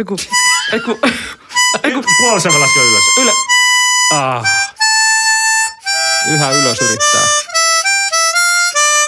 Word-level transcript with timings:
Eiku, 0.00 0.16
eiku, 0.72 0.98
eiku. 1.84 2.04
Puolisävä 2.18 2.60
laske 2.60 2.80
ylös. 2.80 3.04
Yle. 3.22 3.32
Ah. 4.14 4.42
Yhä 6.34 6.50
ylös 6.50 6.78
yrittää. 6.80 7.26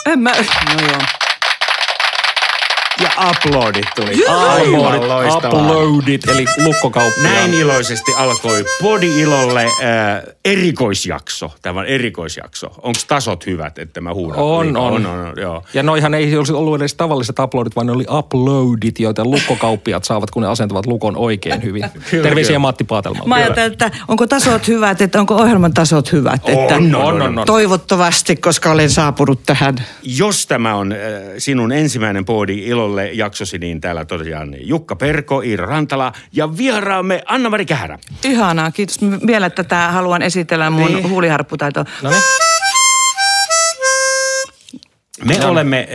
En 0.06 0.18
mä, 0.18 0.30
no 0.74 0.86
joo. 0.92 1.00
Ja 3.02 3.10
uploadit 3.30 3.84
tuli. 3.96 4.12
Uploadit, 4.22 4.74
Aivan 4.74 5.08
loistavaa. 5.08 5.60
uploadit, 5.62 6.28
eli 6.28 6.44
lukkokauppiaan. 6.64 7.34
Näin 7.34 7.54
iloisesti 7.54 8.12
alkoi 8.16 8.64
Podi-ilolle 8.82 9.64
äh, 9.64 10.22
erikoisjakso. 10.44 11.50
Tämä 11.62 11.80
on 11.80 11.86
erikoisjakso. 11.86 12.66
Onko 12.66 13.00
tasot 13.08 13.46
hyvät, 13.46 13.78
että 13.78 14.00
mä 14.00 14.14
huudan? 14.14 14.38
On, 14.38 14.66
Niin, 14.66 14.76
on. 14.76 14.92
on, 14.92 15.06
on, 15.06 15.26
on 15.26 15.32
joo. 15.40 15.62
Ja 15.74 15.82
noihan 15.82 16.14
ei 16.14 16.36
olisi 16.36 16.52
ollut 16.52 16.76
edes 16.80 16.94
tavalliset 16.94 17.38
uploadit, 17.38 17.76
vaan 17.76 17.86
ne 17.86 17.92
oli 17.92 18.04
uploadit, 18.18 19.00
joita 19.00 19.24
lukkokauppiat 19.24 20.04
saavat, 20.04 20.30
kun 20.30 20.42
ne 20.42 20.48
asentavat 20.48 20.86
lukon 20.86 21.16
oikein 21.16 21.62
hyvin. 21.62 21.82
Kyllä, 22.10 22.22
Terveisiä 22.22 22.48
kyllä. 22.48 22.58
Matti 22.58 22.84
Paatelmalta. 22.84 23.28
Mä 23.28 23.34
ajattelin, 23.34 23.72
että 23.72 23.90
onko 24.08 24.26
tasot 24.26 24.68
hyvät, 24.68 25.00
että 25.02 25.20
onko 25.20 25.34
ohjelman 25.34 25.74
tasot 25.74 26.12
hyvät. 26.12 26.48
Että 26.48 26.74
On, 26.76 26.94
on, 26.94 27.22
on, 27.22 27.38
on. 27.38 27.46
Toivottavasti, 27.46 28.36
koska 28.36 28.70
olen 28.70 28.90
saapunut 28.90 29.40
tähän. 29.46 29.74
Jos 30.02 30.46
tämä 30.46 30.74
on 30.74 30.92
äh, 30.92 30.98
sinun 31.38 31.72
ensimmäinen 31.72 32.24
Podi 32.24 32.66
ilolle 32.66 32.91
jaksosi, 33.00 33.58
niin 33.58 33.80
täällä 33.80 34.04
tosiaan 34.04 34.56
Jukka 34.60 34.96
Perko, 34.96 35.40
Iiro 35.40 35.66
Rantala 35.66 36.12
ja 36.32 36.56
vieraamme 36.56 37.22
Anna-Mari 37.26 37.66
Kähärä. 37.66 37.98
Ihanaa, 38.24 38.70
kiitos. 38.70 38.98
Vielä 39.26 39.50
tätä 39.50 39.76
haluan 39.88 40.22
esitellä 40.22 40.70
mun 40.70 40.86
Niin. 40.86 40.96
niin. 40.96 41.08
huuliharpputaitoa. 41.10 41.84
No 42.02 42.10
niin. 42.10 42.22
Me 45.24 45.46
olemme, 45.46 45.88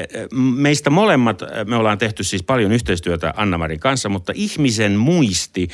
meistä 0.55 0.89
molemmat, 0.89 1.41
me 1.65 1.75
ollaan 1.75 1.97
tehty 1.97 2.23
siis 2.23 2.43
paljon 2.43 2.71
yhteistyötä 2.71 3.33
Anna-Marin 3.37 3.79
kanssa, 3.79 4.09
mutta 4.09 4.33
ihmisen 4.35 4.91
muisti 4.91 5.67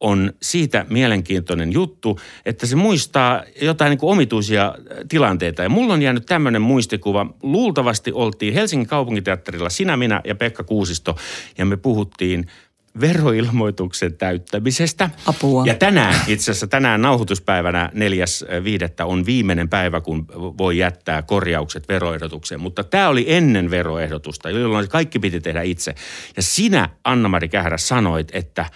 on 0.00 0.32
siitä 0.42 0.86
mielenkiintoinen 0.88 1.72
juttu, 1.72 2.20
että 2.46 2.66
se 2.66 2.76
muistaa 2.76 3.42
jotain 3.62 3.90
niin 3.90 3.98
kuin 3.98 4.10
omituisia 4.10 4.74
tilanteita. 5.08 5.62
Ja 5.62 5.68
mulla 5.68 5.94
on 5.94 6.02
jäänyt 6.02 6.26
tämmöinen 6.26 6.62
muistikuva. 6.62 7.26
Luultavasti 7.42 8.12
oltiin 8.12 8.54
Helsingin 8.54 8.88
kaupunginteatterilla 8.88 9.70
sinä, 9.70 9.96
minä 9.96 10.20
ja 10.24 10.34
Pekka 10.34 10.64
Kuusisto, 10.64 11.16
ja 11.58 11.66
me 11.66 11.76
puhuttiin 11.76 12.46
veroilmoituksen 13.00 14.14
täyttämisestä. 14.14 15.10
Apua. 15.26 15.66
Ja 15.66 15.74
tänään, 15.74 16.14
itse 16.26 16.50
asiassa 16.50 16.66
tänään 16.66 17.02
nauhoituspäivänä 17.02 17.90
4.5. 17.94 19.04
on 19.04 19.26
viimeinen 19.26 19.68
päivä, 19.68 20.00
kun 20.00 20.26
voi 20.58 20.78
jättää 20.78 21.22
korjaukset 21.22 21.88
veroehdotukseen. 21.88 22.60
Mutta 22.60 22.84
tämä 22.84 23.08
oli 23.08 23.24
ennen 23.28 23.70
veroehdotusta, 23.70 24.50
jolloin 24.50 24.88
kaikki 24.88 25.18
piti 25.18 25.40
tehdä 25.40 25.62
itse. 25.62 25.94
Ja 26.36 26.42
sinä, 26.42 26.88
Anna-Mari 27.04 27.48
Kähärä, 27.48 27.78
sanoit, 27.78 28.28
että 28.32 28.66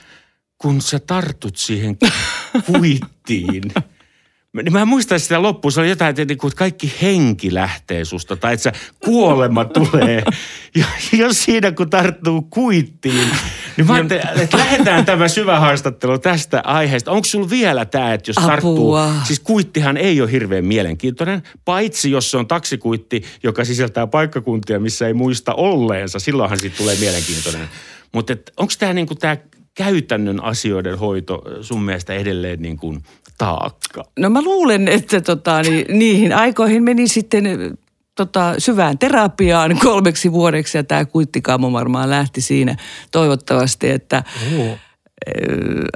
kun 0.62 0.80
sä 0.80 0.98
tartut 0.98 1.56
siihen 1.56 1.96
kuittiin, 2.66 3.72
niin 4.52 4.72
mä 4.72 4.84
muistan 4.84 5.20
sitä 5.20 5.42
loppuun, 5.42 5.72
se 5.72 5.80
oli 5.80 5.88
jotain, 5.88 6.10
että 6.10 6.24
niinku, 6.24 6.46
että 6.46 6.58
kaikki 6.58 6.92
henki 7.02 7.54
lähtee 7.54 8.04
susta, 8.04 8.36
tai 8.36 8.54
että 8.54 8.62
se 8.62 8.72
kuolema 9.04 9.64
tulee. 9.64 10.22
Ja 10.74 10.86
jos 11.12 11.44
siinä 11.44 11.72
kun 11.72 11.90
tarttuu 11.90 12.42
kuittiin, 12.42 13.28
niin 13.76 13.86
mä 13.86 13.94
ajattelin, 13.94 14.40
että 14.40 14.58
lähdetään 14.58 15.04
tämä 15.04 15.28
syvä 15.28 15.60
haastattelu 15.60 16.18
tästä 16.18 16.60
aiheesta. 16.64 17.10
Onko 17.10 17.24
sulla 17.24 17.50
vielä 17.50 17.84
tämä, 17.84 18.14
että 18.14 18.30
jos 18.30 18.38
Apua. 18.38 18.50
tarttuu, 18.50 18.96
siis 19.24 19.40
kuittihan 19.40 19.96
ei 19.96 20.20
ole 20.20 20.32
hirveän 20.32 20.64
mielenkiintoinen, 20.64 21.42
paitsi 21.64 22.10
jos 22.10 22.30
se 22.30 22.36
on 22.36 22.46
taksikuitti, 22.46 23.22
joka 23.42 23.64
sisältää 23.64 24.06
paikkakuntia, 24.06 24.80
missä 24.80 25.06
ei 25.06 25.14
muista 25.14 25.54
olleensa, 25.54 26.18
silloinhan 26.18 26.60
siitä 26.60 26.76
tulee 26.76 26.96
mielenkiintoinen. 27.00 27.68
Mutta 28.12 28.36
onko 28.56 28.72
tämä 28.78 28.92
niinku 28.92 29.14
tämä 29.14 29.36
käytännön 29.74 30.44
asioiden 30.44 30.98
hoito 30.98 31.42
sun 31.60 31.82
mielestä 31.82 32.12
edelleen 32.14 32.62
niin 32.62 32.76
kuin 32.76 33.02
taakka? 33.38 34.04
No 34.18 34.30
mä 34.30 34.42
luulen, 34.42 34.88
että 34.88 35.20
tota, 35.20 35.62
niin, 35.62 35.98
niihin 35.98 36.32
aikoihin 36.32 36.82
meni 36.82 37.08
sitten 37.08 37.44
tota, 38.14 38.54
syvään 38.58 38.98
terapiaan 38.98 39.78
kolmeksi 39.84 40.32
vuodeksi 40.32 40.78
ja 40.78 40.84
tämä 40.84 41.04
kuittikaamo 41.04 41.72
varmaan 41.72 42.10
lähti 42.10 42.40
siinä 42.40 42.76
toivottavasti, 43.10 43.90
että 43.90 44.24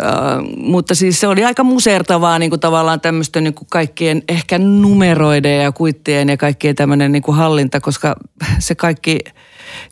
Äh, 0.03 0.09
mutta 0.57 0.95
siis 0.95 1.21
se 1.21 1.29
oli 1.29 1.45
aika 1.45 1.65
musertavaa 1.65 2.39
niin 2.39 2.51
kuin 2.51 2.61
tavallaan 2.61 3.01
tämmöistä 3.01 3.41
niin 3.41 3.55
kuin 3.55 3.69
kaikkien 3.71 4.23
ehkä 4.29 4.59
numeroiden 4.59 5.63
ja 5.63 5.73
kuittien 5.73 6.29
ja 6.29 6.37
kaikkien 6.37 6.75
tämmöinen 6.75 7.13
niin 7.13 7.23
kuin 7.23 7.37
hallinta, 7.37 7.81
koska 7.81 8.17
se 8.59 8.75
kaikki 8.75 9.19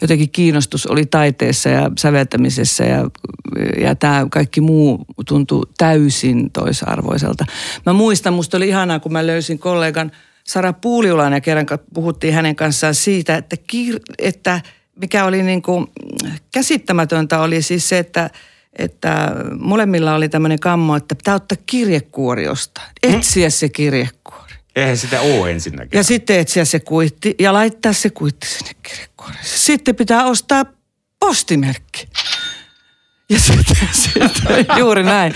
jotenkin 0.01 0.31
kiinnostus 0.31 0.87
oli 0.87 1.07
taiteessa 1.07 1.69
ja 1.69 1.91
säveltämisessä 1.99 2.85
ja, 2.85 3.11
ja 3.81 3.95
tämä 3.95 4.27
kaikki 4.31 4.61
muu 4.61 5.05
tuntui 5.29 5.63
täysin 5.79 6.51
toisarvoiselta. 6.51 7.45
Mä 7.87 7.93
muistan, 7.93 8.35
musta 8.35 8.57
oli 8.57 8.69
ihanaa, 8.69 9.01
kun 9.01 9.13
mä 9.13 9.27
löysin 9.27 9.59
kollegan 9.59 10.11
Sara 10.45 10.73
Puuliulan 10.73 11.33
ja 11.33 11.41
kerran 11.41 11.67
puhuttiin 11.95 12.35
hänen 12.35 12.57
kanssaan 12.57 12.95
siitä, 12.95 13.37
että, 13.37 13.57
kiir- 13.73 14.15
että 14.19 14.61
mikä 15.01 15.25
oli 15.25 15.43
niin 15.43 15.63
kuin 15.63 15.87
käsittämätöntä 16.53 17.41
oli 17.41 17.63
siis 17.63 17.89
se, 17.89 17.99
että 17.99 18.31
että 18.79 19.33
molemmilla 19.59 20.15
oli 20.15 20.29
tämmöinen 20.29 20.61
kammo, 20.61 20.97
että 20.97 21.15
pitää 21.15 21.35
ottaa 21.35 21.59
kirjekuori 21.67 22.45
jostain. 22.45 22.89
Etsiä 23.03 23.51
se 23.51 23.69
kirjekuori. 23.69 24.55
Eihän 24.77 24.97
sitä 24.97 25.21
ole 25.21 25.51
ensinnäkään. 25.51 25.99
Ja 25.99 26.03
sitten 26.03 26.39
etsiä 26.39 26.65
se 26.65 26.81
kuitti 26.81 27.35
ja 27.39 27.53
laittaa 27.53 27.93
se 27.93 28.11
kuitti 28.11 28.47
sinne 28.47 28.73
kirjekuoreen. 28.83 29.45
Sitten 29.45 29.97
pitää 29.97 30.25
ostaa 30.25 30.65
postimerkki. 31.21 32.09
Ja 33.31 33.39
sitten, 33.39 33.89
sitten 34.03 34.67
juuri 34.79 35.03
näin. 35.03 35.35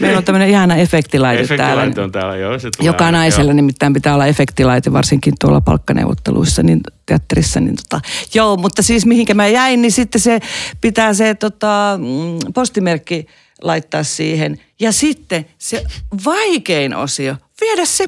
Meillä 0.00 0.18
on 0.18 0.24
tämmöinen 0.24 0.48
ihana 0.48 0.76
efektilaite 0.76 1.46
täällä. 1.46 1.64
Efektilaite 1.64 2.00
on 2.00 2.12
täällä, 2.12 2.36
joo. 2.36 2.58
Se 2.58 2.70
tulee 2.76 2.86
Joka 2.86 3.04
aina, 3.06 3.18
naisella 3.18 3.50
joo. 3.50 3.56
nimittäin 3.56 3.92
pitää 3.92 4.14
olla 4.14 4.26
efektilaite, 4.26 4.92
varsinkin 4.92 5.34
tuolla 5.40 5.60
palkkaneuvotteluissa, 5.60 6.62
niin 6.62 6.80
teatterissa. 7.06 7.60
Niin 7.60 7.76
tota, 7.76 8.00
joo, 8.34 8.56
mutta 8.56 8.82
siis 8.82 9.06
mihinkä 9.06 9.34
mä 9.34 9.46
jäin, 9.46 9.82
niin 9.82 9.92
sitten 9.92 10.20
se 10.20 10.40
pitää 10.80 11.14
se 11.14 11.34
tota, 11.34 11.98
mm, 11.98 12.52
postimerkki 12.54 13.26
laittaa 13.62 14.02
siihen. 14.02 14.60
Ja 14.80 14.92
sitten 14.92 15.46
se 15.58 15.84
vaikein 16.24 16.94
osio, 16.94 17.36
viedä 17.60 17.84
se 17.84 18.06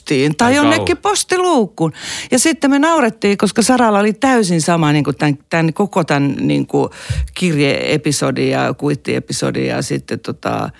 postiin 0.00 0.36
tai 0.36 0.48
Ai 0.48 0.56
jonnekin 0.56 0.96
postiluukkuun. 0.96 1.92
Ja 2.30 2.38
sitten 2.38 2.70
me 2.70 2.78
naurettiin, 2.78 3.38
koska 3.38 3.62
Saralla 3.62 3.98
oli 3.98 4.12
täysin 4.12 4.60
sama 4.60 4.92
niin 4.92 5.04
kuin 5.04 5.16
tämän, 5.16 5.38
tämän, 5.50 5.72
koko 5.72 6.04
tämän 6.04 6.34
niin 6.40 6.66
kuin 6.66 6.90
kirjeepisodi 7.34 8.50
ja 8.50 8.74
kuittiepisodi 8.74 9.66
ja 9.66 9.82
sitten 9.82 10.20
tota, 10.20 10.70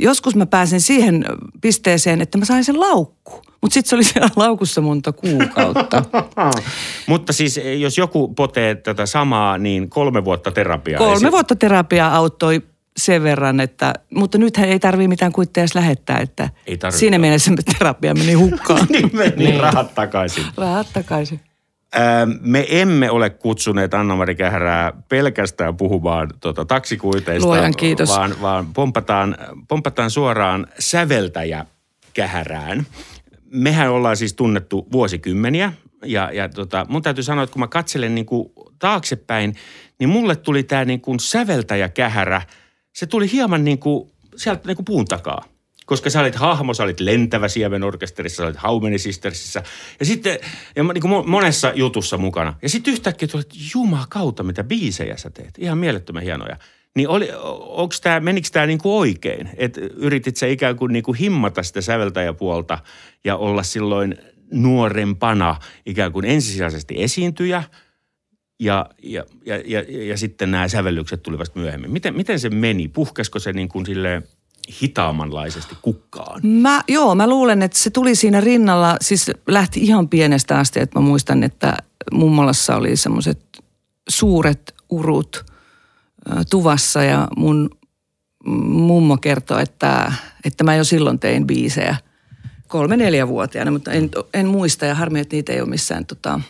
joskus 0.00 0.36
mä 0.36 0.46
pääsin 0.46 0.80
siihen 0.80 1.24
pisteeseen, 1.60 2.20
että 2.20 2.38
mä 2.38 2.44
sain 2.44 2.64
sen 2.64 2.80
laukku. 2.80 3.42
Mutta 3.60 3.74
sitten 3.74 3.88
se 3.88 3.96
oli 3.96 4.04
siellä 4.12 4.30
laukussa 4.36 4.80
monta 4.80 5.12
kuukautta. 5.12 6.02
Mutta 7.08 7.32
siis 7.32 7.60
jos 7.78 7.98
joku 7.98 8.28
potee 8.28 8.74
tätä 8.74 9.06
samaa, 9.06 9.58
niin 9.58 9.90
kolme 9.90 10.24
vuotta 10.24 10.50
terapiaa. 10.50 10.98
Kolme 10.98 11.32
vuotta 11.32 11.56
terapiaa 11.56 12.16
auttoi 12.16 12.62
sen 12.96 13.22
verran, 13.22 13.60
että, 13.60 13.94
mutta 14.14 14.38
nythän 14.38 14.68
ei 14.68 14.78
tarvii 14.78 15.08
mitään 15.08 15.32
kuitteja 15.32 15.62
edes 15.62 15.74
lähettää, 15.74 16.18
että 16.18 16.48
Ei 16.66 16.78
siinä 16.90 17.18
mielessä 17.18 17.52
terapia 17.78 18.14
meni 18.14 18.32
hukkaan. 18.32 18.86
niin 18.90 19.10
meni 19.12 19.36
niin. 19.36 19.60
rahat 19.60 19.94
takaisin. 19.94 20.44
Rahat 20.56 20.86
takaisin. 20.92 21.40
Ää, 21.92 22.26
Me 22.40 22.66
emme 22.68 23.10
ole 23.10 23.30
kutsuneet 23.30 23.94
Anna-Mari 23.94 24.34
Kähärää 24.34 24.92
pelkästään 25.08 25.76
puhumaan 25.76 26.28
tota, 26.40 26.64
taksikuiteista, 26.64 27.46
Luojan 27.48 27.76
kiitos. 27.76 28.08
vaan, 28.08 28.34
vaan 28.40 28.66
pompataan, 28.74 29.36
pompataan 29.68 30.10
suoraan 30.10 30.66
säveltäjä 30.78 31.66
Kähärään. 32.14 32.86
Mehän 33.50 33.90
ollaan 33.90 34.16
siis 34.16 34.34
tunnettu 34.34 34.88
vuosikymmeniä 34.92 35.72
ja, 36.04 36.30
ja 36.32 36.48
tota, 36.48 36.86
mun 36.88 37.02
täytyy 37.02 37.24
sanoa, 37.24 37.44
että 37.44 37.52
kun 37.52 37.60
mä 37.60 37.68
katselen 37.68 38.14
niin 38.14 38.26
kuin 38.26 38.52
taaksepäin, 38.78 39.56
niin 39.98 40.08
mulle 40.08 40.36
tuli 40.36 40.62
tämä 40.62 40.84
niin 40.84 41.00
kuin 41.00 41.20
säveltäjä 41.20 41.88
Kähärä, 41.88 42.42
se 42.92 43.06
tuli 43.06 43.32
hieman 43.32 43.64
niin 43.64 43.78
kuin 43.78 44.10
sieltä 44.36 44.62
niin 44.66 44.76
kuin 44.76 44.84
puun 44.84 45.04
takaa 45.04 45.44
koska 45.90 46.10
sä 46.10 46.20
olit 46.20 46.34
hahmo, 46.34 46.74
sä 46.74 46.82
olit 46.82 47.00
lentävä 47.00 47.48
siemenorkesterissa, 47.48 48.52
sä 48.52 48.68
olit 48.68 48.82
Many 48.82 48.98
Sistersissä 48.98 49.62
ja 50.00 50.06
sitten 50.06 50.38
ja 50.76 50.82
niin 50.82 51.00
kuin 51.00 51.30
monessa 51.30 51.72
jutussa 51.74 52.18
mukana. 52.18 52.54
Ja 52.62 52.68
sitten 52.68 52.92
yhtäkkiä 52.92 53.28
tuli, 53.28 53.40
että 53.40 53.54
jumakauta, 53.74 54.42
mitä 54.42 54.64
biisejä 54.64 55.16
sä 55.16 55.30
teet. 55.30 55.54
Ihan 55.58 55.78
mielettömän 55.78 56.22
hienoja. 56.22 56.56
Niin 56.96 57.08
oli, 57.08 57.28
onks 57.60 58.00
tää, 58.00 58.20
menikö 58.20 58.48
tämä 58.52 58.66
niinku 58.66 58.98
oikein? 58.98 59.50
Että 59.56 59.80
yritit 59.80 60.36
sä 60.36 60.46
ikään 60.46 60.76
kuin 60.76 60.92
niinku 60.92 61.12
himmata 61.12 61.62
sitä 61.62 61.80
säveltäjäpuolta 61.80 62.78
ja 63.24 63.36
olla 63.36 63.62
silloin 63.62 64.16
nuorempana 64.52 65.56
ikään 65.86 66.12
kuin 66.12 66.24
ensisijaisesti 66.24 67.02
esiintyjä 67.02 67.62
ja, 68.60 68.86
ja, 69.02 69.24
ja, 69.46 69.56
ja, 69.56 70.06
ja 70.08 70.16
sitten 70.16 70.50
nämä 70.50 70.68
sävellykset 70.68 71.22
tulivat 71.22 71.54
myöhemmin. 71.54 71.90
Miten, 71.90 72.16
miten 72.16 72.40
se 72.40 72.50
meni? 72.50 72.88
Puhkesko 72.88 73.38
se 73.38 73.52
niin 73.52 73.68
kuin 73.68 73.86
silleen 73.86 74.22
hitaamanlaisesti 74.82 75.76
kukkaan? 75.82 76.40
Mä, 76.46 76.80
joo, 76.88 77.14
mä 77.14 77.28
luulen, 77.28 77.62
että 77.62 77.78
se 77.78 77.90
tuli 77.90 78.14
siinä 78.14 78.40
rinnalla, 78.40 78.96
siis 79.00 79.30
lähti 79.46 79.80
ihan 79.80 80.08
pienestä 80.08 80.58
asti, 80.58 80.80
että 80.80 80.98
mä 80.98 81.06
muistan, 81.06 81.42
että 81.42 81.76
mummolassa 82.12 82.76
oli 82.76 82.96
semmoiset 82.96 83.40
suuret 84.08 84.74
urut 84.90 85.44
tuvassa 86.50 87.04
ja 87.04 87.28
mun 87.36 87.70
mummo 88.64 89.16
kertoi, 89.16 89.62
että, 89.62 90.12
että 90.44 90.64
mä 90.64 90.76
jo 90.76 90.84
silloin 90.84 91.18
tein 91.18 91.46
biisejä 91.46 91.96
kolme-neljä-vuotiaana, 92.68 93.70
mutta 93.70 93.92
en, 93.92 94.10
en 94.34 94.46
muista 94.46 94.86
ja 94.86 94.94
harmi, 94.94 95.20
että 95.20 95.36
niitä 95.36 95.52
ei 95.52 95.60
ole 95.60 95.68
missään 95.68 96.06
tota, 96.06 96.40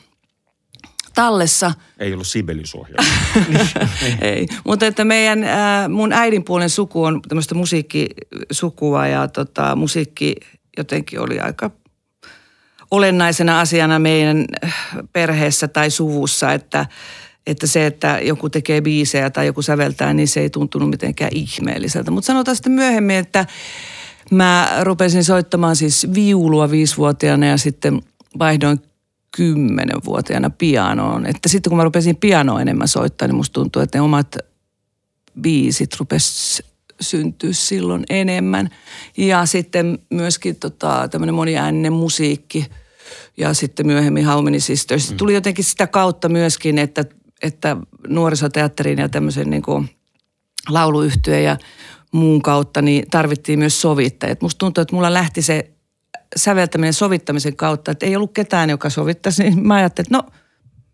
tallessa. 1.15 1.73
Ei 1.99 2.13
ollut 2.13 2.27
Sibeliusohjelma. 2.27 3.11
ei, 4.21 4.47
mutta 4.65 4.87
että 4.87 5.05
meidän, 5.05 5.45
äh, 5.45 5.89
mun 5.89 6.13
äidinpuolen 6.13 6.71
suku 6.71 7.05
on 7.05 7.23
tämmöistä 7.29 7.55
musiikkisukua 7.55 9.07
ja 9.07 9.29
tota, 9.29 9.77
musiikki 9.77 10.35
jotenkin 10.77 11.21
oli 11.21 11.41
aika 11.41 11.71
olennaisena 12.91 13.61
asiana 13.61 13.99
meidän 13.99 14.45
perheessä 15.13 15.69
tai 15.69 15.91
suvussa, 15.91 16.53
että, 16.53 16.87
että 17.47 17.67
se, 17.67 17.87
että 17.87 18.19
joku 18.23 18.51
tekee 18.51 18.81
biisejä 18.81 19.31
tai 19.31 19.47
joku 19.47 19.63
säveltää, 19.63 20.15
niin 20.15 20.29
se 20.29 20.41
ei 20.41 20.51
tuntunut 20.51 20.91
mitenkään 20.91 21.31
ihmeelliseltä. 21.35 22.11
Mutta 22.11 22.27
sanotaan 22.27 22.57
sitten 22.57 22.73
myöhemmin, 22.73 23.17
että 23.17 23.47
mä 24.31 24.69
rupesin 24.81 25.25
soittamaan 25.25 25.77
siis 25.77 26.07
viulua 26.15 26.71
viisivuotiaana 26.71 27.47
ja 27.47 27.57
sitten 27.57 28.03
vaihdoin 28.39 28.81
kymmenenvuotiaana 29.37 30.51
pianoon. 30.51 31.27
Että 31.27 31.49
sitten 31.49 31.71
kun 31.71 31.77
mä 31.77 31.85
rupesin 31.85 32.17
pianoa 32.17 32.61
enemmän 32.61 32.89
soittaa, 32.89 33.29
niin 33.29 33.37
musta 33.37 33.53
tuntuu, 33.55 33.83
että 33.83 33.99
ne 33.99 34.03
omat 34.03 34.37
biisit 35.41 35.97
rupes 35.99 36.63
syntyä 37.01 37.53
silloin 37.53 38.05
enemmän. 38.11 38.71
Ja 39.17 39.47
sitten 39.47 39.99
myöskin 40.11 40.57
tota, 40.57 41.09
tämmöinen 41.11 41.35
moniääninen 41.35 41.93
musiikki 41.93 42.67
ja 43.37 43.55
sitten 43.55 43.87
myöhemmin 43.87 44.27
How 44.27 44.45
Many 44.45 44.61
Sisters. 44.61 45.11
Mm. 45.11 45.17
Tuli 45.17 45.35
jotenkin 45.35 45.65
sitä 45.65 45.87
kautta 45.87 46.29
myöskin, 46.29 46.79
että, 46.79 47.05
että 47.43 47.77
nuorisoteatterin 48.09 48.99
ja 48.99 49.09
tämmöisen 49.09 49.51
niin 49.51 49.63
kuin 49.63 49.91
lauluyhtyön 50.69 51.43
ja 51.43 51.57
muun 52.13 52.43
kautta 52.43 52.83
niin 52.83 53.11
tarvittiin 53.11 53.59
myös 53.59 53.81
sovittajat. 53.81 54.43
Musta 54.43 54.59
tuntuu, 54.59 54.83
että 54.83 54.97
mulla 54.97 55.15
lähti 55.15 55.43
se 55.43 55.71
säveltäminen 56.37 56.95
sovittamisen 56.95 57.57
kautta, 57.57 57.91
että 57.91 58.07
ei 58.07 58.17
ollut 58.17 58.35
ketään, 58.35 58.71
joka 58.71 58.91
sovittaisi. 58.91 59.43
Niin 59.43 59.67
mä 59.67 59.75
ajattelin, 59.75 60.07
että 60.07 60.17
no, 60.17 60.41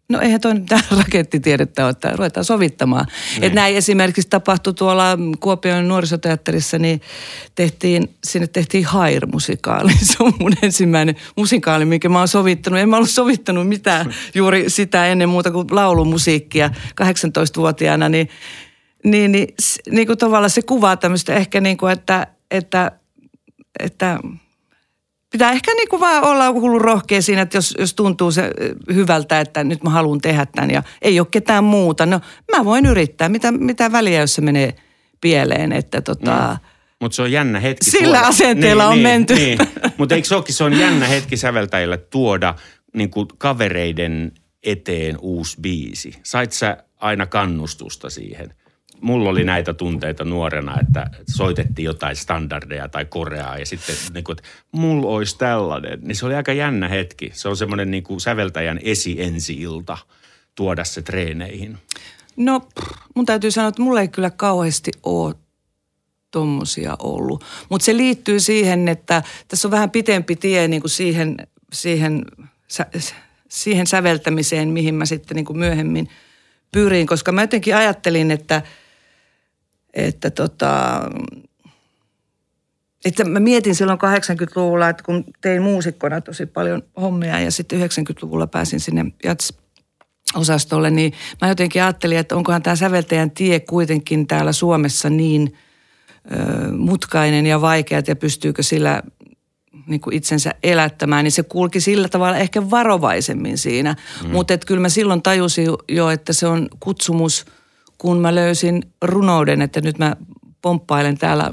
no 0.09 0.21
eihän 0.21 0.41
toi 0.41 0.55
mitään 0.55 0.83
rakettitiedettä 0.99 1.85
ole, 1.85 1.91
että 1.91 2.13
ruvetaan 2.17 2.45
sovittamaan. 2.45 3.07
Niin. 3.35 3.45
Että 3.45 3.61
näin 3.61 3.77
esimerkiksi 3.77 4.29
tapahtui 4.29 4.75
tuolla 4.75 5.19
Kuopion 5.41 5.89
nuorisoteatterissa, 5.89 6.79
niin 6.79 7.01
tehtiin, 7.55 8.17
sinne 8.25 8.47
tehtiin 8.47 8.85
Hair-musikaali. 8.85 9.93
Se 10.03 10.17
on 10.21 10.33
mun 10.41 10.53
ensimmäinen 10.63 11.17
musikaali, 11.37 11.85
minkä 11.85 12.09
mä 12.09 12.19
oon 12.19 12.29
sovittanut. 12.29 12.81
En 12.81 12.89
mä 12.89 12.97
ollut 12.97 13.11
sovittanut 13.11 13.69
mitään 13.69 14.15
juuri 14.35 14.71
sitä 14.71 15.07
ennen 15.07 15.29
muuta 15.29 15.51
kuin 15.51 15.67
laulumusiikkia 15.71 16.71
18-vuotiaana, 17.03 18.09
niin 18.09 18.29
niin, 19.05 19.33
niin, 19.33 19.49
niin 19.91 20.07
kuin 20.07 20.19
tavallaan 20.19 20.51
se 20.51 20.63
kuvaa 20.63 20.97
tämmöistä 20.97 21.35
ehkä 21.35 21.61
niin 21.61 21.77
kuin, 21.77 21.93
että, 21.93 22.27
että, 22.51 22.93
että 23.79 24.19
pitää 25.37 25.53
ehkä 25.53 25.75
niin 25.75 25.89
kuin 25.89 26.01
vaan 26.01 26.25
olla 26.25 26.53
hullu 26.53 26.79
rohkea 26.79 27.23
siinä, 27.23 27.43
että 27.43 27.57
jos, 27.57 27.75
jos 27.79 27.95
tuntuu 27.95 28.31
se 28.31 28.51
hyvältä, 28.95 29.41
että 29.41 29.65
nyt 29.65 29.83
mä 29.83 29.91
haluan 29.91 30.21
tehdä 30.21 30.47
tämän 30.47 30.71
ja 30.71 30.83
ei 31.03 31.21
ole 31.21 31.29
ketään 31.31 31.65
muuta. 31.65 32.07
No 32.07 32.21
mä 32.57 32.65
voin 32.65 32.87
yrittää, 32.87 33.29
mitä, 33.29 33.53
mitä 33.53 33.93
väliä, 33.93 34.21
jos 34.21 34.35
se 34.35 34.41
menee 34.41 34.75
pieleen, 35.21 35.73
että 35.73 36.01
tota... 36.01 36.59
Mm. 36.63 36.69
Mutta 37.01 37.17
se 37.17 37.23
on 37.23 37.33
jännä 37.33 37.61
hetki 37.61 37.91
Sillä 37.91 38.17
tuoda. 38.17 38.29
asenteella 38.29 38.83
niin, 38.83 38.91
on 38.91 38.95
niin, 38.95 39.03
menty. 39.03 39.35
Niin. 39.35 39.59
Mutta 39.99 40.15
eikö 40.15 40.29
se 40.29 40.35
olekin, 40.35 40.55
se 40.55 40.65
on 40.65 40.79
jännä 40.79 41.07
hetki 41.07 41.37
säveltäjille 41.37 41.97
tuoda 41.97 42.55
niin 42.95 43.11
kuin 43.11 43.29
kavereiden 43.39 44.33
eteen 44.63 45.17
uusi 45.21 45.57
biisi. 45.61 46.15
Sait 46.23 46.53
sä 46.53 46.77
aina 46.97 47.27
kannustusta 47.27 48.11
siihen? 48.11 48.55
Mulla 49.01 49.31
oli 49.31 49.45
näitä 49.45 49.75
tunteita 49.75 50.25
nuorena, 50.25 50.81
että 50.81 51.11
soitettiin 51.31 51.87
jotain 51.87 52.17
standardeja 52.17 52.89
tai 52.89 53.05
koreaa 53.05 53.59
ja 53.59 53.67
sitten 53.67 53.97
niin 54.15 54.25
kuin, 54.25 54.39
että 54.39 54.49
mulla 54.73 55.07
olisi 55.07 55.39
tällainen. 55.39 55.99
Niin 56.03 56.17
se 56.17 56.27
oli 56.27 56.35
aika 56.35 56.53
jännä 56.53 56.89
hetki. 56.89 57.31
Se 57.35 57.49
on 57.49 57.57
semmoinen 57.57 57.91
niin 57.91 58.03
kuin 58.03 58.21
säveltäjän 58.21 58.81
esi-ensi-ilta 58.83 59.99
tuoda 60.55 60.85
se 60.85 61.03
treeneihin. 61.03 61.79
No 62.37 62.69
mun 63.15 63.27
täytyy 63.27 63.51
sanoa, 63.51 63.69
että 63.69 63.83
mulla 63.83 64.01
ei 64.01 64.09
kyllä 64.09 64.31
kauheasti 64.31 64.91
ole 65.03 65.35
tommosia 66.31 66.97
ollut. 66.99 67.45
Mutta 67.69 67.85
se 67.85 67.97
liittyy 67.97 68.41
siihen, 68.41 68.89
että 68.89 69.23
tässä 69.49 69.69
on 69.69 69.73
vähän 69.73 69.91
pitempi 69.91 70.37
tie 70.37 70.69
niin 70.69 70.83
kuin 70.83 70.91
siihen, 70.91 71.37
siihen, 71.73 72.25
siihen 73.49 73.87
säveltämiseen, 73.87 74.69
mihin 74.69 74.95
mä 74.95 75.07
sitten 75.07 75.35
niin 75.35 75.45
kuin 75.45 75.59
myöhemmin 75.59 76.09
pyrin. 76.73 77.07
Koska 77.07 77.33
mä 77.33 77.43
jotenkin 77.43 77.77
ajattelin, 77.77 78.31
että– 78.31 78.63
että 79.97 80.31
tota, 80.31 81.01
että 83.05 83.25
mä 83.25 83.41
mietin 83.41 83.75
silloin 83.75 83.99
80-luvulla, 83.99 84.89
että 84.89 85.03
kun 85.03 85.25
tein 85.41 85.63
muusikkona 85.63 86.21
tosi 86.21 86.47
paljon 86.47 86.83
hommia 87.01 87.41
ja 87.41 87.51
sitten 87.51 87.81
90-luvulla 87.81 88.47
pääsin 88.47 88.81
sinne 88.81 89.05
jats 89.25 89.53
osastolle, 90.35 90.91
niin 90.91 91.13
mä 91.41 91.49
jotenkin 91.49 91.83
ajattelin, 91.83 92.19
että 92.19 92.37
onkohan 92.37 92.63
tämä 92.63 92.77
säveltäjän 92.77 93.31
tie 93.31 93.61
kuitenkin 93.61 94.27
täällä 94.27 94.53
Suomessa 94.53 95.11
niin 95.11 95.55
ö, 96.33 96.73
mutkainen 96.73 97.47
ja 97.47 97.61
vaikea, 97.61 98.03
ja 98.07 98.17
pystyykö 98.17 98.63
sillä 98.63 99.03
niin 99.87 100.01
kuin 100.01 100.17
itsensä 100.17 100.55
elättämään, 100.63 101.25
niin 101.25 101.33
se 101.33 101.43
kulki 101.43 101.81
sillä 101.81 102.09
tavalla 102.09 102.37
ehkä 102.37 102.71
varovaisemmin 102.71 103.59
siinä. 103.59 103.97
Mm. 104.23 104.31
Mutta 104.31 104.59
kyllä 104.59 104.81
mä 104.81 104.89
silloin 104.89 105.23
tajusin 105.23 105.69
jo, 105.89 106.11
että 106.11 106.33
se 106.33 106.47
on 106.47 106.69
kutsumus– 106.81 107.45
kun 107.99 108.21
mä 108.21 108.35
löysin 108.35 108.83
runouden, 109.03 109.63
että 109.63 109.81
nyt 109.81 109.99
mä 109.99 110.17
pomppailen 110.63 111.19
täällä 111.19 111.51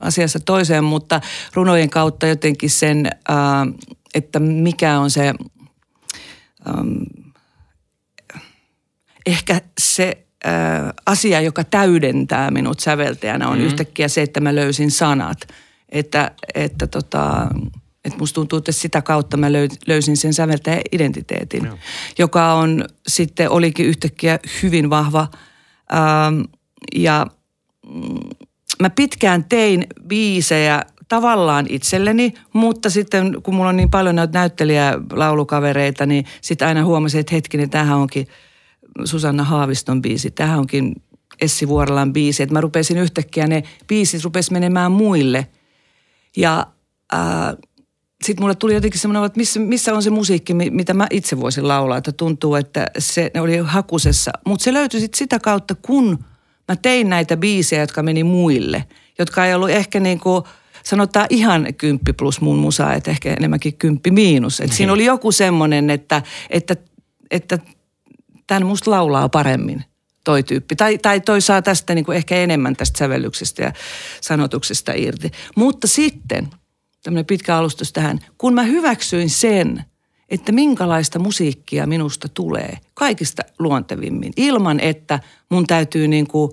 asiassa 0.00 0.40
toiseen, 0.40 0.84
mutta 0.84 1.20
runojen 1.54 1.90
kautta 1.90 2.26
jotenkin 2.26 2.70
sen, 2.70 3.06
äh, 3.06 3.36
että 4.14 4.40
mikä 4.40 4.98
on 4.98 5.10
se, 5.10 5.34
ähm, 6.68 7.02
ehkä 9.26 9.60
se 9.80 10.26
äh, 10.46 10.52
asia, 11.06 11.40
joka 11.40 11.64
täydentää 11.64 12.50
minut 12.50 12.80
säveltäjänä, 12.80 13.48
on 13.48 13.52
mm-hmm. 13.52 13.66
yhtäkkiä 13.66 14.08
se, 14.08 14.22
että 14.22 14.40
mä 14.40 14.54
löysin 14.54 14.90
sanat. 14.90 15.38
Että, 15.88 16.30
että 16.54 16.86
tota, 16.86 17.46
että 18.04 18.18
musta 18.18 18.34
tuntuu, 18.34 18.56
että 18.56 18.72
sitä 18.72 19.02
kautta 19.02 19.36
mä 19.36 19.52
löysin 19.86 20.16
sen 20.16 20.34
säveltäjän 20.34 20.80
identiteetin, 20.92 21.64
no. 21.64 21.78
joka 22.18 22.52
on 22.52 22.84
sitten 23.06 23.50
olikin 23.50 23.86
yhtäkkiä 23.86 24.38
hyvin 24.62 24.90
vahva– 24.90 25.28
Ähm, 25.94 26.40
ja 26.94 27.26
mm, 27.86 28.46
mä 28.80 28.90
pitkään 28.90 29.44
tein 29.44 29.86
biisejä 30.08 30.82
tavallaan 31.08 31.66
itselleni, 31.68 32.34
mutta 32.52 32.90
sitten 32.90 33.42
kun 33.42 33.54
mulla 33.54 33.68
on 33.68 33.76
niin 33.76 33.90
paljon 33.90 34.16
näitä 34.16 34.38
näyttelijälaulukavereita, 34.38 36.06
niin 36.06 36.24
sitten 36.40 36.68
aina 36.68 36.84
huomasin, 36.84 37.20
että 37.20 37.34
hetkinen, 37.34 37.70
tämähän 37.70 37.98
onkin 37.98 38.26
Susanna 39.04 39.44
Haaviston 39.44 40.02
biisi, 40.02 40.30
tämähän 40.30 40.58
onkin 40.58 40.94
Essi 41.40 41.68
Vuorolan 41.68 42.12
biisi. 42.12 42.42
Että 42.42 42.52
mä 42.52 42.60
rupesin 42.60 42.98
yhtäkkiä, 42.98 43.46
ne 43.46 43.62
biisit 43.86 44.24
rupes 44.24 44.50
menemään 44.50 44.92
muille. 44.92 45.46
Ja 46.36 46.66
äh, 47.14 47.20
sitten 48.24 48.42
mulle 48.42 48.54
tuli 48.54 48.74
jotenkin 48.74 49.00
semmoinen, 49.00 49.26
että 49.26 49.36
missä, 49.36 49.60
missä 49.60 49.94
on 49.94 50.02
se 50.02 50.10
musiikki, 50.10 50.54
mitä 50.54 50.94
mä 50.94 51.06
itse 51.10 51.40
voisin 51.40 51.68
laulaa. 51.68 51.98
Että 51.98 52.12
tuntuu, 52.12 52.54
että 52.54 52.86
se 52.98 53.30
oli 53.40 53.56
hakusessa. 53.56 54.30
Mutta 54.46 54.64
se 54.64 54.72
löytyi 54.72 55.00
sitten 55.00 55.18
sitä 55.18 55.38
kautta, 55.38 55.74
kun 55.82 56.24
mä 56.68 56.76
tein 56.76 57.08
näitä 57.08 57.36
biisejä, 57.36 57.82
jotka 57.82 58.02
meni 58.02 58.24
muille. 58.24 58.84
Jotka 59.18 59.46
ei 59.46 59.54
ollut 59.54 59.70
ehkä 59.70 60.00
niin 60.00 60.20
kuin, 60.20 60.44
sanotaan 60.82 61.26
ihan 61.30 61.74
kymppi 61.74 62.12
plus 62.12 62.40
mun 62.40 62.58
musa, 62.58 62.92
että 62.94 63.10
ehkä 63.10 63.32
enemmänkin 63.32 63.76
kymppi 63.76 64.10
miinus. 64.10 64.60
Että 64.60 64.76
siinä 64.76 64.92
oli 64.92 65.04
joku 65.04 65.32
semmoinen, 65.32 65.90
että, 65.90 66.22
että, 66.50 66.76
että 67.30 67.58
tämän 68.46 68.66
musta 68.66 68.90
laulaa 68.90 69.28
paremmin 69.28 69.84
toi 70.24 70.42
tyyppi. 70.42 70.76
Tai, 70.76 70.98
tai 70.98 71.20
toi 71.20 71.40
saa 71.40 71.62
tästä 71.62 71.94
niin 71.94 72.04
kuin 72.04 72.16
ehkä 72.16 72.36
enemmän 72.36 72.76
tästä 72.76 72.98
sävellyksestä 72.98 73.62
ja 73.62 73.72
sanotuksesta 74.20 74.92
irti. 74.92 75.30
Mutta 75.56 75.86
sitten– 75.86 76.48
tämmöinen 77.02 77.26
pitkä 77.26 77.56
alustus 77.56 77.92
tähän. 77.92 78.18
Kun 78.38 78.54
mä 78.54 78.62
hyväksyin 78.62 79.30
sen, 79.30 79.84
että 80.28 80.52
minkälaista 80.52 81.18
musiikkia 81.18 81.86
minusta 81.86 82.28
tulee 82.28 82.78
kaikista 82.94 83.42
luontevimmin, 83.58 84.32
ilman 84.36 84.80
että 84.80 85.20
mun 85.48 85.66
täytyy 85.66 86.08
niin 86.08 86.26
kuin 86.26 86.52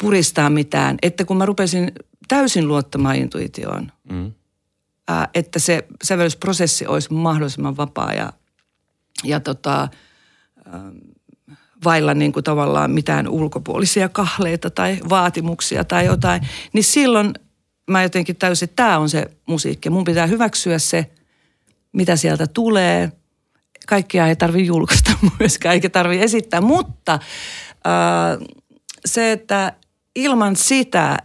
puristaa 0.00 0.50
mitään. 0.50 0.96
Että 1.02 1.24
kun 1.24 1.36
mä 1.36 1.46
rupesin 1.46 1.92
täysin 2.28 2.68
luottamaan 2.68 3.16
intuitioon, 3.16 3.92
mm. 4.10 4.32
ää, 5.08 5.28
että 5.34 5.58
se 5.58 5.86
sävellysprosessi 6.04 6.86
olisi 6.86 7.12
mahdollisimman 7.12 7.76
vapaa 7.76 8.12
ja, 8.12 8.32
ja 9.24 9.40
tota, 9.40 9.88
ää, 10.66 10.82
vailla 11.84 12.14
niin 12.14 12.32
kuin 12.32 12.44
tavallaan 12.44 12.90
mitään 12.90 13.28
ulkopuolisia 13.28 14.08
kahleita 14.08 14.70
tai 14.70 14.98
vaatimuksia 15.08 15.84
tai 15.84 16.06
jotain, 16.06 16.42
niin 16.72 16.84
silloin– 16.84 17.32
mä 17.90 18.02
jotenkin 18.02 18.36
täysin, 18.36 18.66
että 18.66 18.82
tämä 18.82 18.98
on 18.98 19.08
se 19.08 19.26
musiikki. 19.46 19.90
Mun 19.90 20.04
pitää 20.04 20.26
hyväksyä 20.26 20.78
se, 20.78 21.10
mitä 21.92 22.16
sieltä 22.16 22.46
tulee. 22.46 23.12
Kaikkia 23.86 24.26
ei 24.26 24.36
tarvi 24.36 24.66
julkaista 24.66 25.12
myöskään, 25.40 25.74
eikä 25.74 25.88
tarvi 25.90 26.22
esittää, 26.22 26.60
mutta 26.60 27.12
äh, 27.12 28.48
se, 29.04 29.32
että, 29.32 29.72
ilman 30.16 30.56
sitä 30.56 31.18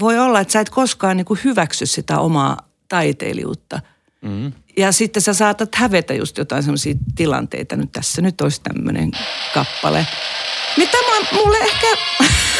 voi 0.00 0.18
olla, 0.18 0.40
että 0.40 0.52
sä 0.52 0.60
et 0.60 0.70
koskaan 0.70 1.16
niin 1.16 1.24
kuin 1.24 1.40
hyväksy 1.44 1.86
sitä 1.86 2.18
omaa 2.18 2.56
taiteilijuutta. 2.88 3.80
Mm. 4.22 4.52
Ja 4.76 4.92
sitten 4.92 5.22
sä 5.22 5.34
saatat 5.34 5.74
hävetä 5.74 6.14
just 6.14 6.38
jotain 6.38 6.62
sellaisia 6.62 6.94
tilanteita. 7.14 7.76
Nyt 7.76 7.92
tässä 7.92 8.22
nyt 8.22 8.40
olisi 8.40 8.60
tämmöinen 8.62 9.10
kappale. 9.54 10.06
Niin 10.76 10.88
tämä 10.88 11.16
on 11.16 11.26
mulle 11.32 11.58
ehkä... 11.58 11.86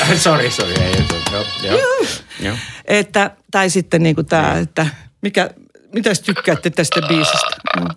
Sori, 0.17 0.51
sori. 0.51 0.75
Ei, 0.81 0.85
ei, 0.85 1.05
joo, 1.33 1.45
joo, 1.63 2.07
joo. 2.41 2.57
Että, 2.85 3.31
tai 3.51 3.71
sitten 3.71 4.03
niin 4.03 4.15
kuin 4.15 4.27
tämä, 4.27 4.59
että 4.59 4.87
mikä, 5.23 5.51
mitäs 5.95 6.21
tykkäätte 6.21 6.71
tästä 6.71 7.01
biisistä? 7.09 7.57
No. 7.81 7.89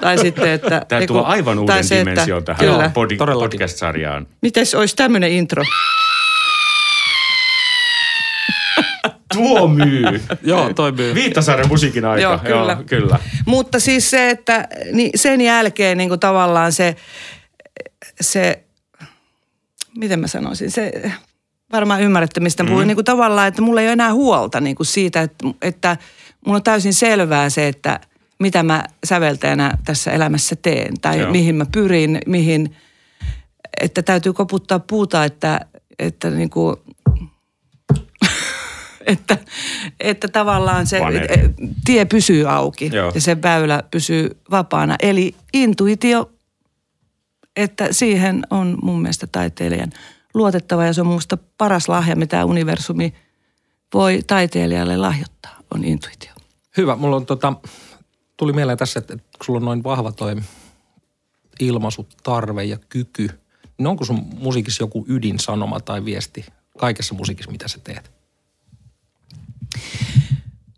Tai 0.00 0.18
sitten, 0.18 0.50
että... 0.50 0.82
Tämä 0.88 1.06
tuo 1.06 1.22
aivan 1.22 1.58
uuden 1.58 1.84
se, 1.84 1.98
dimension 2.00 2.44
tähän 2.44 2.60
kyllä. 2.60 2.90
Pod- 2.94 3.40
podcast-sarjaan. 3.40 4.26
Mites 4.40 4.74
olisi 4.74 4.96
tämmöinen 4.96 5.30
intro? 5.30 5.64
Tuo 9.34 9.68
myy. 9.68 10.22
Joo, 10.42 10.72
toi 10.74 10.92
myy. 10.92 11.14
Viittasaaren 11.14 11.68
musiikin 11.68 12.04
aika. 12.04 12.22
Joo, 12.22 12.38
kyllä. 12.38 12.72
Joo, 12.72 12.82
kyllä. 12.86 13.18
Mutta 13.46 13.80
siis 13.80 14.10
se, 14.10 14.30
että 14.30 14.68
niin 14.92 15.10
sen 15.14 15.40
jälkeen 15.40 15.98
niin 15.98 16.08
kuin 16.08 16.20
tavallaan 16.20 16.72
se, 16.72 16.96
se, 18.20 18.62
miten 19.98 20.20
mä 20.20 20.26
sanoisin, 20.26 20.70
se 20.70 21.12
varmaan 21.72 22.02
ymmärrätte, 22.02 22.40
mistä 22.40 22.62
mm. 22.62 22.68
puhuin, 22.68 22.86
niin 22.86 22.96
kuin 22.96 23.04
tavallaan, 23.04 23.48
että 23.48 23.62
mulla 23.62 23.80
ei 23.80 23.86
ole 23.86 23.92
enää 23.92 24.12
huolta 24.12 24.60
niin 24.60 24.76
kuin 24.76 24.86
siitä, 24.86 25.22
että, 25.22 25.48
että 25.62 25.96
mulla 26.46 26.56
on 26.56 26.62
täysin 26.62 26.94
selvää 26.94 27.50
se, 27.50 27.68
että 27.68 28.00
mitä 28.38 28.62
mä 28.62 28.84
säveltäjänä 29.04 29.78
tässä 29.84 30.12
elämässä 30.12 30.56
teen 30.56 31.00
tai 31.00 31.20
Joo. 31.20 31.30
mihin 31.30 31.54
mä 31.54 31.66
pyrin, 31.72 32.18
mihin, 32.26 32.76
että 33.80 34.02
täytyy 34.02 34.32
koputtaa 34.32 34.78
puuta, 34.78 35.24
että, 35.24 35.60
että 35.98 36.30
niin 36.30 36.50
kuin, 36.50 36.76
että, 39.06 39.38
että 40.00 40.28
tavallaan 40.28 40.86
se 40.86 40.98
Paneri. 40.98 41.54
tie 41.84 42.04
pysyy 42.04 42.50
auki 42.50 42.90
Joo. 42.92 43.12
ja 43.14 43.20
se 43.20 43.42
väylä 43.42 43.82
pysyy 43.90 44.30
vapaana. 44.50 44.96
Eli 45.02 45.34
intuitio, 45.52 46.30
että 47.56 47.92
siihen 47.92 48.46
on 48.50 48.78
mun 48.82 49.02
mielestä 49.02 49.26
taiteilijan 49.26 49.92
luotettava 50.34 50.84
ja 50.84 50.92
se 50.92 51.00
on 51.00 51.06
minusta 51.06 51.38
paras 51.58 51.88
lahja, 51.88 52.16
mitä 52.16 52.44
universumi 52.44 53.14
voi 53.94 54.20
taiteilijalle 54.26 54.96
lahjoittaa, 54.96 55.56
on 55.74 55.84
intuitio. 55.84 56.32
Hyvä. 56.76 56.96
Mulla 56.96 57.16
on 57.16 57.26
tota, 57.26 57.52
tuli 58.36 58.52
mieleen 58.52 58.78
tässä, 58.78 58.98
että 58.98 59.16
kun 59.16 59.44
sulla 59.44 59.56
on 59.56 59.64
noin 59.64 59.82
vahva 59.82 60.12
toi 60.12 60.36
ilmaisu, 61.60 62.08
tarve 62.22 62.64
ja 62.64 62.78
kyky, 62.88 63.30
niin 63.78 63.86
onko 63.86 64.04
sun 64.04 64.26
musiikissa 64.38 64.82
joku 64.82 65.04
ydinsanoma 65.08 65.80
tai 65.80 66.04
viesti 66.04 66.44
kaikessa 66.78 67.14
musiikissa, 67.14 67.50
mitä 67.50 67.68
sä 67.68 67.78
teet? 67.84 68.10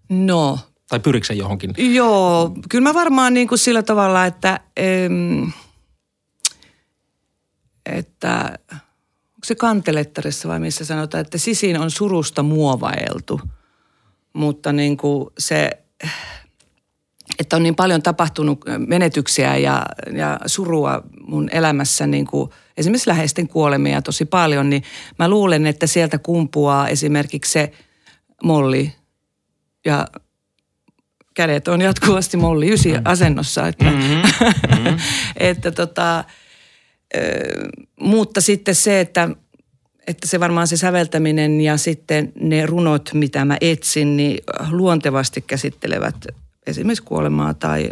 No. 0.09 0.59
Tai 0.89 1.01
pyrikö 1.01 1.35
johonkin? 1.35 1.95
Joo, 1.95 2.53
kyllä 2.69 2.89
mä 2.89 2.95
varmaan 2.95 3.35
niin 3.35 3.49
kuin 3.49 3.59
sillä 3.59 3.83
tavalla, 3.83 4.27
että, 4.27 4.61
em, 4.77 5.53
että 7.87 8.59
onko 9.29 9.45
se 9.45 9.55
kantelettarissa 9.55 10.49
vai 10.49 10.61
missä 10.61 10.85
sanotaan, 10.85 11.21
että 11.21 11.39
sisin 11.39 11.81
on 11.81 11.91
surusta 11.91 12.43
muovaeltu. 12.43 13.41
Mutta 14.33 14.73
niin 14.73 14.97
kuin 14.97 15.31
se, 15.39 15.71
että 17.39 17.57
on 17.57 17.63
niin 17.63 17.75
paljon 17.75 18.03
tapahtunut 18.03 18.65
menetyksiä 18.87 19.57
ja, 19.57 19.87
ja 20.17 20.41
surua 20.47 21.03
mun 21.27 21.49
elämässä, 21.53 22.07
niin 22.07 22.27
kuin 22.27 22.51
esimerkiksi 22.77 23.11
läheisten 23.11 23.49
kuolemia 23.49 24.03
tosi 24.03 24.25
paljon, 24.25 24.71
niin 24.71 24.83
mä 25.19 25.29
luulen, 25.29 25.67
että 25.67 25.87
sieltä 25.87 26.19
kumpuaa 26.19 26.89
esimerkiksi 26.89 27.53
se 27.53 27.73
molli 28.45 28.93
ja 29.85 30.07
kädet 31.35 31.69
on 31.69 31.81
jatkuvasti 31.81 32.37
molli 32.37 32.73
ysi 32.73 32.95
asennossa, 33.05 33.69
että, 33.69 33.85
mm-hmm. 33.85 34.23
Mm-hmm. 34.69 34.99
että 35.37 35.71
tota, 35.71 36.25
mutta 38.01 38.41
sitten 38.41 38.75
se, 38.75 39.01
että, 39.01 39.29
että 40.07 40.29
se 40.29 40.41
varmaan 40.41 40.67
se 40.67 40.77
säveltäminen 40.77 41.61
ja 41.61 41.77
sitten 41.77 42.33
ne 42.41 42.67
runot, 42.67 43.11
mitä 43.15 43.45
mä 43.45 43.57
etsin, 43.61 44.17
niin 44.17 44.39
luontevasti 44.71 45.41
käsittelevät 45.41 46.17
esimerkiksi 46.67 47.05
kuolemaa 47.05 47.55
tai 47.55 47.91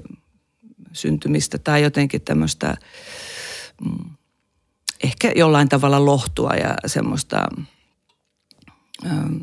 syntymistä 0.93 1.59
tai 1.59 1.83
jotenkin 1.83 2.21
tämmöistä 2.21 2.77
mm, 3.85 4.11
ehkä 5.05 5.33
jollain 5.37 5.69
tavalla 5.69 6.05
lohtua 6.05 6.51
ja 6.51 6.77
semmoista, 6.87 7.49
ähm, 9.07 9.37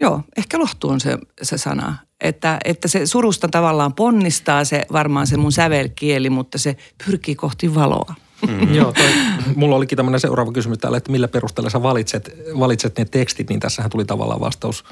joo, 0.00 0.22
ehkä 0.36 0.58
lohtu 0.58 0.88
on 0.88 1.00
se, 1.00 1.18
se 1.42 1.58
sana. 1.58 1.96
Että, 2.20 2.58
että 2.64 2.88
se 2.88 3.06
surusta 3.06 3.48
tavallaan 3.48 3.94
ponnistaa 3.94 4.64
se 4.64 4.82
varmaan 4.92 5.26
se 5.26 5.36
mun 5.36 5.52
sävelkieli, 5.52 6.30
mutta 6.30 6.58
se 6.58 6.76
pyrkii 7.06 7.34
kohti 7.34 7.74
valoa. 7.74 8.14
Mm. 8.48 8.74
Joo, 8.74 8.92
toi, 8.92 9.10
mulla 9.54 9.76
olikin 9.76 9.96
tämmöinen 9.96 10.20
seuraava 10.20 10.52
kysymys 10.52 10.78
täällä, 10.78 10.98
että 10.98 11.12
millä 11.12 11.28
perusteella 11.28 11.70
sä 11.70 11.82
valitset, 11.82 12.30
valitset 12.58 12.98
ne 12.98 13.04
tekstit, 13.04 13.48
niin 13.48 13.60
tässähän 13.60 13.90
tuli 13.90 14.04
tavallaan 14.04 14.40
vastaus 14.40 14.84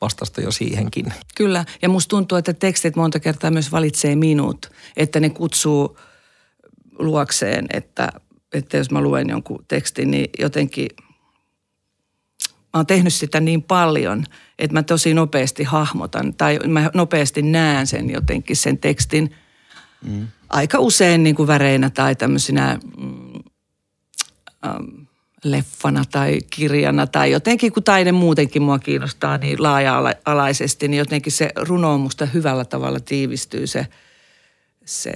vastasta 0.00 0.40
jo 0.40 0.50
siihenkin. 0.50 1.12
Kyllä, 1.36 1.64
ja 1.82 1.88
musta 1.88 2.10
tuntuu, 2.10 2.38
että 2.38 2.52
tekstit 2.52 2.96
monta 2.96 3.20
kertaa 3.20 3.50
myös 3.50 3.72
valitsee 3.72 4.16
minut, 4.16 4.70
että 4.96 5.20
ne 5.20 5.30
kutsuu 5.30 5.98
luokseen, 6.98 7.66
että, 7.72 8.12
että 8.52 8.76
jos 8.76 8.90
mä 8.90 9.00
luen 9.00 9.28
jonkun 9.28 9.64
tekstin, 9.68 10.10
niin 10.10 10.30
jotenkin 10.38 10.88
mä 12.76 12.78
oon 12.78 12.86
tehnyt 12.86 13.14
sitä 13.14 13.40
niin 13.40 13.62
paljon, 13.62 14.24
että 14.58 14.74
mä 14.74 14.82
tosi 14.82 15.14
nopeasti 15.14 15.64
hahmotan 15.64 16.34
tai 16.34 16.58
mä 16.58 16.90
nopeasti 16.94 17.42
näen 17.42 17.86
sen 17.86 18.10
jotenkin 18.10 18.56
sen 18.56 18.78
tekstin 18.78 19.34
mm. 20.04 20.28
aika 20.48 20.78
usein 20.78 21.22
niin 21.22 21.36
kuin 21.36 21.46
väreinä 21.46 21.90
tai 21.90 22.14
tämmöisinä 22.14 22.78
mm, 22.96 23.32
ähm, 24.66 24.84
leffana 25.44 26.04
tai 26.10 26.38
kirjana 26.50 27.06
tai 27.06 27.30
jotenkin, 27.30 27.72
kun 27.72 27.82
taide 27.82 28.12
muutenkin 28.12 28.62
mua 28.62 28.78
kiinnostaa 28.78 29.38
niin 29.38 29.62
laaja-alaisesti, 29.62 30.88
niin 30.88 30.98
jotenkin 30.98 31.32
se 31.32 31.50
runo 31.56 31.94
on 31.94 32.00
musta 32.00 32.26
hyvällä 32.26 32.64
tavalla 32.64 33.00
tiivistyy 33.00 33.66
se, 33.66 33.86
se 34.84 35.12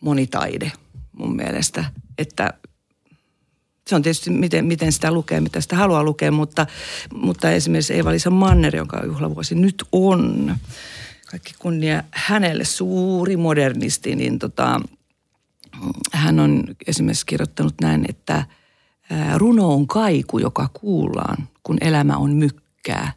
monitaide 0.00 0.72
mun 1.12 1.36
mielestä. 1.36 1.84
Että 2.18 2.54
se 3.90 3.96
on 3.96 4.02
tietysti 4.02 4.30
miten, 4.30 4.64
miten 4.64 4.92
sitä 4.92 5.12
lukee, 5.12 5.40
mitä 5.40 5.60
sitä 5.60 5.76
haluaa 5.76 6.04
lukea, 6.04 6.32
mutta, 6.32 6.66
mutta 7.14 7.50
esimerkiksi 7.50 7.94
Eeva-Liisa 7.94 8.30
Manner, 8.30 8.76
jonka 8.76 9.02
juhlavuosi 9.06 9.54
nyt 9.54 9.84
on, 9.92 10.56
kaikki 11.30 11.54
kunnia 11.58 12.02
hänelle, 12.10 12.64
suuri 12.64 13.36
modernisti, 13.36 14.16
niin 14.16 14.38
tota, 14.38 14.80
hän 16.12 16.40
on 16.40 16.64
esimerkiksi 16.86 17.26
kirjoittanut 17.26 17.74
näin, 17.80 18.04
että– 18.08 18.44
runo 19.36 19.74
on 19.74 19.86
kaiku, 19.86 20.38
joka 20.38 20.68
kuullaan, 20.72 21.48
kun 21.62 21.76
elämä 21.80 22.16
on 22.16 22.34
mykkää. 22.34 23.12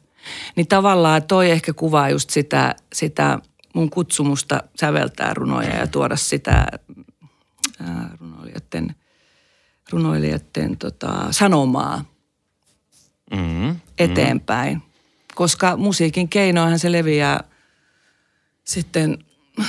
Niin 0.55 0.67
tavallaan 0.67 1.23
toi 1.23 1.51
ehkä 1.51 1.73
kuvaa 1.73 2.09
just 2.09 2.29
sitä, 2.29 2.75
sitä 2.93 3.39
mun 3.73 3.89
kutsumusta 3.89 4.63
säveltää 4.79 5.33
runoja 5.33 5.75
ja 5.75 5.87
tuoda 5.87 6.15
sitä 6.15 6.67
runoilijoiden, 8.19 8.95
runoilijoiden 9.93 10.77
tota, 10.77 11.27
sanomaa 11.31 12.05
mm-hmm. 13.31 13.75
eteenpäin. 13.97 14.81
Koska 15.35 15.77
musiikin 15.77 16.29
keinoinhan 16.29 16.79
se 16.79 16.91
leviää 16.91 17.43
sitten 18.63 19.17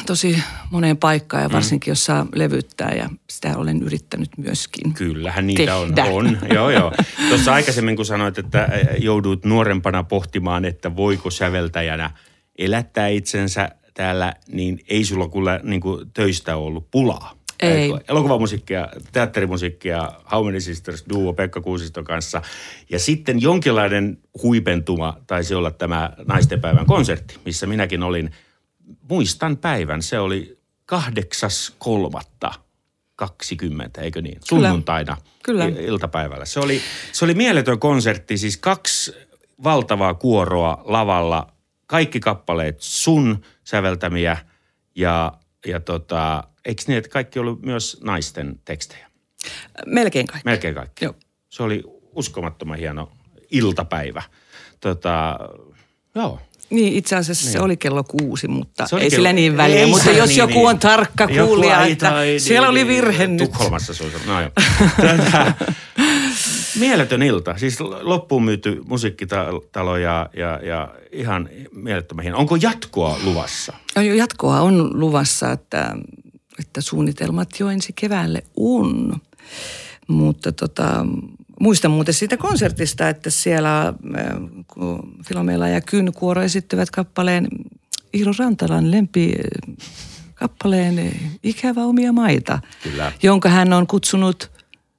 tosi 0.07 0.43
moneen 0.71 0.97
paikkaan 0.97 1.43
ja 1.43 1.49
mm. 1.49 1.53
varsinkin 1.53 1.91
jos 1.91 2.05
saa 2.05 2.27
levyttää 2.35 2.93
ja 2.97 3.09
sitä 3.31 3.57
olen 3.57 3.83
yrittänyt 3.83 4.31
myöskin 4.37 4.95
Kyllähän 4.95 5.47
niitä 5.47 5.63
tehdä. 5.63 6.05
on. 6.05 6.27
on. 6.27 6.39
joo, 6.55 6.71
joo. 6.71 6.93
Tuossa 7.29 7.55
aikaisemmin 7.55 7.97
kun 7.97 8.07
sanoit, 8.07 8.39
että 8.39 8.69
joudut 8.99 9.45
nuorempana 9.45 10.03
pohtimaan, 10.03 10.65
että 10.65 10.97
voiko 10.97 11.31
säveltäjänä 11.31 12.11
elättää 12.59 13.09
itsensä 13.09 13.71
täällä, 13.95 14.35
niin 14.49 14.81
ei 14.89 15.05
sulla 15.05 15.29
kyllä 15.29 15.61
niin 15.63 15.81
kuin 15.81 16.11
töistä 16.15 16.57
ollut 16.57 16.91
pulaa. 16.91 17.44
Ei. 17.73 17.95
Elokuvamusiikkia, 18.09 18.89
teatterimusiikkia, 19.13 20.13
How 20.33 20.47
Many 20.47 20.61
Sisters 20.61 21.05
Duo 21.09 21.33
Pekka 21.33 21.61
Kuusiston 21.61 22.05
kanssa. 22.05 22.43
Ja 22.91 22.99
sitten 22.99 23.43
jonkinlainen 23.43 24.19
huipentuma 24.43 25.17
taisi 25.27 25.55
olla 25.55 25.71
tämä 25.71 26.11
naistenpäivän 26.27 26.87
konsertti, 26.87 27.39
missä 27.45 27.67
minäkin 27.67 28.03
olin– 28.03 28.31
muistan 29.09 29.57
päivän, 29.57 30.03
se 30.03 30.19
oli 30.19 30.59
kahdeksas 30.87 31.75
kolmatta 31.79 32.53
20, 33.17 34.01
eikö 34.01 34.23
niin? 34.23 34.39
Sunnuntaina 34.45 35.17
Kyllä. 35.43 35.65
iltapäivällä. 35.65 36.45
Se 36.45 36.61
oli, 36.61 36.81
se 37.13 37.25
oli 37.25 37.35
mieletön 37.35 37.79
konsertti, 37.79 38.39
siis 38.39 38.57
kaksi 38.57 39.15
valtavaa 39.65 40.15
kuoroa 40.15 40.83
lavalla, 40.85 41.47
kaikki 41.87 42.21
kappaleet 42.21 42.77
sun 42.81 43.43
säveltämiä 43.65 44.37
ja, 44.95 45.33
ja 45.67 45.81
tota, 45.81 46.45
eikö 46.65 46.83
niin, 46.87 46.99
että 46.99 47.11
kaikki 47.11 47.39
oli 47.39 47.57
myös 47.63 48.01
naisten 48.05 48.61
tekstejä? 48.65 49.07
Melkein 49.87 50.27
kaikki. 50.27 50.45
Melkein 50.51 50.75
kaikki. 50.75 51.05
Joo. 51.05 51.15
Se 51.51 51.63
oli 51.63 51.83
uskomattoman 52.13 52.79
hieno 52.79 53.13
iltapäivä. 53.51 54.23
Tota, 54.81 55.39
joo. 56.15 56.41
Niin, 56.71 56.93
itse 56.93 57.17
asiassa 57.17 57.45
niin. 57.45 57.53
se 57.53 57.61
oli 57.61 57.77
kello 57.77 58.05
kuusi, 58.05 58.49
mutta 58.49 58.85
ei 58.85 58.99
kello- 58.99 59.11
sillä 59.11 59.33
niin 59.33 59.57
väliä. 59.57 59.81
Ei 59.81 59.87
mutta 59.87 60.05
se 60.05 60.13
jos 60.13 60.29
niin, 60.29 60.39
joku 60.39 60.53
niin. 60.53 60.69
on 60.69 60.79
tarkka 60.79 61.29
kuulija, 61.29 61.87
että 61.87 62.11
tai- 62.11 62.39
siellä 62.39 62.69
niin, 62.69 62.71
oli 62.71 62.79
niin, 62.79 62.89
virhe 62.89 63.27
nyt. 63.27 63.53
Tukholmassa 63.53 63.95
se 63.95 64.05
on. 64.05 64.11
No 64.27 64.41
joo. 64.41 64.51
Tätä, 64.97 65.55
mieletön 66.79 67.23
ilta. 67.23 67.59
Siis 67.59 67.81
loppuun 67.81 68.45
myyty 68.45 68.83
musiikkitalo 68.87 69.97
ja, 69.97 70.31
ja, 70.37 70.61
ja 70.63 70.95
ihan 71.13 71.49
mielettömän. 71.73 72.35
Onko 72.35 72.57
jatkoa 72.57 73.19
luvassa? 73.25 73.73
No 73.97 74.03
jatkoa 74.03 74.61
on 74.61 75.01
luvassa, 75.01 75.53
että, 75.53 75.97
että 76.59 76.81
suunnitelmat 76.81 77.49
jo 77.61 77.69
ensi 77.69 77.93
keväälle 77.93 78.43
on. 78.57 79.17
Mutta 80.09 80.53
tota, 80.53 81.07
muistan 81.61 81.91
muuten 81.91 82.15
siitä 82.15 82.37
konsertista, 82.37 83.09
että 83.09 83.31
siellä 83.31 83.87
äh, 83.89 83.95
kun 84.67 85.15
Filomela 85.29 85.69
ja 85.69 85.81
Kyn 85.81 86.13
kuoro 86.13 86.43
esittivät 86.43 86.91
kappaleen 86.91 87.49
Iiro 88.15 88.33
Rantalan 88.39 88.91
lempi 88.91 89.33
äh, 89.33 89.87
kappaleen 90.35 90.99
äh, 90.99 91.13
Ikävä 91.43 91.85
omia 91.85 92.13
maita, 92.13 92.59
Kyllä. 92.83 93.13
jonka 93.23 93.49
hän 93.49 93.73
on 93.73 93.87
kutsunut 93.87 94.54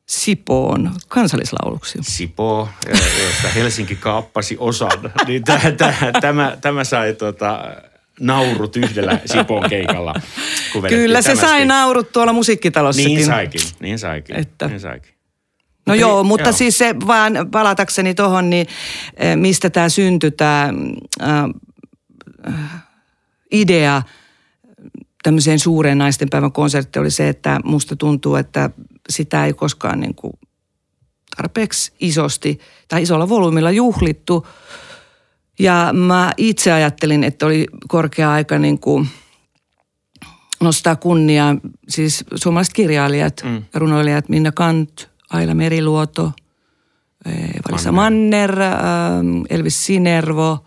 Sipoon 0.07 0.91
kansallislauluksi. 1.07 1.97
Sipoo, 2.01 2.69
josta 3.23 3.47
Helsinki 3.55 3.95
kaappasi 3.95 4.55
osan. 4.59 4.91
Niin 5.27 5.43
tämä, 5.43 5.71
tämä, 5.77 5.93
tämä, 6.21 6.57
tämä 6.61 6.83
sai 6.83 7.13
tota, 7.13 7.59
naurut 8.19 8.75
yhdellä 8.77 9.19
Sipoon 9.25 9.69
keikalla. 9.69 10.13
kun 10.73 10.83
Kyllä 10.89 11.21
se 11.21 11.35
sai 11.35 11.65
naurut 11.65 12.11
tuolla 12.11 12.33
musiikkitalossakin. 12.33 13.15
Niin 13.15 13.25
saikin, 13.25 13.61
niin 13.79 13.99
saikin, 13.99 14.35
Että- 14.35 14.67
niin 14.67 14.79
saikin. 14.79 15.11
No 15.87 15.93
Mutta 15.93 16.01
joo, 16.01 16.17
ei- 16.17 16.23
mutta 16.23 16.49
joo. 16.49 16.53
siis 16.57 16.77
se 16.77 16.95
vaan 17.07 17.33
palatakseni 17.51 18.15
tuohon, 18.15 18.49
niin 18.49 18.67
eh, 19.17 19.35
mistä 19.35 19.69
tämä 19.69 19.89
syntyi, 19.89 20.31
tämä 20.31 20.73
idea 23.51 24.01
tämmöiseen 25.23 25.59
suureen 25.59 25.97
naistenpäivän 25.97 26.51
konserttiin 26.51 27.01
oli 27.01 27.11
se, 27.11 27.29
että 27.29 27.59
musta 27.63 27.95
tuntuu, 27.95 28.35
että 28.35 28.69
sitä 29.09 29.45
ei 29.45 29.53
koskaan 29.53 29.99
niin 29.99 30.15
kuin 30.15 30.33
tarpeeksi 31.37 31.93
isosti 31.99 32.59
tai 32.87 33.01
isolla 33.01 33.29
volyymilla 33.29 33.71
juhlittu. 33.71 34.47
Ja 35.59 35.89
mä 35.93 36.31
itse 36.37 36.71
ajattelin, 36.71 37.23
että 37.23 37.45
oli 37.45 37.65
korkea 37.87 38.31
aika 38.31 38.59
niin 38.59 38.79
kuin 38.79 39.09
nostaa 40.61 40.95
kunniaa, 40.95 41.55
siis 41.89 42.25
suomalaiset 42.35 42.73
kirjailijat, 42.73 43.41
mm. 43.45 43.63
runoilijat 43.73 44.29
Minna 44.29 44.51
Kant, 44.51 45.09
Aila 45.29 45.53
Meriluoto, 45.53 46.31
eh, 47.25 47.49
Valisa 47.71 47.91
Manner, 47.91 48.61
ähm, 48.61 49.41
Elvis 49.49 49.85
Sinervo, 49.85 50.65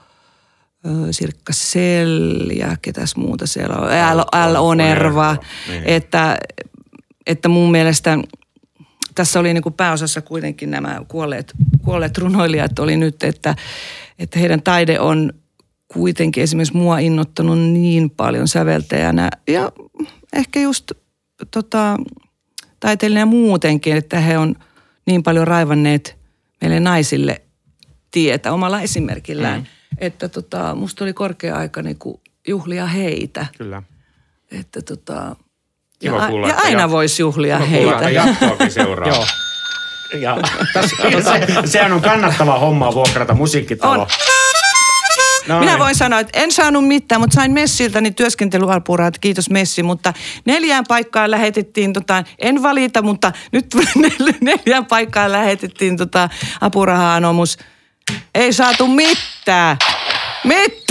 äh, 0.86 0.92
Sirkka 1.10 1.52
Sell 1.52 2.50
ja 2.50 2.76
ketäs 2.82 3.16
muuta 3.16 3.46
siellä 3.46 3.76
on, 3.76 3.88
L, 4.16 4.20
L. 4.52 4.56
Onerva. 4.56 5.36
Niin. 5.68 5.82
Että, 5.84 6.38
että 7.28 7.48
mun 7.48 7.70
mielestä 7.70 8.18
tässä 9.14 9.40
oli 9.40 9.54
niin 9.54 9.62
kuin 9.62 9.72
pääosassa 9.72 10.20
kuitenkin 10.22 10.70
nämä 10.70 11.00
kuolleet, 11.08 11.52
kuolleet 11.84 12.18
runoilijat 12.18 12.78
oli 12.78 12.96
nyt, 12.96 13.22
että, 13.22 13.54
että 14.18 14.38
heidän 14.38 14.62
taide 14.62 15.00
on 15.00 15.32
kuitenkin 15.88 16.42
esimerkiksi 16.42 16.76
mua 16.76 16.98
innottanut 16.98 17.58
niin 17.58 18.10
paljon 18.10 18.48
säveltäjänä 18.48 19.30
ja 19.48 19.72
ehkä 20.32 20.60
just 20.60 20.92
tota, 21.50 21.96
taiteilijana 22.80 23.30
muutenkin, 23.30 23.96
että 23.96 24.20
he 24.20 24.38
on 24.38 24.54
niin 25.06 25.22
paljon 25.22 25.46
raivanneet 25.46 26.16
meille 26.60 26.80
naisille 26.80 27.42
tietä 28.10 28.52
omalla 28.52 28.80
esimerkillään. 28.80 29.60
Mm. 29.60 29.66
Että 29.98 30.28
tota, 30.28 30.74
musta 30.74 31.04
oli 31.04 31.12
korkea 31.12 31.56
aika 31.56 31.82
niin 31.82 31.98
kuin 31.98 32.20
juhlia 32.48 32.86
heitä. 32.86 33.46
Kyllä. 33.58 33.82
Että 34.50 34.82
tota, 34.82 35.36
Kiva 35.98 36.16
ja, 36.16 36.22
a- 36.24 36.28
kuulla, 36.28 36.48
ja 36.48 36.54
aina 36.64 36.86
jat- 36.86 36.90
voisi 36.90 37.22
juhlia 37.22 37.58
Kiva 37.58 37.68
kuulla, 37.76 37.92
että 37.92 38.04
heitä. 38.04 38.20
jatkoakin 38.28 38.70
seuraa. 38.72 39.08
Joo. 39.08 39.26
Ja, 40.20 40.36
se, 41.22 41.68
sehän 41.68 41.92
on 41.92 42.00
kannattava 42.00 42.58
homma 42.58 42.94
vuokrata 42.94 43.34
musiikkitalo. 43.34 43.92
On. 44.02 44.06
No 45.48 45.58
Minä 45.60 45.72
niin. 45.72 45.78
voin 45.78 45.94
sanoa, 45.94 46.20
että 46.20 46.40
en 46.40 46.52
saanut 46.52 46.86
mitään, 46.88 47.20
mutta 47.20 47.34
sain 47.34 47.52
Messiltä 47.52 48.00
niin 48.00 48.14
työskentelyapurahat, 48.14 49.18
kiitos 49.18 49.50
Messi, 49.50 49.82
mutta 49.82 50.12
neljään 50.44 50.84
paikkaan 50.88 51.30
lähetettiin, 51.30 51.92
tota, 51.92 52.24
en 52.38 52.62
valita, 52.62 53.02
mutta 53.02 53.32
nyt 53.52 53.66
nel- 53.98 54.34
neljään 54.40 54.86
paikkaan 54.86 55.32
lähetettiin 55.32 55.96
tota, 55.96 56.28
apuraha-anomus. 56.60 57.58
Ei 58.34 58.52
saatu 58.52 58.86
mitään. 58.86 59.76
Mitään. 60.44 60.87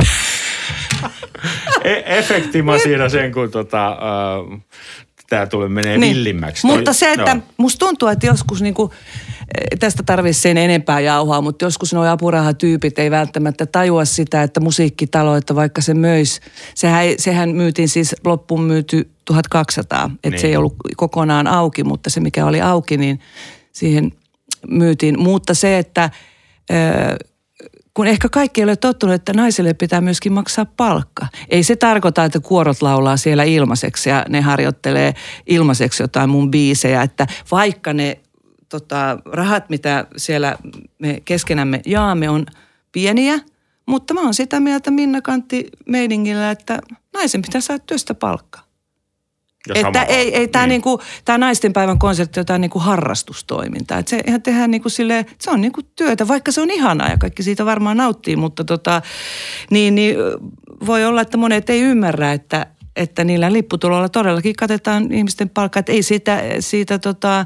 E- 1.84 2.18
efekti 2.18 2.62
mä 2.62 2.78
siinä 2.78 3.10
sen, 3.10 3.32
kun 3.32 3.52
tota, 3.52 3.88
äh, 3.92 4.62
tämä 5.30 5.46
tulee 5.46 5.70
menee 5.70 5.98
niin. 5.98 6.16
villimmäksi. 6.16 6.68
Mutta 6.68 6.94
se, 6.94 7.12
että 7.14 7.32
Joo. 7.32 7.42
musta 7.58 7.86
tuntuu, 7.86 8.08
että 8.08 8.26
joskus 8.28 8.62
niinku, 8.62 8.92
eh, 9.42 9.80
tästä 9.80 10.04
tarvitsisi 10.06 10.42
sen 10.42 10.58
enempää 10.58 11.00
jauhaa, 11.00 11.42
mutta 11.42 11.66
joskus 11.66 11.94
nuo 11.94 12.06
apurahatyypit 12.06 13.00
ei 13.00 13.12
välttämättä 13.12 13.66
tajua 13.66 14.06
sitä, 14.06 14.44
että 14.44 14.60
musiikkitalo, 14.60 15.36
että 15.36 15.56
vaikka 15.56 15.82
se 15.82 15.94
möis, 15.94 16.42
sehän, 16.76 17.06
sehän 17.18 17.50
myytiin 17.50 17.90
siis 17.90 18.16
loppuun 18.26 18.62
myyty 18.64 19.10
1200, 19.26 20.10
että 20.16 20.30
Niin. 20.30 20.40
se 20.40 20.48
ei 20.48 20.58
ollut 20.58 20.76
kokonaan 20.96 21.48
auki, 21.48 21.84
mutta 21.84 22.10
se 22.10 22.20
mikä 22.20 22.46
oli 22.46 22.62
auki, 22.62 22.98
niin 22.98 23.20
siihen 23.72 24.12
myytiin. 24.68 25.20
Mutta 25.20 25.54
se, 25.54 25.78
että 25.78 26.10
ö, 26.72 26.76
kun 27.98 28.08
ehkä 28.08 28.30
kaikki 28.30 28.62
ei 28.62 28.64
ole 28.64 28.76
tottunut, 28.76 29.16
että 29.16 29.34
naisille 29.34 29.74
pitää 29.74 30.02
myöskin 30.02 30.34
maksaa 30.34 30.66
palkka. 30.66 31.28
Ei 31.50 31.64
se 31.64 31.76
tarkoita, 31.76 32.24
että 32.24 32.40
kuorot 32.40 32.82
laulaa 32.82 33.18
siellä 33.18 33.44
ilmaiseksi 33.44 34.10
ja 34.10 34.26
ne 34.30 34.42
harjoittelee 34.42 35.14
ilmaiseksi 35.48 36.04
jotain 36.04 36.30
mun 36.30 36.52
biisejä. 36.52 37.02
Että 37.02 37.28
vaikka 37.52 37.94
ne 37.94 38.20
tota, 38.70 39.20
rahat, 39.26 39.70
mitä 39.70 40.08
siellä 40.18 40.58
me 41.00 41.22
keskenämme 41.26 41.82
jaamme, 41.86 42.30
on 42.30 42.46
pieniä, 42.92 43.40
mutta 43.86 44.14
mä 44.14 44.22
oon 44.22 44.34
sitä 44.34 44.60
mieltä 44.60 44.92
Minna 44.92 45.22
Kantti 45.22 45.68
meiningillä, 45.86 46.52
että 46.52 46.80
naisen 47.14 47.42
pitää 47.42 47.62
saada 47.62 47.84
työstä 47.86 48.14
palkkaa. 48.14 48.67
Että 49.76 50.04
ei, 50.04 50.36
ei 50.36 50.48
tämä 50.48 50.68
niinku, 50.68 51.02
tää 51.26 51.38
naistenpäivän 51.38 52.00
konsertti 52.00 52.40
on 52.40 52.42
jotain 52.42 52.62
niinku 52.62 52.80
harrastustoimintaa. 52.80 53.98
Että 53.98 54.10
se 54.10 54.22
ihan 54.28 54.42
tehdään 54.42 54.72
niinku 54.72 54.90
silleen, 54.90 55.20
että 55.20 55.34
se 55.40 55.52
on 55.52 55.62
niinku 55.62 55.82
työtä, 55.96 56.28
vaikka 56.28 56.52
se 56.52 56.62
on 56.62 56.72
ihanaa 56.72 57.10
ja 57.10 57.18
kaikki 57.18 57.44
siitä 57.44 57.66
varmaan 57.66 57.98
nauttii, 57.98 58.36
mutta 58.36 58.64
tota, 58.64 59.02
niin, 59.70 59.96
niin 59.96 60.16
voi 60.86 61.06
olla, 61.06 61.22
että 61.22 61.38
monet 61.38 61.70
ei 61.70 61.82
ymmärrä, 61.82 62.34
että, 62.34 62.66
että 62.96 63.24
niillä 63.24 63.54
lipputuloilla 63.54 64.10
todellakin 64.10 64.56
katetaan 64.56 65.12
ihmisten 65.14 65.50
palkkaa. 65.50 65.80
Että 65.80 65.92
ei 65.92 66.04
siitä, 66.04 66.44
siitä 66.60 67.00
tota, 67.00 67.46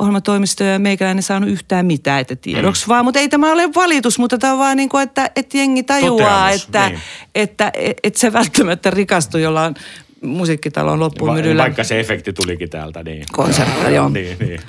ohjelmatoimisto 0.00 0.64
ja 0.64 0.78
meikäläinen 0.78 1.22
saanut 1.22 1.50
yhtään 1.50 1.86
mitään, 1.86 2.20
että 2.20 2.36
tiedoksi 2.36 2.88
vaan. 2.88 3.04
Mutta 3.04 3.20
ei 3.20 3.28
tämä 3.28 3.52
ole 3.52 3.74
valitus, 3.74 4.18
mutta 4.18 4.38
tämä 4.38 4.52
on 4.52 4.58
vaan 4.58 4.76
niin 4.76 4.88
kuin, 4.88 5.02
että, 5.02 5.30
että 5.36 5.58
jengi 5.58 5.82
tajuaa, 5.82 6.40
Toteamus, 6.40 6.64
että, 6.64 6.88
niin. 6.88 7.00
että, 7.34 7.70
että, 7.74 7.94
että 8.02 8.20
se 8.20 8.32
välttämättä 8.32 8.90
rikastuu 8.90 9.40
jollain 9.40 9.74
musiikkitalon 10.22 11.00
loppuun 11.00 11.28
Va- 11.28 11.34
myydyllä 11.34 11.62
vaikka 11.62 11.84
se 11.84 12.00
efekti 12.00 12.32
tulikin 12.32 12.70
täältä, 12.70 13.02
niin. 13.02 13.24
konsertilla, 13.32 13.90
joo. 13.98 14.08
niin, 14.08 14.38
niin. 14.38 14.60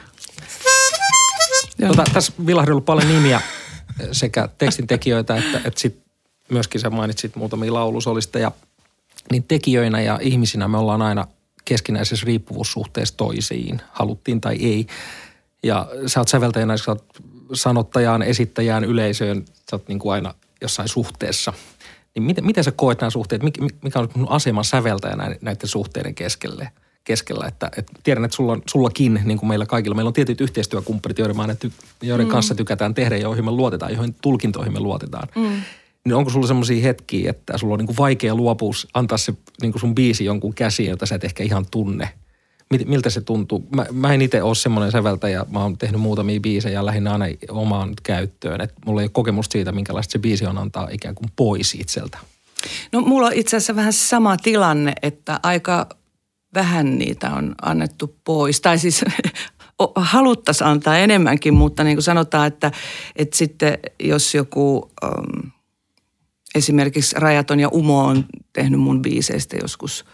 Joo. 1.79 1.89
Tota, 1.89 2.03
tässä 2.13 2.33
Vilahdi 2.45 2.71
ollut 2.71 2.85
paljon 2.85 3.07
nimiä 3.07 3.41
sekä 4.11 4.49
tekstintekijöitä 4.57 5.35
että, 5.37 5.57
että 5.57 5.79
sit 5.79 5.99
myöskin 6.49 6.81
sä 6.81 6.89
mainitsit 6.89 7.35
muutamia 7.35 7.73
laulusolisteja. 7.73 8.51
Niin 9.31 9.43
tekijöinä 9.43 10.01
ja 10.01 10.19
ihmisinä 10.21 10.67
me 10.67 10.77
ollaan 10.77 11.01
aina 11.01 11.27
keskinäisessä 11.65 12.25
riippuvuussuhteessa 12.25 13.17
toisiin, 13.17 13.81
haluttiin 13.91 14.41
tai 14.41 14.55
ei. 14.55 14.87
Ja 15.63 15.87
sä 16.07 16.19
oot 16.19 16.27
säveltäjänä, 16.27 16.77
sä 16.77 16.91
oot 16.91 17.05
sanottajaan, 17.53 18.21
esittäjään, 18.21 18.83
yleisöön, 18.83 19.45
sä 19.69 19.75
oot 19.75 19.87
niin 19.87 19.99
kuin 19.99 20.13
aina 20.13 20.33
jossain 20.61 20.87
suhteessa. 20.89 21.53
Niin 22.15 22.23
miten, 22.23 22.45
miten 22.45 22.63
sä 22.63 22.71
koet 22.71 23.01
nämä 23.01 23.09
suhteet, 23.09 23.43
Mik- 23.43 23.75
mikä 23.81 23.99
on 23.99 24.09
sun 24.13 24.29
asema 24.29 24.63
säveltäjänä 24.63 25.35
näiden 25.41 25.69
suhteiden 25.69 26.15
keskelle? 26.15 26.71
keskellä. 27.03 27.47
Että, 27.47 27.71
et 27.77 27.91
tiedän, 28.03 28.25
että 28.25 28.35
sulla, 28.35 28.51
on- 28.51 28.61
sullakin, 28.69 29.21
niin 29.25 29.37
kuin 29.37 29.47
meillä 29.47 29.65
kaikilla, 29.65 29.95
meillä 29.95 30.07
on 30.07 30.13
tietyt 30.13 30.41
yhteistyökumppanit, 30.41 31.17
joiden, 31.19 31.35
mä 31.35 31.41
aina 31.41 31.55
ty, 31.55 31.71
joiden 32.01 32.25
mm. 32.25 32.31
kanssa 32.31 32.55
tykätään 32.55 32.93
tehdä 32.93 33.15
ja 33.15 33.21
joihin 33.21 33.45
me 33.45 33.51
luotetaan, 33.51 33.93
joihin 33.93 34.15
tulkintoihin 34.21 34.73
me 34.73 34.79
luotetaan. 34.79 35.27
Mm. 35.35 35.61
Niin 36.05 36.15
onko 36.15 36.29
sulla 36.29 36.47
semmoisia 36.47 36.83
hetkiä, 36.83 37.29
että 37.29 37.57
sulla 37.57 37.73
on 37.73 37.77
niin 37.77 37.87
kuin 37.87 37.97
vaikea 37.97 38.35
luopua, 38.35 38.71
antaa 38.93 39.17
se 39.17 39.33
niin 39.61 39.71
kuin 39.71 39.79
sun 39.79 39.95
biisi 39.95 40.25
jonkun 40.25 40.53
käsiin, 40.53 40.89
jota 40.89 41.05
sä 41.05 41.15
et 41.15 41.23
ehkä 41.23 41.43
ihan 41.43 41.65
tunne? 41.71 42.09
Miltä 42.85 43.09
se 43.09 43.21
tuntuu? 43.21 43.67
Mä, 43.75 43.85
mä 43.91 44.13
en 44.13 44.21
itse 44.21 44.43
ole 44.43 44.55
semmoinen 44.55 44.91
säveltäjä, 44.91 45.45
mä 45.49 45.63
oon 45.63 45.77
tehnyt 45.77 46.01
muutamia 46.01 46.39
biisejä 46.39 46.85
lähinnä 46.85 47.11
aina 47.11 47.25
omaan 47.49 47.93
käyttöön. 48.03 48.61
Että 48.61 48.75
mulla 48.85 49.01
ei 49.01 49.05
ole 49.05 49.11
kokemusta 49.13 49.53
siitä, 49.53 49.71
minkälaista 49.71 50.11
se 50.11 50.19
biisi 50.19 50.45
on 50.45 50.57
antaa 50.57 50.87
ikään 50.91 51.15
kuin 51.15 51.29
pois 51.35 51.75
itseltä. 51.75 52.17
No 52.91 53.01
mulla 53.01 53.27
on 53.27 53.33
itse 53.33 53.57
asiassa 53.57 53.75
vähän 53.75 53.93
sama 53.93 54.37
tilanne, 54.37 54.93
että 55.01 55.39
aika 55.43 55.87
vähän 56.53 56.97
niitä 56.97 57.29
on 57.29 57.55
annettu 57.61 58.15
pois. 58.23 58.61
Tai 58.61 58.79
siis 58.79 59.05
haluttaisiin 59.95 60.67
antaa 60.67 60.97
enemmänkin, 60.97 61.53
mutta 61.53 61.83
niin 61.83 61.97
kuin 61.97 62.03
sanotaan, 62.03 62.47
että, 62.47 62.71
että 63.15 63.37
sitten 63.37 63.77
jos 63.99 64.35
joku 64.35 64.91
um, 65.03 65.51
esimerkiksi 66.55 67.15
Rajaton 67.19 67.59
ja 67.59 67.69
Umo 67.69 68.05
on 68.05 68.25
tehnyt 68.53 68.79
mun 68.79 69.01
biiseistä 69.01 69.57
joskus 69.61 70.05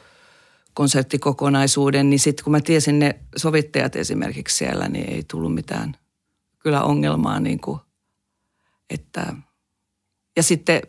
konserttikokonaisuuden, 0.77 2.09
niin 2.09 2.19
sitten 2.19 2.43
kun 2.43 2.51
mä 2.51 2.61
tiesin 2.61 2.99
ne 2.99 3.19
sovittajat 3.35 3.95
esimerkiksi 3.95 4.57
siellä, 4.57 4.87
niin 4.87 5.09
ei 5.09 5.23
tullut 5.31 5.53
mitään 5.53 5.95
kyllä 6.59 6.83
ongelmaa 6.83 7.39
niin 7.39 7.59
kuin, 7.59 7.79
että 8.89 9.33
ja 10.35 10.43
sitten 10.43 10.81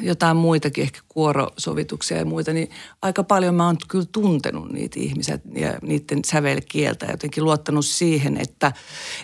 jotain 0.00 0.36
muitakin, 0.36 0.82
ehkä 0.82 1.00
kuorosovituksia 1.08 2.16
ja 2.16 2.24
muita, 2.24 2.52
niin 2.52 2.70
aika 3.02 3.24
paljon 3.24 3.54
mä 3.54 3.66
oon 3.66 3.76
kyllä 3.88 4.06
tuntenut 4.12 4.72
niitä 4.72 5.00
ihmisiä 5.00 5.38
ja 5.54 5.78
niiden 5.82 6.24
sävelkieltä. 6.24 7.06
Jotenkin 7.06 7.44
luottanut 7.44 7.86
siihen, 7.86 8.36
että, 8.36 8.72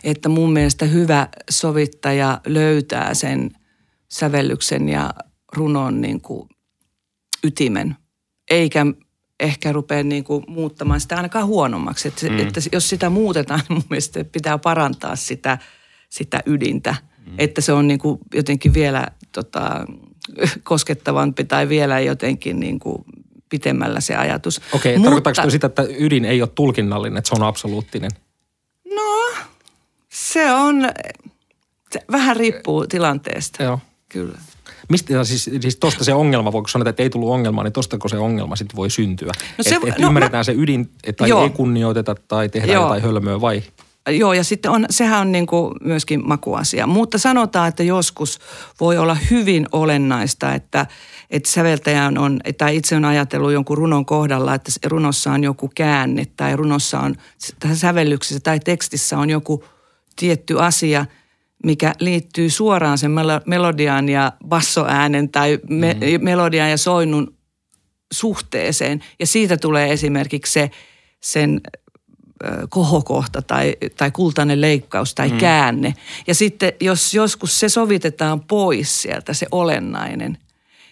että 0.05 0.29
mun 0.29 0.53
mielestä 0.53 0.85
hyvä 0.85 1.29
sovittaja 1.51 2.41
löytää 2.47 3.15
sen 3.15 3.51
sävellyksen 4.09 4.89
ja 4.89 5.15
runon 5.57 6.01
niin 6.01 6.21
kuin 6.21 6.49
ytimen, 7.45 7.97
eikä 8.51 8.87
ehkä 9.40 9.72
rupea 9.72 10.03
niin 10.03 10.24
kuin 10.24 10.44
muuttamaan 10.48 11.01
sitä 11.01 11.16
ainakaan 11.16 11.46
huonommaksi. 11.46 12.09
Että, 12.09 12.29
mm. 12.29 12.38
että 12.38 12.61
jos 12.72 12.88
sitä 12.88 13.11
muutetaan, 13.11 13.61
niin 13.68 13.77
mun 13.77 13.85
mielestä 13.90 14.24
pitää 14.24 14.59
parantaa 14.59 15.16
sitä, 15.16 15.59
sitä 16.11 16.42
ydintä, 16.46 16.96
mm. 17.27 17.35
että 17.38 17.61
se 17.61 17.72
on 17.72 17.88
niin 17.88 17.98
kuin 17.98 18.18
jotenkin 18.35 18.74
vielä 18.74 19.07
tota, 19.33 19.87
koskettavampi 20.62 21.44
tai 21.44 21.68
vielä 21.68 22.01
jotenkin 22.01 22.61
niin 22.61 22.79
kuin 22.79 23.05
pitemmällä 23.48 24.01
se 24.01 24.16
ajatus. 24.16 24.61
Okei, 24.72 24.96
Mutta, 24.96 25.11
tarkoittaako 25.11 25.51
sitä, 25.51 25.66
että 25.66 25.87
ydin 25.98 26.24
ei 26.24 26.42
ole 26.42 26.51
tulkinnallinen, 26.55 27.18
että 27.18 27.29
se 27.29 27.35
on 27.35 27.48
absoluuttinen? 27.48 28.11
No, 28.94 29.44
se 30.09 30.53
on, 30.53 30.88
se 31.92 32.01
vähän 32.12 32.37
riippuu 32.37 32.87
tilanteesta. 32.87 33.62
Joo. 33.62 33.79
Kyllä. 34.09 34.38
Mistä 34.88 35.24
siis, 35.24 35.51
siis 35.61 35.77
tosta 35.77 36.05
se 36.05 36.14
ongelma, 36.14 36.53
voiko 36.53 36.68
sanoa, 36.68 36.88
että 36.88 37.03
ei 37.03 37.11
tullut 37.11 37.31
ongelmaa, 37.31 37.64
niin 37.64 37.72
tostako 37.72 38.09
se 38.09 38.18
ongelma 38.18 38.57
sitten 38.57 38.77
voi 38.77 38.90
syntyä? 38.90 39.33
No 39.59 39.64
se- 39.64 39.74
että 39.74 39.88
et 39.88 39.98
no 39.98 40.07
ymmärretään 40.09 40.40
mä- 40.40 40.44
se 40.44 40.53
ydin, 40.57 40.90
että 41.05 41.27
Joo. 41.27 41.42
ei 41.42 41.51
kunnioiteta 41.51 42.14
tai 42.29 42.48
tehdään 42.48 42.74
Joo. 42.74 42.83
jotain 42.85 43.03
hölmöä 43.03 43.40
vai? 43.40 43.62
Joo, 44.11 44.33
ja 44.33 44.44
sitten 44.44 44.70
on, 44.70 44.87
sehän 44.90 45.20
on 45.20 45.33
niin 45.33 45.46
kuin 45.46 45.74
myöskin 45.81 46.29
makuasia. 46.29 46.87
Mutta 46.87 47.18
sanotaan, 47.18 47.68
että 47.68 47.83
joskus 47.83 48.38
voi 48.81 48.98
olla 48.98 49.16
hyvin 49.31 49.66
olennaista, 49.72 50.55
että, 50.55 50.87
että 51.31 51.51
säveltäjän 51.51 52.18
on, 52.18 52.40
tai 52.59 52.77
itse 52.77 52.96
on 52.96 53.05
ajatellut 53.05 53.53
jonkun 53.53 53.79
runon 53.79 54.07
kohdalla, 54.07 54.55
että 54.55 54.72
runossa 54.87 55.33
on 55.33 55.44
joku 55.44 55.70
käänne, 55.74 56.27
tai 56.37 56.57
runossa 56.57 57.01
on, 57.01 57.14
tai 57.61 57.77
sävellyksessä 57.77 58.40
tai 58.40 58.61
tekstissä 58.61 59.18
on 59.18 59.31
joku 59.31 59.64
tietty 60.16 60.61
asia, 60.61 61.07
mikä 61.64 61.92
liittyy 62.01 62.51
suoraan 62.51 62.99
sen 62.99 63.11
melo- 63.11 63.42
melodian 63.47 64.09
ja 64.09 64.33
bassoäänen 64.49 65.29
tai 65.29 65.59
me, 65.68 65.94
mm. 65.94 66.25
melodian 66.25 66.71
ja 66.71 66.77
soinnun 66.77 67.35
suhteeseen. 68.12 69.05
Ja 69.21 69.27
siitä 69.27 69.57
tulee 69.57 69.92
esimerkiksi 69.92 70.53
se, 70.53 70.71
sen 71.21 71.61
kohokohta 72.68 73.42
tai, 73.42 73.77
tai 73.97 74.11
kultainen 74.11 74.61
leikkaus 74.61 75.14
tai 75.14 75.29
mm. 75.29 75.38
käänne. 75.38 75.94
Ja 76.27 76.35
sitten 76.35 76.73
jos 76.81 77.14
joskus 77.14 77.61
se 77.61 77.68
sovitetaan 77.68 78.40
pois 78.40 79.03
sieltä, 79.03 79.35
se 79.35 79.47
olennainen, 79.51 80.38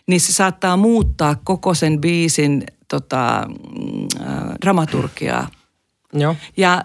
niin 0.06 0.20
se 0.20 0.32
saattaa 0.32 0.76
muuttaa 0.76 1.36
koko 1.44 1.74
sen 1.74 2.00
biisin 2.00 2.64
tota, 2.88 3.38
äh, 4.20 4.26
dramaturgiaa. 4.60 5.48
Joo. 6.12 6.36
Ja 6.56 6.84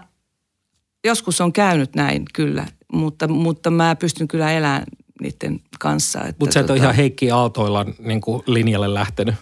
joskus 1.04 1.40
on 1.40 1.52
käynyt 1.52 1.94
näin 1.94 2.24
kyllä, 2.34 2.66
mutta, 2.92 3.28
mutta 3.28 3.70
mä 3.70 3.96
pystyn 3.96 4.28
kyllä 4.28 4.52
elämään 4.52 4.84
niiden 5.20 5.60
kanssa. 5.78 6.20
Että 6.20 6.34
Mutta 6.38 6.54
sä 6.54 6.60
et 6.60 6.70
ole 6.70 6.78
tota, 6.78 6.84
ihan 6.84 6.94
Heikki 6.94 7.30
Aaltoilla 7.30 7.86
niin 7.98 8.20
kuin 8.20 8.42
linjalle 8.46 8.94
lähtenyt. 8.94 9.34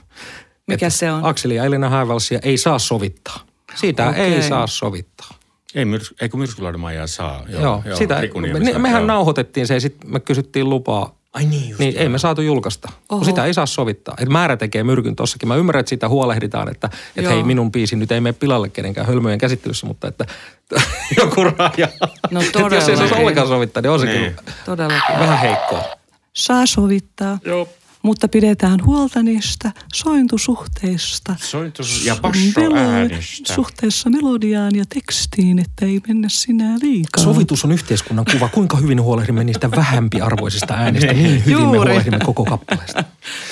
Mikä 0.67 0.87
Että 0.87 0.99
se 0.99 1.13
on? 1.13 1.25
Akseli 1.25 1.55
ja 1.55 1.65
Elina 1.65 1.89
Haivalsia 1.89 2.39
ei 2.43 2.57
saa 2.57 2.79
sovittaa. 2.79 3.41
Siitä 3.75 4.09
Okei. 4.09 4.35
ei 4.35 4.43
saa 4.43 4.67
sovittaa. 4.67 5.29
Ei, 5.75 5.85
myrs, 5.85 6.15
eikö 6.21 6.37
Myrskylaudemaijaa 6.37 7.07
saa? 7.07 7.45
Joo, 7.49 7.83
joo 7.85 7.97
sitä, 7.97 8.21
Riku 8.21 8.41
Niemi 8.41 8.61
me, 8.61 8.79
mehän 8.79 9.01
joo. 9.01 9.07
nauhoitettiin 9.07 9.67
se 9.67 9.75
ja 9.75 9.81
sitten 9.81 10.13
me 10.13 10.21
kysyttiin 10.21 10.71
lupaa. 10.71 11.20
Ai 11.33 11.45
niin 11.45 11.69
just 11.69 11.79
Niin 11.81 11.95
joo. 11.95 12.03
ei 12.03 12.09
me 12.09 12.19
saatu 12.19 12.41
julkaista, 12.43 12.89
kun 13.09 13.17
Oho. 13.17 13.25
sitä 13.25 13.45
ei 13.45 13.55
saa 13.55 13.67
sovittaa. 13.67 14.15
Et 14.19 14.29
määrä 14.29 14.57
tekee 14.57 14.85
myrkyn 14.85 15.17
tossakin. 15.17 15.49
Mä 15.49 15.57
ymmärrän, 15.57 15.81
että 15.81 15.89
siitä 15.89 16.09
huolehditaan, 16.09 16.69
että, 16.71 16.87
että 17.17 17.21
Joo. 17.23 17.33
hei 17.33 17.43
minun 17.43 17.73
biisi 17.73 17.97
nyt 17.97 18.13
ei 18.13 18.21
mene 18.21 18.33
pilalle 18.33 18.69
kenenkään 18.69 19.07
hölmöjen 19.07 19.39
käsittelyssä, 19.39 19.87
mutta 19.87 20.09
että 20.09 20.25
joku 21.21 21.45
raja. 21.45 21.89
No 22.31 22.41
Että 22.41 22.59
jos 22.75 22.89
ei 22.89 22.97
se 22.97 23.15
ollenkaan 23.15 23.49
sovittaa, 23.49 23.81
niin 23.83 23.91
on 23.91 24.01
se 24.01 24.07
Niin. 24.07 24.21
kyllä 24.35 24.53
Todellakin. 24.65 25.19
vähän 25.19 25.39
heikkoa. 25.39 25.85
Saa 26.33 26.67
sovittaa, 26.67 27.39
Joo. 27.45 27.69
Mutta 28.03 28.29
pidetään 28.29 28.85
huolta 28.85 29.23
niistä 29.23 29.73
sointusuhteista. 29.95 31.37
Sointus 31.39 32.07
ja 32.07 32.15
Melo-. 32.15 33.23
Suhteessa 33.55 34.11
melodiaan 34.11 34.77
ja 34.77 34.85
tekstiin, 34.95 35.59
että 35.59 35.87
ei 35.87 36.01
mennä 36.09 36.29
sinä 36.29 36.79
liikaa. 36.83 37.25
Sovitus 37.25 37.65
on 37.65 37.73
yhteiskunnan 37.73 38.25
kuva. 38.33 38.49
Kuinka 38.49 38.77
hyvin 38.77 39.03
huolehdimme 39.03 39.45
niistä 39.45 39.71
vähempiarvoisista 39.71 40.75
äänistä. 40.75 41.13
Niin 41.13 41.25
hyvin 41.27 41.45
me 41.47 41.53
Juuri. 41.53 41.77
huolehdimme 41.79 42.19
koko 42.25 42.45
kappaleesta. 42.45 43.05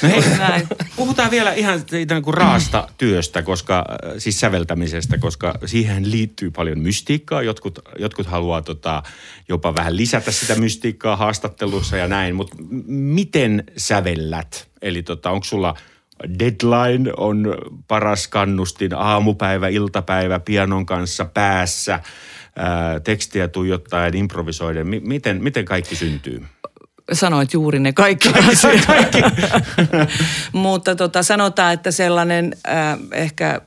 No 0.03 0.09
hei, 0.09 0.21
Näin. 0.39 0.67
puhutaan 0.97 1.31
vielä 1.31 1.53
ihan 1.53 1.81
siitä 1.91 2.15
niin 2.15 2.23
kuin 2.25 2.35
raasta 2.35 2.89
työstä, 2.99 3.43
koska, 3.43 3.85
äh, 3.91 4.13
siis 4.19 4.41
säveltämisestä, 4.41 5.19
koska 5.19 5.55
siihen 5.67 6.11
liittyy 6.11 6.51
paljon 6.51 6.79
mystiikkaa. 6.79 7.43
Jotkut, 7.43 7.79
jotkut 7.99 8.27
haluaa 8.27 8.63
tota, 8.63 9.03
jopa 9.49 9.75
vähän 9.75 9.97
lisätä 9.97 10.33
sitä 10.33 10.55
mystiikkaa 10.55 11.17
haastattelussa 11.17 11.97
ja 11.97 12.09
näin, 12.09 12.35
mutta 12.35 12.57
m- 12.59 12.93
miten 12.93 13.65
sävellät? 14.39 14.69
Eli 14.83 15.03
tota, 15.03 15.31
onko 15.31 15.45
sulla 15.45 15.75
deadline 16.39 17.13
on 17.17 17.55
paras 17.89 18.29
kannustin, 18.29 18.95
aamupäivä, 18.95 19.69
iltapäivä, 19.69 20.41
pianon 20.41 20.87
kanssa 20.87 21.25
päässä, 21.25 22.01
ää, 22.57 23.01
tekstiä 23.01 23.49
tuijottaen, 23.49 24.17
improvisoiden. 24.17 24.87
Mi- 24.87 25.01
miten, 25.01 25.43
miten 25.43 25.65
kaikki 25.65 25.97
syntyy? 25.97 26.47
Sanoit 27.13 27.53
juuri 27.53 27.79
ne 27.79 27.93
kaikki, 27.93 28.29
asiat. 28.29 28.87
kaikki. 28.87 29.19
Mutta 30.53 30.95
tota, 30.95 31.23
sanotaan, 31.23 31.75
että 31.75 31.91
sellainen 31.91 32.57
äh, 32.69 32.99
ehkä 33.13 33.61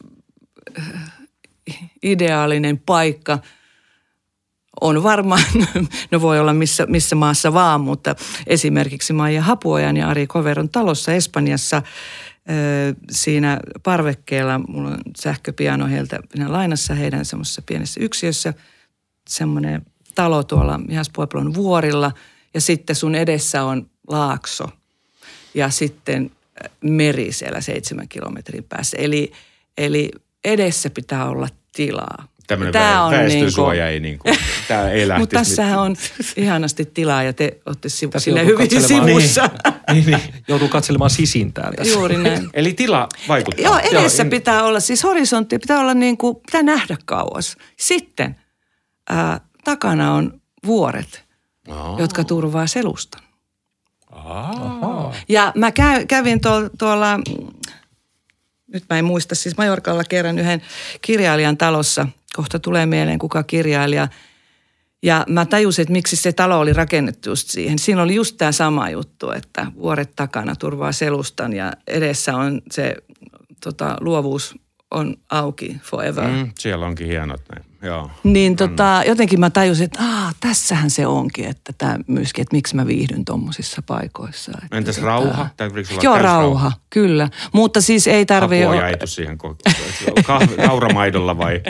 ideaalinen 2.03 2.79
paikka 2.79 3.39
on 4.82 5.04
varmaan, 5.04 5.44
no 6.12 6.22
voi 6.22 6.39
olla 6.39 6.54
missä, 6.54 6.86
missä 6.86 7.15
maassa 7.15 7.54
vaan, 7.54 7.82
mutta 7.82 8.15
esimerkiksi 8.48 9.13
Maija 9.13 9.41
Hapuojan 9.41 9.98
ja 9.98 10.10
Ari 10.10 10.28
Koveron 10.28 10.70
talossa 10.70 11.13
Espanjassa 11.13 11.82
siinä 13.12 13.60
parvekkeella, 13.84 14.60
mulla 14.60 14.89
on 14.89 14.98
sähköpiano 15.17 15.88
heiltä 15.88 16.20
minä 16.34 16.52
lainassa 16.52 16.94
heidän 16.94 17.26
semmoisessa 17.26 17.62
pienessä 17.65 18.00
yksiössä, 18.04 18.54
semmoinen 19.30 19.86
talo 20.15 20.44
tuolla 20.44 20.78
Mihas 20.78 21.10
Pueblon 21.13 21.54
vuorilla 21.54 22.12
ja 22.54 22.62
sitten 22.62 22.96
sun 22.96 23.15
edessä 23.15 23.63
on 23.63 23.89
laakso 24.08 24.70
ja 25.54 25.70
sitten 25.70 26.32
meri 26.82 27.32
siellä 27.32 27.62
seitsemän 27.62 28.08
kilometrin 28.08 28.63
päässä. 28.63 28.98
Eli, 29.00 29.32
eli 29.78 30.12
edessä 30.44 30.89
pitää 30.89 31.30
olla 31.30 31.48
tilaa. 31.76 32.28
Tämmöinen 32.51 32.73
Tää 32.73 32.95
vä- 32.95 33.01
on 33.01 33.11
väestönsuoja 33.11 33.87
ei 33.89 33.99
niin 33.99 34.19
kuin, 34.19 34.37
tämä 34.67 34.89
ei 34.89 35.07
lähtisi. 35.07 35.21
Mutta 35.21 35.37
tässähän 35.37 35.79
on 35.79 35.95
ihanasti 36.35 36.85
tilaa 36.85 37.23
ja 37.23 37.33
te 37.33 37.57
olette 37.65 37.89
sivu, 37.89 38.11
sille 38.17 38.45
hyvin 38.45 38.69
katselemaan- 38.69 39.05
sivussa. 39.05 39.49
Niin, 39.93 40.05
niin. 40.05 40.19
Joutuu 40.47 40.67
katselemaan 40.67 41.09
sisintään 41.09 41.73
tässä. 41.75 41.93
Juuri 41.93 42.17
näin. 42.17 42.49
Eli 42.53 42.73
tila 42.73 43.07
vaikuttaa. 43.27 43.65
Joo, 43.65 43.77
edessä 43.77 44.23
en- 44.23 44.29
pitää 44.29 44.63
olla, 44.63 44.79
siis 44.79 45.03
horisontti 45.03 45.59
pitää 45.59 45.79
olla 45.79 45.93
niin 45.93 46.17
kuin, 46.17 46.35
pitää 46.35 46.63
nähdä 46.63 46.97
kauas. 47.05 47.57
Sitten 47.79 48.35
ää, 49.09 49.39
takana 49.63 50.13
on 50.13 50.41
vuoret, 50.65 51.23
Aa. 51.69 51.95
jotka 51.99 52.23
turvaa 52.23 52.67
selustan. 52.67 53.21
Aa. 54.11 55.13
Ja 55.29 55.51
mä 55.55 55.71
käy, 55.71 56.05
kävin 56.05 56.41
tuolla, 56.41 56.69
tuolla, 56.79 57.19
nyt 58.73 58.84
mä 58.89 58.99
en 58.99 59.05
muista, 59.05 59.36
siis 59.36 59.57
Majorkalla 59.57 60.03
kerran 60.03 60.39
yhden 60.39 60.62
kirjailijan 61.01 61.57
talossa. 61.57 62.07
Kohta 62.36 62.60
tulee 62.60 62.86
mieleen, 62.86 63.19
kuka 63.19 63.43
kirjailija. 63.43 64.07
Ja 65.03 65.25
mä 65.29 65.45
tajusin, 65.45 65.84
että 65.84 65.91
miksi 65.91 66.15
se 66.15 66.31
talo 66.31 66.60
oli 66.60 66.73
rakennettu 66.73 67.29
just 67.29 67.49
siihen. 67.49 67.79
Siinä 67.79 68.01
oli 68.01 68.15
just 68.15 68.38
tämä 68.38 68.51
sama 68.51 68.89
juttu, 68.89 69.31
että 69.31 69.71
vuoret 69.75 70.15
takana 70.15 70.55
turvaa 70.55 70.91
selustan 70.91 71.53
ja 71.53 71.73
edessä 71.88 72.36
on 72.36 72.62
se 72.71 72.95
tota, 73.63 73.97
luovuus 73.99 74.55
on 74.91 75.15
auki 75.30 75.77
forever. 75.84 76.27
Mm. 76.27 76.51
Siellä 76.60 76.86
onkin 76.86 77.08
hienot 77.08 77.41
ne. 77.56 77.88
Joo. 77.88 78.12
Niin 78.23 78.56
tota, 78.56 79.04
jotenkin 79.08 79.39
mä 79.39 79.49
tajusin, 79.49 79.86
että 79.86 79.99
Aa, 80.04 80.32
tässähän 80.39 80.89
se 80.89 81.08
onkin, 81.08 81.45
että 81.45 81.73
tämä 81.77 81.97
myöskin, 82.08 82.41
että 82.41 82.56
miksi 82.56 82.75
mä 82.75 82.88
viihdyn 82.88 83.25
tuommoisissa 83.25 83.82
paikoissa. 83.88 84.51
Että 84.63 84.77
Entäs 84.77 84.97
tota- 84.97 85.04
rauha? 85.04 85.49
Joo, 86.01 86.13
täys 86.13 86.23
rauha, 86.23 86.71
kyllä. 86.89 87.30
Mutta 87.54 87.82
siis 87.82 88.08
ei 88.08 88.25
tarvii... 88.25 88.63
Apua 88.63 88.97
tuu 88.97 89.08
siihen 89.08 89.38
ko- 89.43 89.73
kahvi- 90.23 90.62
kauramaidolla 90.67 91.38
vai? 91.38 91.62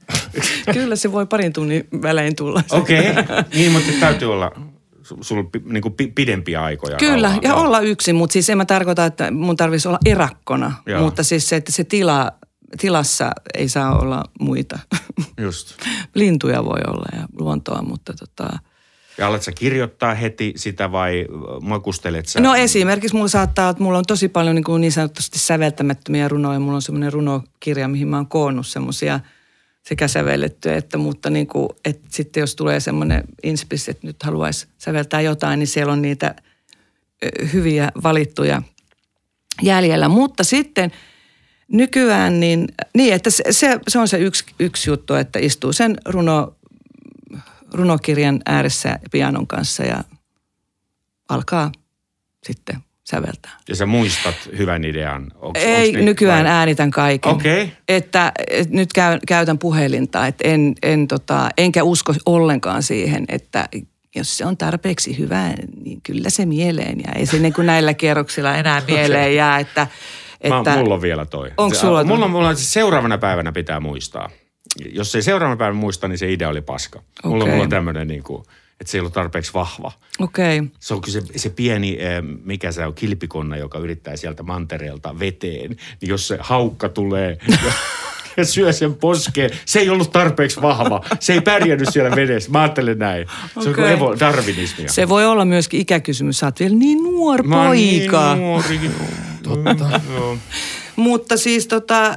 Kyllä 0.72 0.96
se 0.96 1.12
voi 1.12 1.26
parin 1.26 1.52
tunnin 1.52 1.88
välein 2.02 2.36
tulla. 2.36 2.62
Okei, 2.70 3.10
okay. 3.10 3.24
niin, 3.54 3.72
mutta 3.72 3.92
täytyy 4.00 4.32
olla 4.32 4.52
sulla 5.20 5.44
niin 5.64 5.82
kuin 5.82 5.94
pidempiä 6.14 6.62
aikoja. 6.62 6.96
Kyllä, 6.96 7.28
rauhaa. 7.28 7.40
ja 7.42 7.54
olla 7.54 7.80
yksin, 7.80 8.16
mutta 8.16 8.32
siis 8.32 8.50
en 8.50 8.58
mä 8.58 8.64
tarkoita, 8.64 9.04
että 9.04 9.30
mun 9.30 9.56
tarvitsisi 9.56 9.88
olla 9.88 9.98
erakkona, 10.06 10.72
Joo. 10.86 11.02
mutta 11.02 11.22
siis 11.22 11.48
se, 11.48 11.56
että 11.56 11.72
se 11.72 11.84
tila, 11.84 12.32
tilassa 12.80 13.30
ei 13.54 13.68
saa 13.68 13.98
olla 13.98 14.24
muita. 14.40 14.78
Just. 15.40 15.76
Lintuja 16.14 16.64
voi 16.64 16.80
olla 16.86 17.06
ja 17.20 17.28
luontoa, 17.38 17.82
mutta 17.82 18.12
tota... 18.12 18.58
Ja 19.18 19.26
alat 19.26 19.42
sä 19.42 19.52
kirjoittaa 19.52 20.14
heti 20.14 20.52
sitä 20.56 20.92
vai 20.92 21.26
makustelet 21.62 22.26
sä? 22.26 22.40
No 22.40 22.54
esimerkiksi 22.54 23.16
mulla 23.16 23.28
saattaa, 23.28 23.70
että 23.70 23.82
mulla 23.82 23.98
on 23.98 24.04
tosi 24.06 24.28
paljon 24.28 24.54
niin, 24.54 24.64
kuin 24.64 24.80
niin 24.80 24.92
sanotusti 24.92 25.38
säveltämättömiä 25.38 26.28
runoja. 26.28 26.60
Mulla 26.60 26.74
on 26.76 26.82
semmoinen 26.82 27.12
runokirja, 27.12 27.88
mihin 27.88 28.08
mä 28.08 28.16
oon 28.16 28.26
koonnut 28.26 28.66
semmoisia– 28.66 29.20
sekä 29.88 30.08
sävellettyä 30.08 30.76
että, 30.76 30.98
mutta 30.98 31.30
niin 31.30 31.46
kuin, 31.46 31.68
että 31.84 32.06
sitten 32.10 32.40
jos 32.40 32.56
tulee 32.56 32.80
semmoinen 32.80 33.24
inspis, 33.42 33.88
että 33.88 34.06
nyt 34.06 34.22
haluaisi 34.22 34.68
säveltää 34.78 35.20
jotain, 35.20 35.58
niin 35.58 35.66
siellä 35.66 35.92
on 35.92 36.02
niitä 36.02 36.34
hyviä 37.52 37.92
valittuja 38.02 38.62
jäljellä. 39.62 40.08
Mutta 40.08 40.44
sitten 40.44 40.92
nykyään 41.72 42.40
niin, 42.40 42.68
niin 42.94 43.14
että 43.14 43.30
se, 43.30 43.44
se, 43.50 43.78
se 43.88 43.98
on 43.98 44.08
se 44.08 44.18
yksi, 44.18 44.44
yksi 44.60 44.90
juttu, 44.90 45.14
että 45.14 45.38
istuu 45.38 45.72
sen 45.72 45.96
runo, 46.04 46.54
runokirjan 47.72 48.40
ääressä 48.46 48.98
pianon 49.10 49.46
kanssa 49.46 49.82
ja 49.82 50.04
alkaa 51.28 51.72
sitten 52.46 52.76
säveltää. 53.04 53.58
Ja 53.68 53.76
sä 53.76 53.86
muistat 53.86 54.34
hyvän 54.58 54.84
idean? 54.84 55.32
Onks, 55.34 55.60
Ei, 55.60 55.88
onks 55.88 56.00
nykyään 56.00 56.44
vai? 56.44 56.52
äänitän 56.52 56.90
kaiken. 56.90 57.32
Okay. 57.32 57.68
Että, 57.88 58.32
että 58.50 58.74
nyt 58.74 58.92
käy, 58.92 59.18
käytän 59.28 59.58
puhelinta, 59.58 60.26
että 60.26 60.48
en, 60.48 60.74
en 60.82 61.08
tota, 61.08 61.48
enkä 61.58 61.82
usko 61.82 62.14
ollenkaan 62.26 62.82
siihen, 62.82 63.24
että 63.28 63.68
jos 64.14 64.38
se 64.38 64.44
on 64.44 64.56
tarpeeksi 64.56 65.18
hyvä, 65.18 65.54
niin 65.84 66.00
kyllä 66.02 66.30
se 66.30 66.46
mieleen 66.46 67.00
jää. 67.00 67.14
Ei 67.16 67.26
se 67.26 67.38
niin 67.38 67.52
kuin 67.52 67.66
näillä 67.66 67.94
kierroksilla 67.94 68.56
enää 68.56 68.82
mieleen 68.88 69.22
okay. 69.22 69.32
jää, 69.32 69.58
että... 69.58 69.86
että 70.40 70.70
Mä, 70.70 70.76
mulla 70.76 70.94
on 70.94 71.02
vielä 71.02 71.26
toi. 71.26 71.50
Onko 71.56 71.76
sulla 71.76 72.04
mulla, 72.04 72.24
on, 72.24 72.30
mulla 72.30 72.48
on 72.48 72.56
siis 72.56 72.72
seuraavana 72.72 73.18
päivänä 73.18 73.52
pitää 73.52 73.80
muistaa. 73.80 74.30
Jos 74.92 75.14
ei 75.14 75.22
seuraavana 75.22 75.56
päivänä 75.56 75.80
muista, 75.80 76.08
niin 76.08 76.18
se 76.18 76.32
idea 76.32 76.48
oli 76.48 76.62
paska. 76.62 76.98
Okay. 76.98 77.30
Mulla, 77.30 77.46
mulla 77.46 77.62
on 77.62 77.68
tämmöinen 77.68 78.08
niin 78.08 78.22
kuin– 78.22 78.42
että 78.80 78.90
se 78.90 78.98
ei 78.98 79.00
ollut 79.00 79.12
tarpeeksi 79.12 79.54
vahva. 79.54 79.92
Okei. 80.18 80.58
Okay. 80.58 80.70
Se 80.80 80.94
on 80.94 81.02
se, 81.08 81.22
se 81.36 81.50
pieni, 81.50 81.96
eh, 82.00 82.22
mikä 82.44 82.72
se 82.72 82.86
on, 82.86 82.94
kilpikonna, 82.94 83.56
joka 83.56 83.78
yrittää 83.78 84.16
sieltä 84.16 84.42
mantereelta 84.42 85.18
veteen. 85.18 85.70
Niin 85.70 86.08
jos 86.08 86.28
se 86.28 86.38
haukka 86.40 86.88
tulee 86.88 87.38
ja, 87.48 87.72
ja 88.36 88.44
syö 88.44 88.72
sen 88.72 88.94
poskeen, 88.94 89.50
se 89.64 89.78
ei 89.78 89.90
ollut 89.90 90.12
tarpeeksi 90.12 90.62
vahva. 90.62 91.04
Se 91.20 91.32
ei 91.32 91.40
pärjännyt 91.40 91.88
siellä 91.92 92.16
vedessä. 92.16 92.50
Mä 92.50 92.60
ajattelen 92.60 92.98
näin. 92.98 93.26
Se 93.60 93.70
okay. 93.70 93.84
on 93.84 93.90
evo, 93.90 94.16
darwinismia. 94.20 94.88
Se 94.88 95.08
voi 95.08 95.26
olla 95.26 95.44
myöskin 95.44 95.80
ikäkysymys. 95.80 96.38
Sä 96.38 96.46
oot 96.46 96.60
vielä 96.60 96.76
niin 96.76 97.02
nuori 97.02 97.42
Mä 97.42 97.66
poika. 97.66 98.34
niin 98.34 98.40
nuori. 98.40 98.80
Totta. 99.64 100.00
Mutta 100.96 101.36
siis 101.36 101.66
tota... 101.66 102.14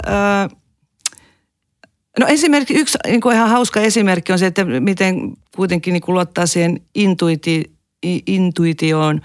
No 2.19 2.27
esimerkiksi 2.27 2.81
yksi 2.81 2.97
niin 3.07 3.21
kuin 3.21 3.35
ihan 3.35 3.49
hauska 3.49 3.79
esimerkki 3.79 4.31
on 4.31 4.39
se, 4.39 4.45
että 4.45 4.65
miten 4.65 5.33
kuitenkin 5.55 5.93
niin 5.93 6.01
kuin 6.01 6.13
luottaa 6.13 6.45
siihen 6.45 6.81
intuiti, 6.95 7.71
intuitioon, 8.27 9.21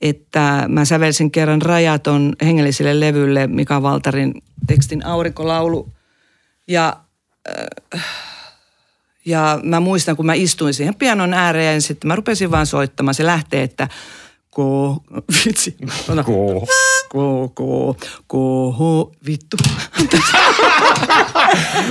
että 0.00 0.64
mä 0.68 0.84
sävelsin 0.84 1.30
kerran 1.30 1.62
rajaton 1.62 2.32
hengelliselle 2.42 3.00
levylle 3.00 3.46
Mika 3.46 3.82
Valtarin 3.82 4.42
tekstin 4.66 5.06
Aurinkolaulu. 5.06 5.88
Ja, 6.68 6.96
ja 9.24 9.60
mä 9.62 9.80
muistan, 9.80 10.16
kun 10.16 10.26
mä 10.26 10.34
istuin 10.34 10.74
siihen 10.74 10.94
pianon 10.94 11.34
ääreen 11.34 11.74
ja 11.74 11.80
sitten 11.80 12.08
mä 12.08 12.16
rupesin 12.16 12.50
vaan 12.50 12.66
soittamaan. 12.66 13.14
Se 13.14 13.26
lähtee, 13.26 13.62
että– 13.62 13.88
ko, 14.52 14.96
vitsi. 15.46 15.76
Ko. 16.26 16.66
Ko, 17.12 17.52
ko, 17.54 17.92
ko, 18.26 19.12
vittu. 19.26 19.56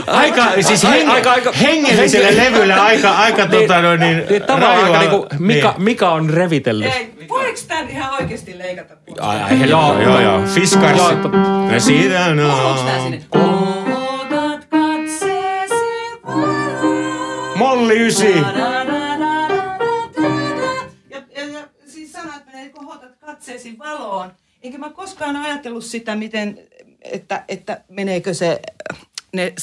aika, 0.08 0.46
siis 0.62 0.84
heng, 0.84 1.10
aika, 1.10 1.32
aika, 1.32 1.52
hengelliselle 1.52 2.38
levylle 2.38 2.74
aika, 2.74 3.10
aika 3.10 3.46
niin, 3.46 3.62
tota 3.62 3.82
no 3.82 3.96
niin, 3.96 4.18
niin 4.30 4.44
rajua. 4.48 4.84
Aika 4.84 5.00
niinku, 5.00 5.28
Mika, 5.40 5.72
niin. 5.72 5.84
Mika 5.84 6.12
on 6.12 6.30
revitellyt. 6.30 6.94
Ei, 6.94 7.14
voiko 7.30 7.60
tämän 7.68 7.90
ihan 7.90 8.14
oikeasti 8.14 8.58
leikata 8.58 8.96
pois? 9.06 9.20
Ai, 9.20 9.42
ai, 9.42 9.70
joo, 9.70 10.02
joo, 10.02 10.22
joo. 10.22 10.42
Fiskars. 10.46 11.02
Ja 11.74 11.80
siitä 11.80 12.26
on. 12.26 12.38
Kuuluuko 12.38 12.84
tää 12.84 13.04
sinne? 13.04 13.22
Molli 17.56 18.08
ysi. 18.08 18.34
katseesi 23.42 23.80
valoon. 23.80 24.32
Enkä 24.64 24.78
mä 24.78 24.90
koskaan 24.90 25.36
ajatellut 25.36 25.86
sitä, 25.86 26.16
miten, 26.16 26.60
että, 27.02 27.44
että 27.48 27.84
meneekö 27.90 28.34
se, 28.34 28.60
ne 29.34 29.54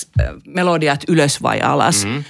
melodiat 0.47 1.01
ylös 1.09 1.43
vai 1.43 1.61
alas. 1.61 2.05
Mm-hmm. 2.05 2.25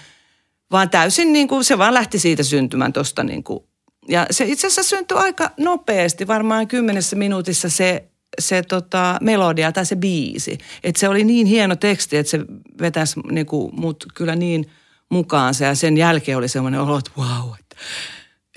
Vaan 0.71 0.91
täysin 0.91 1.33
niin 1.33 1.49
kuin, 1.49 1.65
se 1.65 1.79
vaan 1.79 1.95
lähti 1.95 2.19
siitä 2.19 2.43
syntymään 2.43 2.93
tuosta 2.93 3.25
niin 3.25 3.45
kuin. 3.45 3.65
Ja 4.09 4.27
se 4.31 4.45
itse 4.45 4.67
asiassa 4.67 4.97
syntyi 4.97 5.17
aika 5.19 5.51
nopeasti, 5.57 6.27
varmaan 6.27 6.69
kymmenessä 6.69 7.17
minuutissa 7.17 7.69
se, 7.69 8.05
se 8.39 8.63
tota, 8.63 9.19
melodia 9.21 9.73
tai 9.73 9.87
se 9.87 9.97
biisi. 9.97 10.59
Että 10.85 11.01
se 11.01 11.09
oli 11.09 11.25
niin 11.25 11.47
hieno 11.47 11.77
teksti, 11.77 12.17
että 12.17 12.31
se 12.31 12.41
vetäisi 12.81 13.21
niin 13.31 13.47
kuin, 13.47 13.71
mut 13.81 14.07
kyllä 14.15 14.37
niin 14.37 14.71
mukaansa. 15.09 15.65
Ja 15.65 15.75
sen 15.75 15.97
jälkeen 15.97 16.39
oli 16.39 16.49
semmoinen 16.49 16.81
olo, 16.81 16.99
että 16.99 17.11
wow, 17.19 17.53
että 17.61 17.77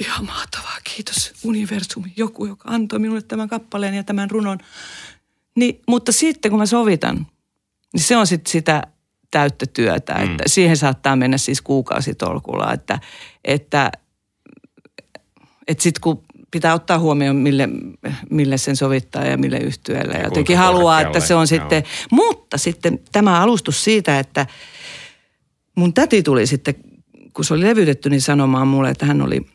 ihan 0.01 0.25
mahtavaa, 0.25 0.77
kiitos 0.83 1.33
universumi, 1.43 2.13
joku, 2.17 2.45
joka 2.45 2.69
antoi 2.69 2.99
minulle 2.99 3.21
tämän 3.21 3.49
kappaleen 3.49 3.93
ja 3.93 4.03
tämän 4.03 4.31
runon. 4.31 4.57
Niin, 5.55 5.81
mutta 5.87 6.11
sitten 6.11 6.51
kun 6.51 6.59
mä 6.59 6.65
sovitan, 6.65 7.27
niin 7.93 8.03
se 8.03 8.17
on 8.17 8.27
sitten 8.27 8.51
sitä 8.51 8.83
täyttä 9.31 9.65
työtä, 9.65 10.13
mm. 10.13 10.23
että 10.23 10.43
siihen 10.47 10.77
saattaa 10.77 11.15
mennä 11.15 11.37
siis 11.37 11.61
kuukausitolkulla, 11.61 12.73
että, 12.73 12.99
että, 13.45 13.91
että 15.67 15.83
sitten 15.83 16.01
kun 16.01 16.23
pitää 16.51 16.73
ottaa 16.73 16.99
huomioon, 16.99 17.35
mille, 17.35 17.69
mille 18.29 18.57
sen 18.57 18.75
sovittaa 18.75 19.25
ja 19.25 19.37
mille 19.37 19.57
yhtyeelle. 19.57 20.13
Ja 20.13 20.23
jotenkin 20.23 20.57
haluaa, 20.57 21.01
että 21.01 21.19
se 21.19 21.35
on 21.35 21.47
sitten, 21.47 21.83
mutta 22.11 22.57
sitten 22.57 22.99
tämä 23.11 23.41
alustus 23.41 23.83
siitä, 23.83 24.19
että 24.19 24.47
mun 25.75 25.93
täti 25.93 26.23
tuli 26.23 26.47
sitten, 26.47 26.75
kun 27.33 27.45
se 27.45 27.53
oli 27.53 27.63
levytetty, 27.63 28.09
niin 28.09 28.21
sanomaan 28.21 28.67
mulle, 28.67 28.89
että 28.89 29.05
hän 29.05 29.21
oli– 29.21 29.41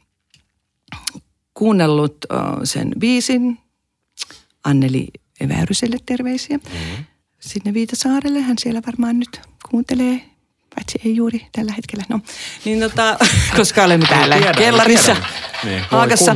kuunnellut 1.57 2.17
sen 2.65 2.91
biisin. 2.99 3.59
Anneli 4.65 5.09
Väyryselle 5.49 5.97
terveisiä. 6.07 6.57
Mm-hmm. 6.57 7.05
Sinne 7.41 7.75
Viitasaarelle. 7.75 8.41
Hän 8.41 8.59
siellä 8.59 8.83
varmaan 8.87 9.19
nyt 9.19 9.41
kuuntelee 9.71 10.21
paitsi 10.75 11.01
ei 11.05 11.17
juuri 11.17 11.47
tällä 11.53 11.73
hetkellä. 11.73 12.05
No, 12.09 12.21
niin 12.65 12.81
tota, 12.81 13.17
koska 13.57 13.85
olemme 13.85 14.07
täällä 14.07 14.37
tiedän, 14.37 14.55
kellarissa. 14.55 15.17
Niin, 15.65 15.83
Haakassa. 15.91 16.35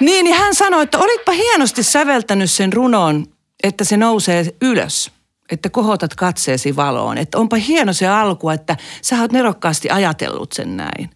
Niin, 0.00 0.24
niin 0.24 0.36
hän 0.36 0.54
sanoi, 0.54 0.82
että 0.82 0.98
olitpa 0.98 1.32
hienosti 1.32 1.82
säveltänyt 1.82 2.50
sen 2.50 2.72
runon, 2.72 3.26
että 3.62 3.84
se 3.84 3.96
nousee 3.96 4.54
ylös. 4.62 5.10
Että 5.50 5.70
kohotat 5.70 6.14
katseesi 6.14 6.76
valoon. 6.76 7.18
Että 7.18 7.38
onpa 7.38 7.56
hieno 7.56 7.92
se 7.92 8.06
alku, 8.06 8.50
että 8.50 8.76
sä 9.02 9.20
oot 9.20 9.32
nerokkaasti 9.32 9.90
ajatellut 9.90 10.52
sen 10.52 10.76
näin. 10.76 11.10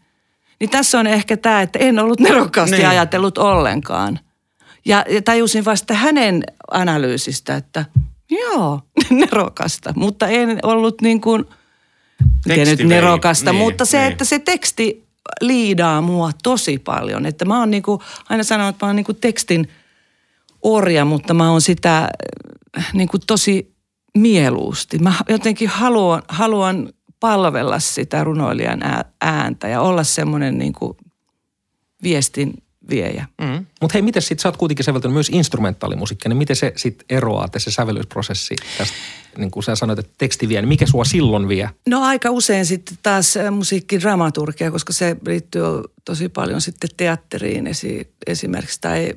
Niin 0.61 0.71
tässä 0.71 0.99
on 0.99 1.07
ehkä 1.07 1.37
tämä, 1.37 1.63
että 1.63 1.79
en 1.79 1.99
ollut 1.99 2.21
nerokkaasti 2.21 2.77
niin. 2.77 2.89
ajatellut 2.89 3.39
ollenkaan. 3.39 4.21
Ja, 4.85 5.05
ja 5.11 5.23
tajusin 5.23 5.65
vasta 5.65 5.95
hänen 5.95 6.43
analyysistä, 6.71 7.57
että 7.57 7.85
joo, 8.31 8.81
nerokasta. 9.11 9.93
Mutta 9.97 10.29
en 10.29 10.59
ollut 10.63 11.01
niin 11.01 11.21
kuin, 11.21 11.45
nyt 12.47 12.85
nerokasta, 12.85 13.53
niin, 13.53 13.63
mutta 13.63 13.85
se, 13.85 13.99
niin. 13.99 14.13
että 14.13 14.25
se 14.25 14.39
teksti 14.39 15.09
liidaa 15.41 16.01
mua 16.01 16.31
tosi 16.43 16.79
paljon. 16.79 17.27
Että 17.27 17.45
mä 17.45 17.59
oon 17.59 17.71
niin 17.71 17.83
kuin, 17.83 18.01
aina 18.29 18.43
sanonut, 18.43 18.75
että 18.75 18.87
mä 18.87 18.89
oon 18.89 18.97
niin 18.97 19.07
kuin 19.07 19.19
tekstin 19.21 19.69
orja, 20.63 21.05
mutta 21.05 21.35
mä 21.35 21.51
oon 21.51 21.61
sitä 21.61 22.09
niin 22.93 23.09
kuin 23.09 23.21
tosi 23.27 23.75
mieluusti. 24.17 24.99
Mä 24.99 25.15
jotenkin 25.29 25.69
haluan, 25.69 26.23
haluan 26.29 26.93
palvella 27.21 27.79
sitä 27.79 28.25
runoilijan 28.25 28.81
ääntä 29.21 29.69
ja 29.69 29.81
olla 29.81 30.05
semmoinen 30.05 30.59
niin 30.59 30.73
kuin 30.73 30.97
viestin 32.03 32.55
viejä. 32.91 33.27
Mm. 33.41 33.67
Mutta 33.81 33.93
hei, 33.95 34.03
miten 34.03 34.23
sitten, 34.23 34.43
sä 34.43 34.49
oot 34.49 34.57
kuitenkin 34.57 34.85
säveltänyt 34.85 35.13
myös 35.13 35.29
instrumentaalimusiikkia, 35.29 36.29
niin 36.29 36.37
miten 36.37 36.57
se 36.57 36.73
sitten 36.77 37.07
eroaa, 37.11 37.49
se 37.57 37.71
sävellysprosessi 37.71 38.57
tästä, 38.79 38.95
niin 39.39 39.51
kuin 39.51 39.63
sä 39.63 39.75
sanoit, 39.75 39.99
että 39.99 40.13
teksti 40.19 40.49
vie, 40.49 40.61
niin 40.61 40.69
mikä 40.69 40.87
sua 40.87 41.05
silloin 41.05 41.49
vie? 41.49 41.71
No 41.89 42.03
aika 42.03 42.31
usein 42.31 42.67
sitten 42.67 42.99
taas 43.03 43.35
musiikkidramaturgia, 43.51 44.71
koska 44.71 44.93
se 44.93 45.17
liittyy 45.27 45.63
tosi 46.05 46.29
paljon 46.29 46.61
sitten 46.61 46.91
teatteriin 46.97 47.67
esi- 47.67 48.13
esimerkiksi, 48.27 48.81
tai 48.81 49.15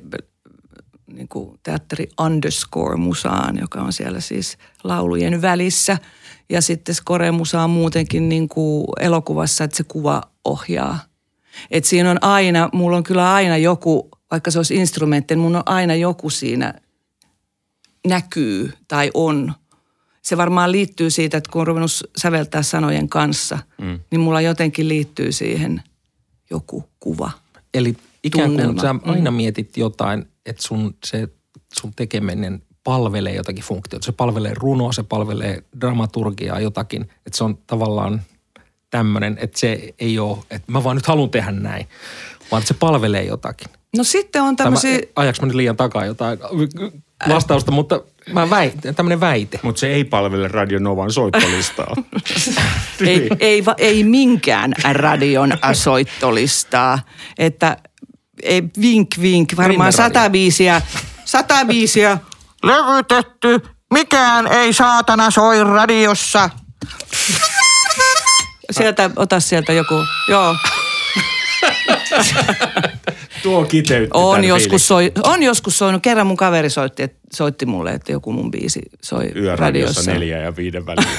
niin 1.06 1.28
kuin 1.28 1.60
teatteri 1.62 2.08
underscore 2.20 2.96
musaan, 2.96 3.58
joka 3.60 3.80
on 3.80 3.92
siellä 3.92 4.20
siis 4.20 4.58
laulujen 4.84 5.42
välissä– 5.42 5.98
Ja 6.48 6.62
sitten 6.62 6.94
skoremusa 6.94 7.62
on 7.62 7.70
muutenkin 7.70 8.28
niin 8.28 8.48
kuin 8.48 8.86
elokuvassa, 9.00 9.64
että 9.64 9.76
se 9.76 9.84
kuva 9.84 10.22
ohjaa. 10.44 10.98
Et 11.70 11.84
siinä 11.84 12.10
on 12.10 12.18
aina, 12.24 12.68
mulla 12.72 12.96
on 12.96 13.02
kyllä 13.02 13.34
aina 13.34 13.56
joku, 13.56 14.08
vaikka 14.30 14.50
se 14.50 14.58
olisi 14.58 14.74
instrumentti, 14.74 15.34
niin 15.34 15.42
mulla 15.42 15.58
on 15.58 15.68
aina 15.74 15.94
joku 15.94 16.30
siinä 16.30 16.74
näkyy 18.06 18.72
tai 18.88 19.10
on. 19.14 19.52
Se 20.22 20.36
varmaan 20.36 20.72
liittyy 20.72 21.10
siitä, 21.10 21.36
että 21.36 21.50
kun 21.52 21.60
on 21.60 21.66
ruvennut 21.66 21.90
säveltää 22.16 22.62
sanojen 22.62 23.08
kanssa, 23.08 23.58
mm. 23.78 24.00
niin 24.10 24.20
mulla 24.20 24.40
jotenkin 24.40 24.88
liittyy 24.88 25.32
siihen 25.32 25.82
joku 26.50 26.84
kuva. 27.00 27.30
Eli 27.74 27.96
ikään 28.24 28.48
kuin 28.48 28.58
Tunnelma. 28.58 28.82
sä 28.82 28.94
aina 29.10 29.30
Mm. 29.30 29.36
mietit 29.36 29.76
jotain, 29.76 30.26
että 30.46 30.62
sun, 30.62 30.96
se, 31.04 31.28
sun 31.80 31.92
tekeminen 31.96 32.62
palvelee 32.84 33.34
jotakin 33.34 33.64
funktiota. 33.64 34.04
Se 34.04 34.12
palvelee 34.12 34.54
runoa, 34.54 34.92
se 34.92 35.02
palvelee 35.02 35.62
dramaturgiaa 35.80 36.60
jotakin. 36.60 37.02
Että 37.02 37.36
se 37.36 37.44
on 37.44 37.58
tavallaan 37.66 38.22
tämmöinen, 38.90 39.38
että 39.40 39.60
se 39.60 39.94
ei 39.98 40.18
ole, 40.18 40.38
että 40.50 40.72
mä 40.72 40.84
vaan 40.84 40.96
nyt 40.96 41.06
haluan 41.06 41.30
tehdä 41.30 41.50
näin, 41.50 41.88
vaan 42.50 42.60
että 42.60 42.68
se 42.68 42.74
palvelee 42.74 43.24
jotakin. 43.24 43.68
No 43.96 44.04
sitten 44.04 44.42
on 44.42 44.56
tämmöisiä, 44.56 44.98
ajaks 45.16 45.40
mä 45.40 45.46
nyt 45.46 45.56
liian 45.56 45.76
takaa 45.76 46.06
jotain 46.06 46.38
vastausta, 47.28 47.72
mutta 47.72 48.00
mä 48.32 48.50
väit, 48.50 48.74
tämmöinen 48.96 49.20
väite. 49.20 49.60
Mutta 49.62 49.80
se 49.80 49.86
ei 49.86 50.04
palvele 50.04 50.48
Radio 50.48 50.78
Novan 50.78 51.12
soittolistaa. 51.12 51.96
ei, 53.06 53.28
ei, 53.40 53.64
va- 53.64 53.74
ei 53.78 54.04
minkään 54.04 54.74
radion 54.92 55.52
soittolistaa. 55.72 56.98
Että 57.38 57.76
ei 58.42 58.62
vink 58.80 59.08
vink, 59.20 59.52
varmaan 59.56 59.92
sata 59.92 60.30
biisiä, 60.30 60.82
sata 61.24 61.64
biisiä 61.64 62.18
levytetty. 62.62 63.60
Mikään 63.92 64.46
ei 64.46 64.72
saatana 64.72 65.30
soi 65.30 65.64
radiossa. 65.64 66.50
Sieltä, 68.70 69.10
ota 69.16 69.40
sieltä 69.40 69.72
joku, 69.72 69.94
joo. 70.28 70.56
Tuo 73.42 73.64
kiteytti 73.64 74.10
On 74.14 74.44
joskus, 74.44 74.88
soi, 74.88 75.12
on 75.24 75.42
joskus 75.42 75.78
soinut. 75.78 76.02
Kerran 76.02 76.26
mun 76.26 76.36
kaveri 76.36 76.70
soitti, 76.70 77.02
et, 77.02 77.16
soitti 77.34 77.66
mulle, 77.66 77.90
että 77.90 78.12
joku 78.12 78.32
mun 78.32 78.50
biisi 78.50 78.80
soi 79.02 79.24
Yöradiossa 79.24 79.56
radiossa. 79.64 80.12
neljä 80.12 80.38
ja 80.38 80.56
viiden 80.56 80.86
välillä. 80.86 81.10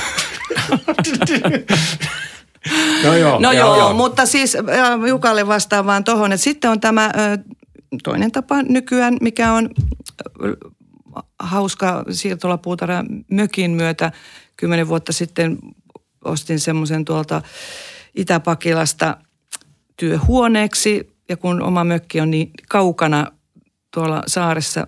no 3.04 3.18
joo. 3.18 3.40
No 3.40 3.52
joo, 3.52 3.78
joo, 3.78 3.94
mutta 3.94 4.26
siis 4.26 4.58
Jukalle 5.08 5.48
vastaan 5.48 5.86
vaan 5.86 6.04
tohon, 6.04 6.32
että 6.32 6.44
sitten 6.44 6.72
on 6.72 6.80
tämä 6.80 7.12
toinen 8.04 8.32
tapa 8.32 8.62
nykyään, 8.62 9.18
mikä 9.22 9.54
on 9.54 9.70
hauska 11.40 12.04
siirtolapuutarha 12.12 13.04
mökin 13.32 13.72
myötä. 13.72 14.12
Kymmenen 14.58 14.88
vuotta 14.88 15.14
sitten 15.14 15.58
ostin 16.26 16.60
semmoisen 16.60 17.06
tuolta 17.06 17.42
Itä-Pakilasta 18.16 19.18
työhuoneeksi 19.98 21.14
ja 21.30 21.38
kun 21.38 21.62
oma 21.62 21.84
mökki 21.84 22.22
on 22.22 22.32
niin 22.32 22.52
kaukana 22.70 23.28
tuolla 23.94 24.24
saaressa 24.28 24.88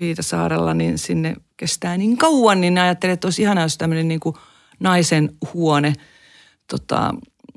Viitasaarella, 0.00 0.74
niin 0.74 0.98
sinne 0.98 1.36
kestää 1.56 1.96
niin 1.96 2.16
kauan, 2.16 2.60
niin 2.60 2.78
ajattelin, 2.78 3.14
että 3.14 3.26
olisi 3.26 3.42
ihanaa, 3.42 3.64
jos 3.64 3.78
tämmöinen 3.78 4.08
niin 4.08 4.20
kuin 4.20 4.36
naisen 4.80 5.36
huone 5.54 5.92
tota, 6.70 7.14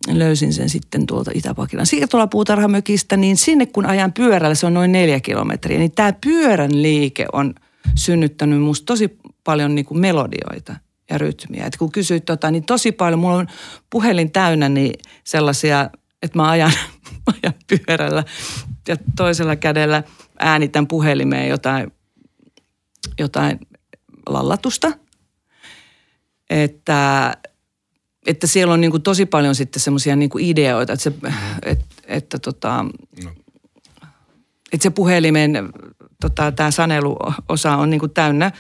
löysin 0.07 0.53
sen 0.53 0.69
sitten 0.69 1.05
tuolta 1.05 1.31
Itä-Pakilan 1.33 1.86
siirtolapuutarhamökistä, 1.86 3.17
niin 3.17 3.38
sinne 3.38 3.65
kun 3.65 3.86
ajan 3.86 4.13
pyörällä, 4.13 4.55
se 4.55 4.65
on 4.65 4.73
noin 4.73 4.91
neljä 4.91 5.19
kilometriä, 5.19 5.79
niin 5.79 5.91
tämä 5.91 6.13
pyörän 6.25 6.81
liike 6.81 7.25
on 7.33 7.53
synnyttänyt 7.95 8.62
musta 8.62 8.86
tosi 8.86 9.17
paljon 9.43 9.76
niin 9.76 9.86
kuin 9.86 10.00
melodioita 10.00 10.76
ja 11.10 11.17
rytmiä. 11.17 11.65
Et 11.65 11.78
kun 11.78 11.91
kysyit 11.91 12.26
tota, 12.26 12.52
niin 12.52 12.63
tosi 12.63 12.91
paljon, 12.91 13.19
mulla 13.19 13.36
on 13.36 13.47
puhelin 13.89 14.32
täynnä 14.32 14.69
niin 14.69 14.93
sellaisia, 15.23 15.89
että 16.21 16.39
mä 16.39 16.50
ajan, 16.50 16.71
ajan 17.34 17.54
pyörällä 17.67 18.23
ja 18.88 18.97
toisella 19.15 19.56
kädellä 19.56 20.04
äänitän 20.39 20.88
puhelimeen 20.88 21.50
jotain, 21.50 21.91
jotain 23.19 23.60
lallatusta. 24.26 24.91
Että 26.50 27.34
että 28.28 28.47
siellä 28.47 28.73
on 28.73 28.82
niin 28.82 28.91
kuin 28.91 29.04
tosi 29.04 29.26
paljon 29.26 29.56
sitten 29.56 29.80
semmoisia 29.80 30.15
niin 30.15 30.30
ideoita, 30.39 30.93
että 30.93 31.04
se, 31.04 31.12
et, 31.65 31.86
että 32.06 32.39
tota, 32.39 32.86
että 34.73 34.84
se 34.84 34.89
puhelimen, 34.89 35.54
tota, 36.21 36.51
tämä 36.51 36.71
saneluosa 36.71 37.75
on 37.77 37.89
niin 37.89 37.99
kuin 37.99 38.13
täynnä 38.13 38.51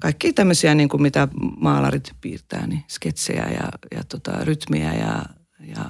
kaikkia 0.00 0.32
tämmöisiä, 0.32 0.74
niin 0.74 0.88
kuin 0.88 1.02
mitä 1.02 1.28
maalarit 1.60 2.12
piirtää, 2.20 2.66
niin 2.66 2.84
sketsejä 2.88 3.46
ja, 3.46 3.68
ja 3.96 4.04
tota, 4.08 4.32
rytmiä 4.44 4.94
ja, 4.94 5.22
ja 5.76 5.84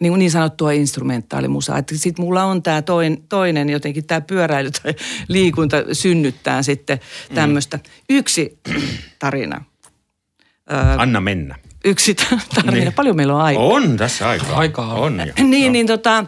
niin, 0.00 0.10
kuin 0.10 0.18
niin 0.18 0.30
sanottua 0.30 0.72
instrumentaalimusaa. 0.72 1.78
Että 1.78 1.96
sitten 1.96 2.24
mulla 2.24 2.44
on 2.44 2.62
tämä 2.62 2.82
toin, 2.82 3.24
toinen 3.28 3.70
jotenkin, 3.70 4.06
tämä 4.06 4.20
pyöräily 4.20 4.70
tai 4.70 4.94
liikunta 5.28 5.76
synnyttää 5.92 6.62
sitten 6.62 7.00
tämmöistä. 7.34 7.78
Yksi 8.10 8.58
tarina. 9.18 9.64
Anna 10.96 11.20
mennä. 11.20 11.58
Yksi 11.84 12.14
tarina. 12.54 12.72
Niin. 12.72 12.92
Paljon 12.92 13.16
meillä 13.16 13.34
on 13.34 13.40
aikaa. 13.40 13.64
On 13.64 13.96
tässä 13.96 14.28
aikaa. 14.28 14.56
Aikaa 14.56 14.94
on. 14.94 15.20
on. 15.20 15.28
jo. 15.28 15.32
Niin, 15.44 15.72
niin 15.72 15.86
tota, 15.86 16.26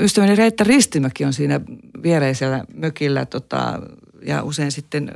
ystäväni 0.00 0.34
Reetta 0.34 0.64
Ristimäki 0.64 1.24
on 1.24 1.32
siinä 1.32 1.60
viereisellä 2.02 2.64
mökillä 2.74 3.26
tota, 3.26 3.82
ja 4.22 4.42
usein 4.42 4.72
sitten 4.72 5.12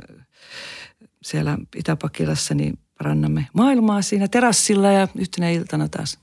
siellä 1.23 1.57
Itäpakilassa 1.75 2.55
niin 2.55 2.79
parannamme 2.97 3.47
maailmaa 3.53 4.01
siinä 4.01 4.27
terassilla 4.27 4.91
ja 4.91 5.07
yhtenä 5.15 5.49
iltana 5.49 5.89
taas 5.89 6.19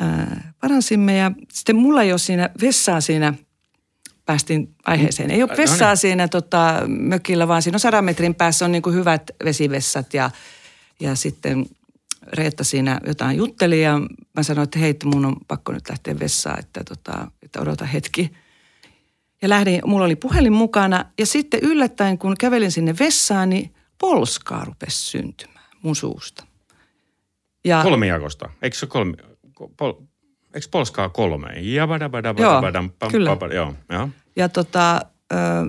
ää, 0.00 0.52
paransimme 0.60 1.16
ja 1.16 1.32
sitten 1.52 1.76
mulla 1.76 2.02
ei 2.02 2.12
ole 2.12 2.18
siinä 2.18 2.50
vessaa 2.60 3.00
siinä 3.00 3.34
päästiin 4.26 4.74
aiheeseen. 4.84 5.30
Ei 5.30 5.42
ole 5.42 5.50
No 5.50 5.56
vessaa 5.56 5.90
niin. 5.90 5.96
siinä 5.96 6.28
tota, 6.28 6.82
mökillä, 6.86 7.48
vaan 7.48 7.62
siinä 7.62 7.76
on 7.76 7.80
sadan 7.80 8.04
metrin 8.04 8.34
päässä 8.34 8.64
on 8.64 8.72
niin 8.72 8.82
kuin 8.82 8.94
hyvät 8.94 9.30
vesivessat 9.44 10.14
ja, 10.14 10.30
ja 11.00 11.14
sitten 11.14 11.66
Reetta 12.32 12.64
siinä 12.64 13.00
jotain 13.06 13.36
jutteli 13.36 13.82
ja 13.82 14.00
mä 14.36 14.42
sanoin, 14.42 14.64
että 14.64 14.78
hei, 14.78 14.96
mun 15.04 15.26
on 15.26 15.36
pakko 15.48 15.72
nyt 15.72 15.88
lähteä 15.88 16.18
vessaan, 16.18 16.58
että, 16.58 16.84
tota, 16.84 17.30
että 17.42 17.60
odota 17.60 17.84
hetki. 17.84 18.32
Ja 19.42 19.48
lähdin, 19.48 19.80
mulla 19.84 20.04
oli 20.04 20.16
puhelin 20.16 20.52
mukana 20.52 21.04
ja 21.18 21.26
sitten 21.26 21.60
yllättäen 21.62 22.18
kun 22.18 22.34
kävelin 22.38 22.72
sinne 22.72 22.94
vessaan, 23.00 23.50
niin 23.50 23.74
polskaa 23.98 24.64
rupesi 24.64 24.98
syntymään 24.98 25.66
mun 25.82 25.96
suusta. 25.96 26.46
Ja, 27.64 27.82
Kolmijakosta. 27.82 28.50
Eikö 28.62 28.76
se 28.76 28.86
kolmi... 28.86 29.14
Pol, 29.76 29.92
eikö 30.54 30.66
Polskaa 30.70 31.08
kolme? 31.08 31.48
Ja 31.60 31.86
bada 31.86 32.08
bada 32.08 32.34
bada 32.34 32.42
Joo, 32.42 32.60
bada 32.60 32.84
pam, 32.98 33.10
kyllä. 33.10 33.36
Joo, 33.54 33.74
joo. 33.90 34.08
Ja, 34.36 34.48
tota, 34.48 35.00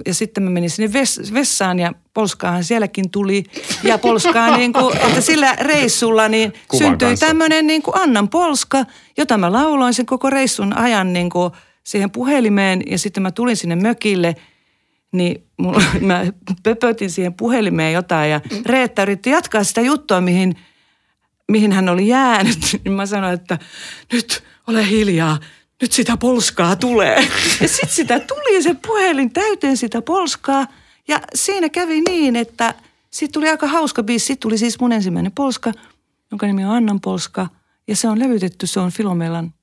ja 0.06 0.14
sitten 0.14 0.44
mä 0.44 0.50
menin 0.50 0.70
sinne 0.70 1.00
ves- 1.00 1.34
vessaan 1.34 1.80
ja 1.80 1.94
polskaahan 2.14 2.64
sielläkin 2.64 3.10
tuli. 3.10 3.44
Ja 3.84 3.98
polskaa 3.98 4.54
niin 4.58 4.74
kuin, 4.74 4.98
että 4.98 5.22
sillä 5.22 5.56
reissulla 5.56 6.28
niin 6.28 6.54
Kuvan 6.68 6.88
syntyi 6.88 7.18
tämmöinen 7.18 7.68
niin 7.68 7.82
kuin 7.82 7.98
Annan 7.98 8.30
polska, 8.30 8.86
jota 9.18 9.38
mä 9.38 9.52
lauloin 9.52 9.94
sen 9.94 10.06
koko 10.06 10.30
reissun 10.30 10.78
ajan 10.78 11.14
niin 11.14 11.30
kuin 11.30 11.54
siihen 11.84 12.12
puhelimeen. 12.12 12.84
Ja 12.86 12.98
sitten 12.98 13.24
mä 13.24 13.32
tulin 13.32 13.58
sinne 13.58 13.76
mökille, 13.76 14.36
niin 15.12 15.44
mulla, 15.58 15.84
mä 16.02 16.26
pöpötin 16.64 17.12
siihen 17.12 17.34
puhelimeen 17.34 17.94
jotain 17.94 18.32
ja 18.32 18.42
Reetta 18.66 19.02
yritti 19.02 19.30
jatkaa 19.30 19.64
sitä 19.64 19.82
juttua, 19.82 20.22
mihin, 20.22 20.56
mihin 21.52 21.72
hän 21.72 21.90
oli 21.90 22.08
jäänyt. 22.08 22.60
Niin 22.84 22.94
mä 22.94 23.06
sanoin, 23.06 23.34
että 23.34 23.60
nyt 24.14 24.44
ole 24.68 24.90
hiljaa, 24.90 25.40
nyt 25.82 25.92
sitä 25.92 26.18
polskaa 26.18 26.76
tulee. 26.76 27.28
Ja 27.62 27.68
sitten 27.68 27.90
sitä 27.90 28.20
tuli 28.20 28.64
se 28.64 28.76
puhelin 28.88 29.34
täyteen 29.34 29.78
sitä 29.78 30.02
polskaa. 30.02 30.68
Ja 31.08 31.20
siinä 31.36 31.70
kävi 31.70 32.02
niin, 32.02 32.36
että 32.36 32.74
siitä 33.10 33.34
tuli 33.34 33.50
aika 33.50 33.68
hauska 33.68 34.04
biisi. 34.04 34.26
Siitä 34.26 34.42
tuli 34.42 34.58
siis 34.58 34.80
mun 34.80 34.92
ensimmäinen 34.92 35.32
polska, 35.32 35.72
jonka 36.32 36.48
nimi 36.48 36.66
on 36.66 36.72
Annan 36.72 37.02
polska. 37.02 37.48
Ja 37.88 37.96
se 37.96 38.08
on 38.08 38.20
levytetty, 38.20 38.68
se 38.68 38.80
on 38.80 38.92
Filomelan 38.92 39.54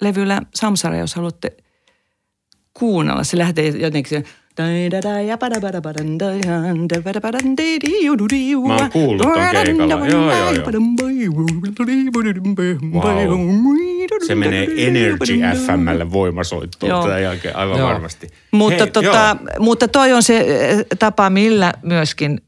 levyllä 0.00 0.42
Samsara, 0.54 0.96
jos 0.96 1.14
haluatte 1.14 1.56
kuunnella. 2.74 3.24
Se 3.24 3.38
lähtee 3.38 3.68
jotenkin. 3.68 4.24
Mä 8.66 8.76
oon 8.76 8.90
kuullut 8.90 9.22
ton 9.22 9.34
keikalla. 9.52 10.06
Joo, 10.06 10.32
joo, 10.32 10.52
joo. 10.52 10.80
Se 14.26 14.34
menee 14.34 14.68
Energy 14.76 15.40
FMlle 15.66 16.12
voimasoittoon 16.12 17.02
tämän 17.02 17.22
jälkeen 17.22 17.56
aivan 17.56 17.78
Joo. 17.78 17.88
varmasti. 17.88 18.28
Mutta, 18.50 18.84
Hei, 18.84 18.90
tota, 18.90 19.36
joo. 19.40 19.58
mutta 19.58 19.88
toi 19.88 20.12
on 20.12 20.22
se 20.22 20.38
eh, 20.38 20.84
tapa, 20.98 21.30
millä 21.30 21.72
myöskin 21.82 22.40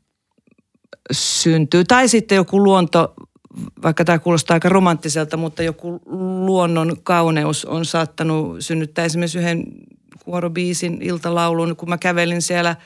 syntyy. 1.12 1.84
Tai 1.84 2.08
sitten 2.08 2.36
joku 2.36 2.64
luonto, 2.64 3.14
vaikka 3.82 4.04
tämä 4.04 4.18
kuulostaa 4.18 4.54
aika 4.54 4.68
romanttiselta, 4.68 5.36
mutta 5.36 5.62
joku 5.62 6.00
luonnon 6.46 6.96
kauneus 7.02 7.64
on 7.64 7.84
saattanut 7.84 8.56
synnyttää 8.60 9.04
esimerkiksi 9.04 9.38
yhden 9.38 9.64
kuorobiisin 10.24 11.02
iltalaulun. 11.02 11.76
Kun 11.76 11.88
mä 11.88 11.98
kävelin 11.98 12.42
siellä 12.42 12.76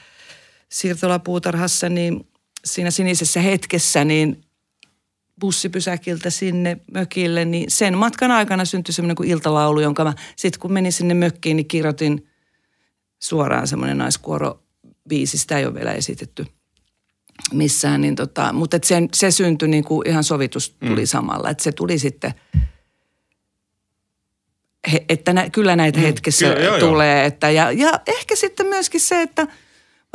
siirtolapuutarhassa, 0.68 1.88
niin 1.88 2.26
siinä 2.64 2.90
sinisessä 2.90 3.40
hetkessä, 3.40 4.04
niin 4.04 4.40
bussipysäkiltä 5.40 6.30
sinne 6.30 6.80
mökille, 6.92 7.44
niin 7.44 7.70
sen 7.70 7.98
matkan 7.98 8.30
aikana 8.30 8.64
syntyi 8.64 8.92
semmoinen 8.92 9.16
kuin 9.16 9.28
iltalaulu, 9.28 9.80
jonka 9.80 10.04
mä 10.04 10.14
sitten 10.36 10.60
kun 10.60 10.72
menin 10.72 10.92
sinne 10.92 11.14
mökkiin, 11.14 11.56
niin 11.56 11.68
kirjoitin 11.68 12.26
suoraan 13.18 13.68
semmoinen 13.68 13.98
naiskuoro 13.98 14.62
biisi, 15.08 15.38
sitä 15.38 15.58
ei 15.58 15.66
ole 15.66 15.74
vielä 15.74 15.92
esitetty 15.92 16.46
missään, 17.52 18.00
niin 18.00 18.16
tota, 18.16 18.52
mutta 18.52 18.76
et 18.76 18.84
sen, 18.84 19.08
se 19.14 19.30
syntyi 19.30 19.68
niin 19.68 19.84
kuin 19.84 20.08
ihan 20.08 20.24
sovitus 20.24 20.76
tuli 20.86 21.00
mm. 21.00 21.06
samalla, 21.06 21.50
että 21.50 21.64
se 21.64 21.72
tuli 21.72 21.98
sitten, 21.98 22.34
he, 24.92 25.04
että 25.08 25.32
nä, 25.32 25.50
kyllä 25.50 25.76
näitä 25.76 25.98
mm. 25.98 26.04
hetkessä 26.04 26.46
kyllä, 26.48 26.60
joo, 26.60 26.78
tulee, 26.78 27.18
joo. 27.18 27.26
Että, 27.26 27.50
ja, 27.50 27.72
ja 27.72 28.00
ehkä 28.06 28.36
sitten 28.36 28.66
myöskin 28.66 29.00
se, 29.00 29.22
että– 29.22 29.46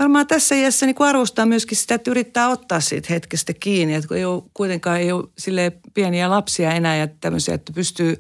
varmaan 0.01 0.27
tässä 0.27 0.55
iässä 0.55 0.85
niin 0.85 0.95
arvostaa 0.99 1.45
myöskin 1.45 1.77
sitä, 1.77 1.95
että 1.95 2.11
yrittää 2.11 2.49
ottaa 2.49 2.79
siitä 2.79 3.07
hetkestä 3.09 3.53
kiinni. 3.53 3.95
Että 3.95 4.07
kun 4.07 4.17
ei 4.17 4.25
ole, 4.25 4.43
kuitenkaan 4.53 4.99
ei 4.99 5.11
ole 5.11 5.27
sille 5.37 5.71
pieniä 5.93 6.29
lapsia 6.29 6.71
enää 6.71 6.97
ja 6.97 7.07
tämmöisiä, 7.07 7.55
että 7.55 7.73
pystyy 7.73 8.19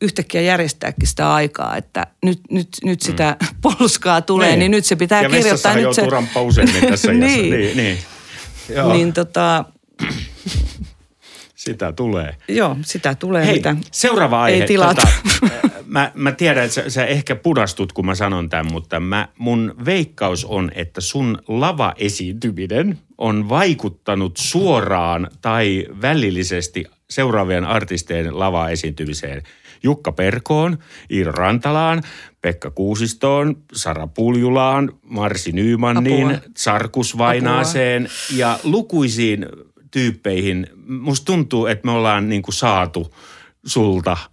yhtäkkiä 0.00 0.40
järjestääkin 0.40 1.08
sitä 1.08 1.34
aikaa, 1.34 1.76
että 1.76 2.06
nyt, 2.24 2.40
nyt, 2.50 2.68
nyt 2.84 3.02
sitä 3.02 3.36
mm. 3.40 3.46
polskaa 3.62 4.22
tulee, 4.22 4.48
niin. 4.48 4.58
niin 4.58 4.70
nyt 4.70 4.84
se 4.84 4.96
pitää 4.96 5.22
ja 5.22 5.28
kirjoittaa. 5.28 5.78
Ja 5.78 5.86
nyt 5.86 5.94
se... 5.94 6.06
ramppa 6.06 6.42
usein 6.42 6.68
tässä 6.88 7.12
niin. 7.12 7.50
niin, 7.50 7.76
niin. 7.76 7.98
Joo. 8.68 8.92
Niin 8.92 9.12
tota... 9.12 9.64
Sitä 11.54 11.92
tulee. 11.92 12.36
Joo, 12.48 12.76
sitä 12.82 13.14
tulee, 13.14 13.46
Hei, 13.46 13.54
mitä 13.54 13.76
seuraava 13.90 14.42
aihe. 14.42 14.60
ei 14.60 14.66
tilata. 14.66 15.02
Tota, 15.40 15.50
mä, 15.86 16.12
mä 16.14 16.32
tiedän, 16.32 16.64
että 16.64 16.74
sä, 16.74 16.90
sä 16.90 17.06
ehkä 17.06 17.36
pudastut, 17.36 17.92
kun 17.92 18.06
mä 18.06 18.14
sanon 18.14 18.48
tämän, 18.48 18.72
mutta 18.72 19.00
mä, 19.00 19.28
mun 19.38 19.74
veikkaus 19.84 20.44
on, 20.44 20.70
että 20.74 21.00
sun 21.00 21.38
lava-esiintyminen 21.48 22.98
on 23.18 23.48
vaikuttanut 23.48 24.36
suoraan 24.36 25.30
tai 25.40 25.86
välillisesti 26.02 26.84
seuraavien 27.10 27.64
artistien 27.64 28.38
lava-esiintymiseen. 28.38 29.42
Jukka 29.82 30.12
Perkoon, 30.12 30.78
Iiro 31.10 31.32
Rantalaan, 31.32 32.02
Pekka 32.46 32.70
Kuusistoon, 32.70 33.56
Sara 33.72 34.06
Puljulaan, 34.06 34.92
Marsi 35.02 35.52
Nymanniin, 35.52 36.38
Sarkus 36.56 37.18
Vainaaseen 37.18 38.02
Apua. 38.02 38.38
ja 38.38 38.58
lukuisiin 38.64 39.46
tyyppeihin. 39.90 40.66
Musta 40.86 41.24
tuntuu, 41.24 41.66
että 41.66 41.86
me 41.86 41.92
ollaan 41.92 42.28
niin 42.28 42.42
kuin 42.42 42.54
saatu 42.54 43.14
sulta– 43.64 44.16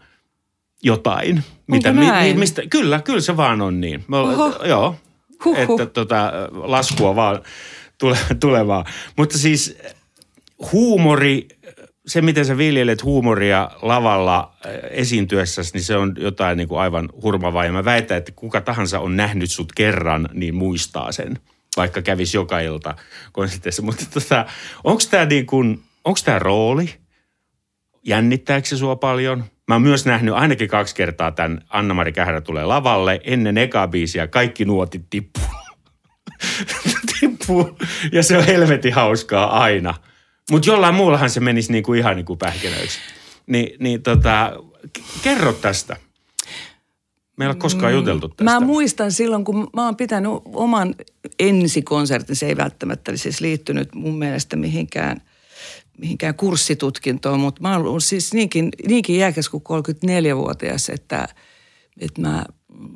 jotain. 0.84 1.44
Mitä, 1.68 1.94
mi, 1.94 2.34
mistä, 2.34 2.62
kyllä, 2.70 3.02
kyllä 3.02 3.22
se 3.22 3.38
vaan 3.38 3.62
on 3.62 3.82
niin. 3.82 4.04
Me 4.08 4.18
olla, 4.18 4.68
joo, 4.68 4.96
Huhhuh. 5.46 5.82
että 5.82 5.86
tota, 5.86 6.32
laskua 6.52 7.16
vaan 7.16 7.42
tule, 7.98 8.18
tulevaa. 8.40 8.86
Mutta 9.18 9.38
siis 9.38 9.78
huumori, 10.72 11.48
se 12.08 12.22
miten 12.22 12.46
sä 12.46 12.58
viljelet 12.58 13.04
huumoria 13.04 13.70
lavalla 13.82 14.54
äh, 14.66 14.72
esiintyessäsi, 14.90 15.74
niin 15.74 15.84
se 15.84 15.96
on 15.98 16.14
jotain 16.18 16.58
niin 16.58 16.68
kuin 16.68 16.80
aivan 16.80 17.10
hurmavaa. 17.24 17.66
Ja 17.66 17.72
mä 17.72 17.86
väitän, 17.86 18.18
että 18.18 18.32
kuka 18.36 18.62
tahansa 18.62 19.00
on 19.00 19.18
nähnyt 19.18 19.52
sut 19.52 19.74
kerran, 19.76 20.30
niin 20.34 20.56
muistaa 20.56 21.12
sen, 21.12 21.40
vaikka 21.78 22.02
kävisi 22.02 22.38
joka 22.38 22.60
ilta 22.60 22.96
konserteissa. 23.32 23.82
Mutta 23.82 24.06
tota, 24.14 24.46
onko 24.84 25.02
tämä 25.10 25.26
niin 25.26 25.46
kuin, 25.46 25.84
onko 26.06 26.20
tämä 26.26 26.40
rooli? 26.40 26.90
Jännittääkö 28.06 28.68
se 28.68 28.78
sua 28.78 28.96
paljon? 28.96 29.44
Mä 29.68 29.76
oon 29.76 29.82
myös 29.82 30.06
nähnyt 30.06 30.34
ainakin 30.34 30.68
kaksi 30.68 30.96
kertaa 30.96 31.32
tämän 31.32 31.62
Anna-Mari 31.70 32.12
Kähärä 32.12 32.42
tulee 32.42 32.66
lavalle. 32.66 33.22
Ennen 33.24 33.58
eka 33.58 33.88
biisiä 33.88 34.28
kaikki 34.28 34.66
nuotit 34.66 35.06
tippuu. 35.10 35.44
tippuu. 37.20 37.78
Ja 38.12 38.24
se 38.24 38.38
on 38.38 38.46
helvetin 38.46 38.94
hauskaa 38.94 39.62
aina. 39.64 39.94
Mutta 40.52 40.70
jollain 40.70 40.96
muullahan 40.96 41.30
se 41.30 41.40
menisi 41.40 41.72
niinku 41.72 41.94
ihan 41.94 42.16
niin 42.16 42.26
kuin 42.26 42.40
pähkinöiksi. 42.40 43.00
Ni, 43.48 43.76
niin 43.80 44.04
tota, 44.04 44.54
kerro 45.24 45.54
tästä. 45.54 45.98
Meillä 47.38 47.52
ei 47.52 47.56
ole 47.56 47.62
koskaan 47.62 47.94
mm, 47.94 48.00
juteltu 48.00 48.30
tästä. 48.30 48.44
Mä 48.44 48.60
muistan 48.60 49.12
silloin, 49.12 49.44
kun 49.44 49.70
mä 49.74 49.86
oon 49.86 49.96
pitänyt 49.96 50.32
oman 50.46 50.96
ensikonsertin. 51.40 52.36
Se 52.36 52.46
ei 52.46 52.58
välttämättä 52.58 53.18
siis 53.18 53.42
liittynyt 53.42 53.96
mun 53.96 54.20
mielestä 54.20 54.56
mihinkään– 54.56 55.22
mihinkään 55.98 56.36
kurssitutkintoon, 56.36 57.40
mutta 57.40 57.62
mä 57.62 57.78
olen 57.78 58.02
siis 58.02 58.34
niinkin, 58.34 58.70
niinkin 58.88 59.16
iäkäs 59.16 59.50
kuin 59.50 59.64
34-vuotias, 59.64 60.90
että, 60.90 61.28
että 62.00 62.22
mä 62.22 62.46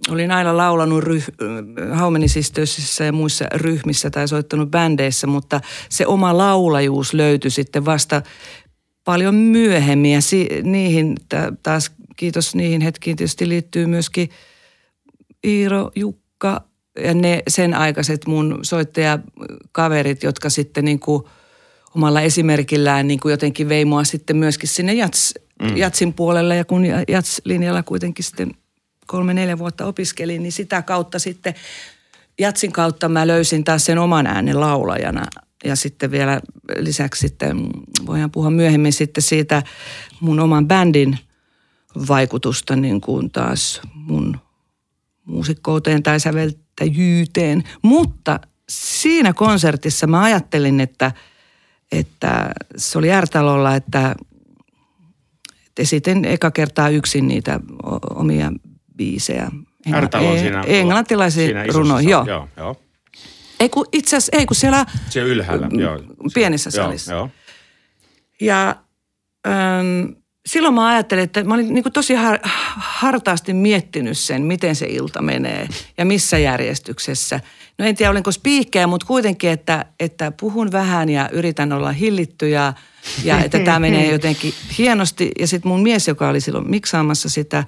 olin 0.09 0.31
aina 0.31 0.57
laulanut 0.57 1.03
ryh, 1.03 1.27
Haumenisistöissä 1.93 3.03
ja 3.03 3.11
muissa 3.11 3.45
ryhmissä 3.53 4.09
tai 4.09 4.27
soittanut 4.27 4.71
bändeissä, 4.71 5.27
mutta 5.27 5.61
se 5.89 6.07
oma 6.07 6.37
laulajuus 6.37 7.13
löytyi 7.13 7.51
sitten 7.51 7.85
vasta 7.85 8.21
paljon 9.03 9.35
myöhemmin 9.35 10.11
ja 10.11 10.21
si, 10.21 10.49
niihin 10.63 11.15
taas 11.63 11.91
kiitos 12.15 12.55
niihin 12.55 12.81
hetkiin 12.81 13.17
tietysti 13.17 13.49
liittyy 13.49 13.85
myöskin 13.85 14.29
Iiro, 15.47 15.91
Jukka 15.95 16.61
ja 17.03 17.13
ne 17.13 17.43
sen 17.47 17.73
aikaiset 17.73 18.27
mun 18.27 18.59
soittajakaverit, 18.61 20.23
jotka 20.23 20.49
sitten 20.49 20.85
niin 20.85 20.99
kuin– 20.99 21.23
omalla 21.97 22.21
esimerkillään 22.21 23.07
niin 23.07 23.19
kuin 23.19 23.31
jotenkin 23.31 23.69
vei 23.69 23.85
mua 23.85 24.03
sitten 24.03 24.37
myöskin 24.37 24.69
sinne 24.69 24.93
jats, 24.93 25.33
mm. 25.61 25.77
jatsin 25.77 26.13
puolelle. 26.13 26.55
Ja 26.55 26.65
kun 26.65 26.85
jats-linjalla 27.07 27.83
kuitenkin 27.83 28.25
sitten 28.25 28.51
kolme-neljä 29.07 29.57
vuotta 29.57 29.85
opiskelin, 29.85 30.43
niin 30.43 30.51
sitä 30.51 30.81
kautta 30.81 31.19
sitten 31.19 31.55
jatsin 32.39 32.71
kautta 32.71 33.09
mä 33.09 33.27
löysin 33.27 33.63
taas 33.63 33.85
sen 33.85 33.97
oman 33.97 34.27
äänen 34.27 34.59
laulajana. 34.59 35.25
Ja 35.63 35.75
sitten 35.75 36.11
vielä 36.11 36.41
lisäksi 36.77 37.19
sitten, 37.19 37.69
voidaan 38.05 38.31
puhua 38.31 38.49
myöhemmin 38.49 38.93
sitten 38.93 39.21
siitä 39.21 39.63
mun 40.19 40.39
oman 40.39 40.67
bändin 40.67 41.17
vaikutusta 42.07 42.75
niin 42.75 43.01
kuin 43.01 43.31
taas 43.31 43.81
mun 43.93 44.39
muusikkouteen 45.25 46.03
tai 46.03 46.19
säveltäjyyteen. 46.19 47.63
Mutta 47.81 48.39
siinä 48.69 49.33
konsertissa 49.33 50.07
mä 50.07 50.21
ajattelin, 50.21 50.79
että– 50.79 51.11
että 51.91 52.49
se 52.77 52.97
oli 52.97 53.11
Ärtalolla, 53.11 53.75
että, 53.75 54.15
että 55.67 55.81
esitin 55.81 56.25
eka 56.25 56.51
kertaa 56.51 56.89
yksin 56.89 57.27
niitä 57.27 57.59
omia 58.15 58.51
biisejä. 58.97 59.51
Ärtalo 59.93 60.29
on 60.29 60.39
siinä 60.39 60.63
Englantilaisia 60.67 61.47
runoja, 61.73 62.09
joo. 62.09 62.25
joo, 62.25 62.49
joo. 62.57 62.75
Ei 63.59 63.69
kun 63.69 63.85
itse 63.91 64.17
asiassa, 64.17 64.37
ei 64.37 64.45
kun 64.45 64.55
siellä... 64.55 64.85
Siellä 65.09 65.31
ylhäällä, 65.31 65.67
joo. 65.71 65.99
Pienessä 66.33 66.71
salissa. 66.71 67.11
Joo, 67.11 67.19
joo. 67.19 67.29
Ja 68.41 68.75
ähm, 69.47 70.11
silloin 70.47 70.73
mä 70.73 70.87
ajattelin, 70.87 71.23
että 71.23 71.43
mä 71.43 71.53
olin 71.53 71.73
niin 71.73 71.83
tosi 71.93 72.13
har, 72.13 72.39
hartaasti 72.75 73.53
miettinyt 73.53 74.17
sen, 74.17 74.41
miten 74.41 74.75
se 74.75 74.85
ilta 74.85 75.21
menee 75.21 75.67
ja 75.97 76.05
missä 76.05 76.37
järjestyksessä. 76.37 77.39
No 77.77 77.85
en 77.85 77.95
tiedä, 77.95 78.11
olenko 78.11 78.31
spiikkejä, 78.31 78.87
mutta 78.87 79.07
kuitenkin, 79.07 79.49
että, 79.49 79.85
että 79.99 80.31
puhun 80.31 80.71
vähän 80.71 81.09
ja 81.09 81.29
yritän 81.29 81.73
olla 81.73 81.91
hillitty 81.91 82.49
ja, 82.49 82.73
ja 83.23 83.39
että 83.39 83.59
tämä 83.59 83.79
menee 83.79 84.11
jotenkin 84.15 84.53
hienosti. 84.77 85.31
Ja 85.39 85.47
sitten 85.47 85.69
mun 85.69 85.83
mies, 85.83 86.07
joka 86.07 86.29
oli 86.29 86.41
silloin 86.41 86.69
miksaamassa 86.69 87.29
sitä, 87.29 87.63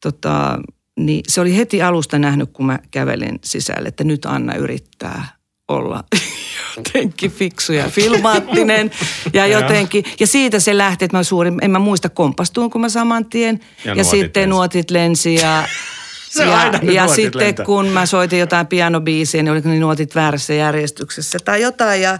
tota, 0.00 0.58
niin 1.00 1.22
se 1.28 1.40
oli 1.40 1.56
heti 1.56 1.82
alusta 1.82 2.18
nähnyt, 2.18 2.50
kun 2.52 2.66
mä 2.66 2.78
kävelin 2.90 3.38
sisälle, 3.44 3.88
että 3.88 4.04
nyt 4.04 4.26
Anna 4.26 4.54
yrittää 4.54 5.40
olla 5.68 6.04
jotenkin 6.76 7.30
fiksu 7.30 7.72
ja 7.72 7.88
filmaattinen 7.88 8.90
ja 9.32 9.46
jotenkin. 9.46 10.04
Ja 10.20 10.26
siitä 10.26 10.60
se 10.60 10.78
lähti, 10.78 11.04
että 11.04 11.16
mä 11.16 11.22
suurin, 11.22 11.58
en 11.62 11.70
mä 11.70 11.78
muista 11.78 12.08
kompastuun, 12.08 12.70
kun 12.70 12.80
mä 12.80 12.88
saman 12.88 13.24
tien. 13.24 13.60
Ja, 13.84 13.94
ja 13.94 14.04
sitten 14.04 14.40
lensi. 14.40 14.50
nuotit 14.50 14.90
lensi 14.90 15.34
ja 15.34 15.64
se 16.30 16.44
ja, 16.44 16.58
aina 16.58 16.78
ja 16.82 17.08
sitten 17.08 17.40
lentää. 17.40 17.66
kun 17.66 17.86
mä 17.88 18.06
soitin 18.06 18.38
jotain 18.38 18.66
pianobiisiä, 18.66 19.42
niin 19.42 19.52
oliko 19.52 19.68
ne 19.68 19.78
nuotit 19.78 20.14
väärässä 20.14 20.54
järjestyksessä 20.54 21.38
tai 21.44 21.62
jotain. 21.62 22.02
Ja 22.02 22.18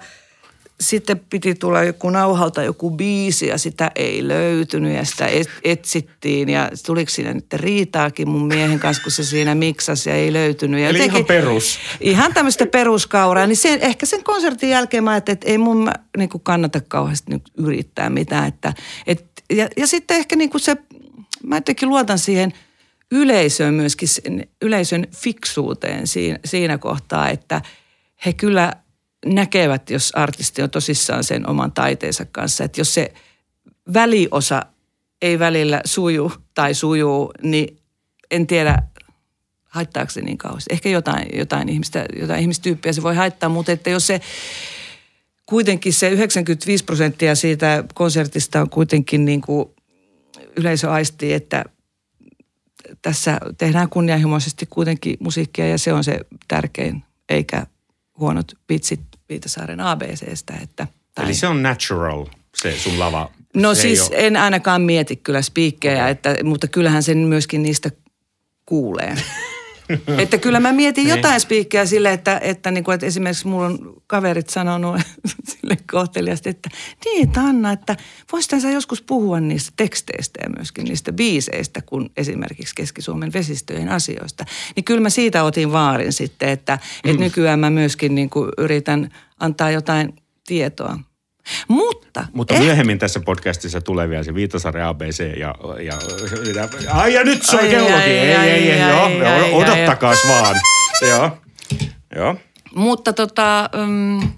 sitten 0.81 1.21
piti 1.31 1.55
tulla 1.55 1.83
joku 1.83 2.11
nauhalta 2.11 2.63
joku 2.63 2.91
biisi 2.91 3.47
ja 3.47 3.59
sitä 3.59 3.91
ei 3.95 4.29
löytynyt 4.29 4.97
ja 4.97 5.05
sitä 5.05 5.29
etsittiin. 5.65 6.49
Ja 6.49 6.71
tuliko 6.87 7.11
siinä 7.11 7.35
nyt 7.35 7.53
riitaakin 7.53 8.29
mun 8.29 8.47
miehen 8.47 8.79
kanssa, 8.79 9.03
kun 9.03 9.13
se 9.13 9.25
siinä 9.25 9.55
miksasi 9.55 10.11
ja 10.11 10.17
ei 10.17 10.33
löytynyt. 10.33 10.81
Ja 10.81 10.89
Eli 10.89 11.05
ihan 11.05 11.25
perus. 11.25 11.79
Ihan 12.01 12.35
tämmöistä 12.35 12.67
peruskauraa. 12.67 13.47
Niin 13.47 13.57
sen, 13.57 13.81
ehkä 13.81 14.07
sen 14.07 14.25
konsertin 14.25 14.71
jälkeen 14.71 15.05
mä 15.05 15.17
että 15.17 15.37
ei 15.45 15.59
mun 15.59 15.91
niin 16.17 16.29
kuin 16.29 16.43
kannata 16.43 16.81
kauheasti 16.89 17.33
nyt 17.33 17.43
yrittää 17.59 18.11
mitään. 18.11 18.49
Että, 18.49 18.75
et, 19.07 19.25
ja, 19.51 19.69
ja 19.77 19.87
sitten 19.87 20.17
ehkä 20.17 20.37
niin 20.37 20.51
kuin 20.51 20.61
se, 20.61 20.77
mä 21.43 21.57
jotenkin 21.57 21.89
luotan 21.89 22.19
siihen– 22.19 22.53
yleisöön 23.11 23.75
myöskin, 23.75 24.09
yleisön 24.63 25.07
fiksuuteen 25.17 26.07
siinä, 26.07 26.39
siinä 26.45 26.79
kohtaa, 26.79 27.29
että 27.29 27.63
he 28.27 28.33
kyllä 28.33 28.73
näkevät, 29.27 29.91
jos 29.91 30.13
artisti 30.15 30.63
on 30.63 30.71
tosissaan 30.71 31.25
sen 31.25 31.49
oman 31.49 31.73
taiteensa 31.73 32.27
kanssa. 32.33 32.65
Että 32.65 32.81
jos 32.81 32.95
se 32.95 33.13
väliosa 33.95 34.63
ei 35.23 35.39
välillä 35.39 35.81
suju 35.85 36.33
tai 36.55 36.75
sujuu, 36.75 37.33
niin 37.43 37.77
en 38.31 38.47
tiedä, 38.47 38.83
haittaako 39.65 40.11
se 40.11 40.21
niin 40.21 40.39
kauheasti. 40.39 40.75
Ehkä 40.75 40.89
jotain, 40.89 41.39
jotain, 41.39 41.69
ihmistä, 41.69 42.07
jotain 42.21 42.41
ihmistyyppiä 42.41 42.93
se 42.93 43.03
voi 43.03 43.15
haittaa, 43.15 43.49
mutta 43.49 43.73
että 43.73 43.91
jos 43.91 44.07
se 44.07 44.21
kuitenkin 45.47 45.93
se 45.93 46.09
95 46.09 46.85
prosenttia 46.85 47.35
siitä 47.35 47.85
konsertista 47.95 48.61
on 48.61 48.71
kuitenkin 48.71 49.25
niin 49.25 49.41
kuin 49.41 49.69
yleisö 50.57 50.91
aistii, 50.91 51.33
että 51.33 51.65
tässä 53.03 53.41
tehdään 53.59 53.89
kunnianhimoisesti 53.89 54.67
kuitenkin 54.67 55.17
musiikkia 55.21 55.69
ja 55.69 55.79
se 55.79 55.93
on 55.93 56.05
se 56.05 56.21
tärkein, 56.49 57.03
eikä 57.29 57.67
huonot 58.19 58.53
pitsit 58.67 59.01
Viitasaaren 59.31 59.81
ABCstä. 59.81 60.55
Että, 60.63 60.87
tai... 61.15 61.25
Eli 61.25 61.35
se 61.35 61.47
on 61.47 61.63
natural, 61.63 62.27
se 62.57 62.79
sun 62.79 62.99
lava. 62.99 63.31
No 63.55 63.75
se 63.75 63.81
siis 63.81 64.11
en 64.13 64.37
ainakaan 64.37 64.83
mieti 64.83 65.17
kyllä 65.17 65.43
spiikkejä, 65.43 66.03
okay. 66.03 66.11
että, 66.11 66.37
mutta 66.45 66.69
kyllähän 66.69 67.03
sen 67.03 67.19
myöskin 67.19 67.63
niistä 67.63 67.91
kuulee. 68.67 69.17
että 70.23 70.39
kyllä 70.39 70.61
mä 70.61 70.73
mietin 70.73 71.05
niin. 71.05 71.17
jotain 71.17 71.41
spiikkejä 71.41 71.87
sille, 71.87 72.13
että, 72.13 72.41
että, 72.43 72.71
niin 72.71 72.85
kuin, 72.85 72.95
että 72.95 73.07
esimerkiksi 73.07 73.49
mulla 73.49 73.67
on 73.67 73.95
kaverit 74.07 74.49
sanonut 74.49 75.01
sille 75.51 75.77
kohteliasti, 75.93 76.49
että 76.49 76.71
niin 77.05 77.31
Tanna, 77.31 77.73
että 77.73 77.97
voisitko 78.33 78.61
sä 78.61 78.71
joskus 78.71 79.03
puhua 79.03 79.41
niistä 79.41 79.73
teksteistä 79.77 80.41
ja 80.43 80.51
myöskin 80.57 80.85
niistä 80.85 81.13
biiseistä, 81.13 81.81
kun 81.83 82.11
esimerkiksi 82.17 82.75
Keski-Suomen 82.75 83.33
vesistöjen 83.33 83.89
asioista. 83.89 84.45
Niin 84.77 84.85
kyllä 84.85 85.01
mä 85.01 85.11
siitä 85.11 85.45
otin 85.45 85.73
vaarin 85.73 86.13
sitten, 86.13 86.49
että, 86.49 86.79
mm. 87.05 87.11
että 87.11 87.25
nykyään 87.25 87.59
mä 87.59 87.71
myöskin 87.71 88.15
niin 88.15 88.31
kuin 88.31 88.51
yritän 88.59 89.11
antaa 89.41 89.71
jotain 89.71 90.15
tietoa 90.47 90.99
mutta, 91.69 92.27
Mutta 92.33 92.55
ehkä... 92.55 92.65
myöhemmin 92.65 92.99
tässä 92.99 93.21
podcastissa 93.21 93.81
tulee 93.81 94.09
vielä 94.09 94.23
se 94.23 94.35
Viitasarja 94.35 94.89
ABC 94.89 95.39
ja, 95.39 95.55
ja, 95.83 95.99
ja 96.85 96.93
ai 96.93 97.15
ja 97.15 97.25
nyt 97.25 97.43
soi 97.43 97.69
kellokin. 97.69 98.03
Ei, 98.03 98.33
ei, 98.33 98.71
ei, 98.71 98.81
joo, 98.81 99.03
ai, 99.05 99.19
joo, 99.19 99.59
odottakaas 99.59 100.19
vaan. 100.29 100.57
joo, 101.09 101.39
joo. 102.17 102.37
Mutta 102.75 103.13
tota, 103.13 103.71
um, 103.83 104.33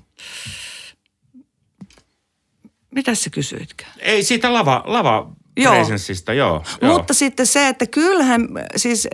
mitä 2.94 3.14
sä 3.14 3.30
kysyitkään? 3.30 3.92
Ei, 3.98 4.22
siitä 4.22 4.52
lava, 4.52 4.82
lava 4.86 5.32
joo. 5.56 5.74
joo, 5.74 6.64
joo. 6.80 6.92
Mutta 6.92 7.14
sitten 7.14 7.46
se, 7.46 7.68
että 7.68 7.86
kyllähän, 7.86 8.48
siis 8.76 9.08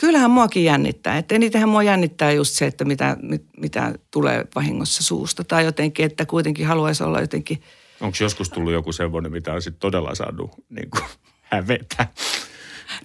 kyllähän 0.00 0.30
muakin 0.30 0.64
jännittää. 0.64 1.18
Että 1.18 1.34
enitenhän 1.34 1.68
mua 1.68 1.82
jännittää 1.82 2.32
just 2.32 2.54
se, 2.54 2.66
että 2.66 2.84
mitä, 2.84 3.16
mit, 3.22 3.44
mitä 3.56 3.94
tulee 4.10 4.44
vahingossa 4.54 5.02
suusta. 5.02 5.44
Tai 5.44 5.64
jotenkin, 5.64 6.06
että 6.06 6.26
kuitenkin 6.26 6.66
haluaisi 6.66 7.04
olla 7.04 7.20
jotenkin... 7.20 7.62
Onko 8.00 8.16
joskus 8.20 8.50
tullut 8.50 8.72
joku 8.72 8.92
semmoinen, 8.92 9.32
mitä 9.32 9.52
on 9.52 9.62
sitten 9.62 9.80
todella 9.80 10.14
saanut 10.14 10.50
niin 10.68 10.90
kuin, 10.90 11.04
hävetä? 11.42 12.06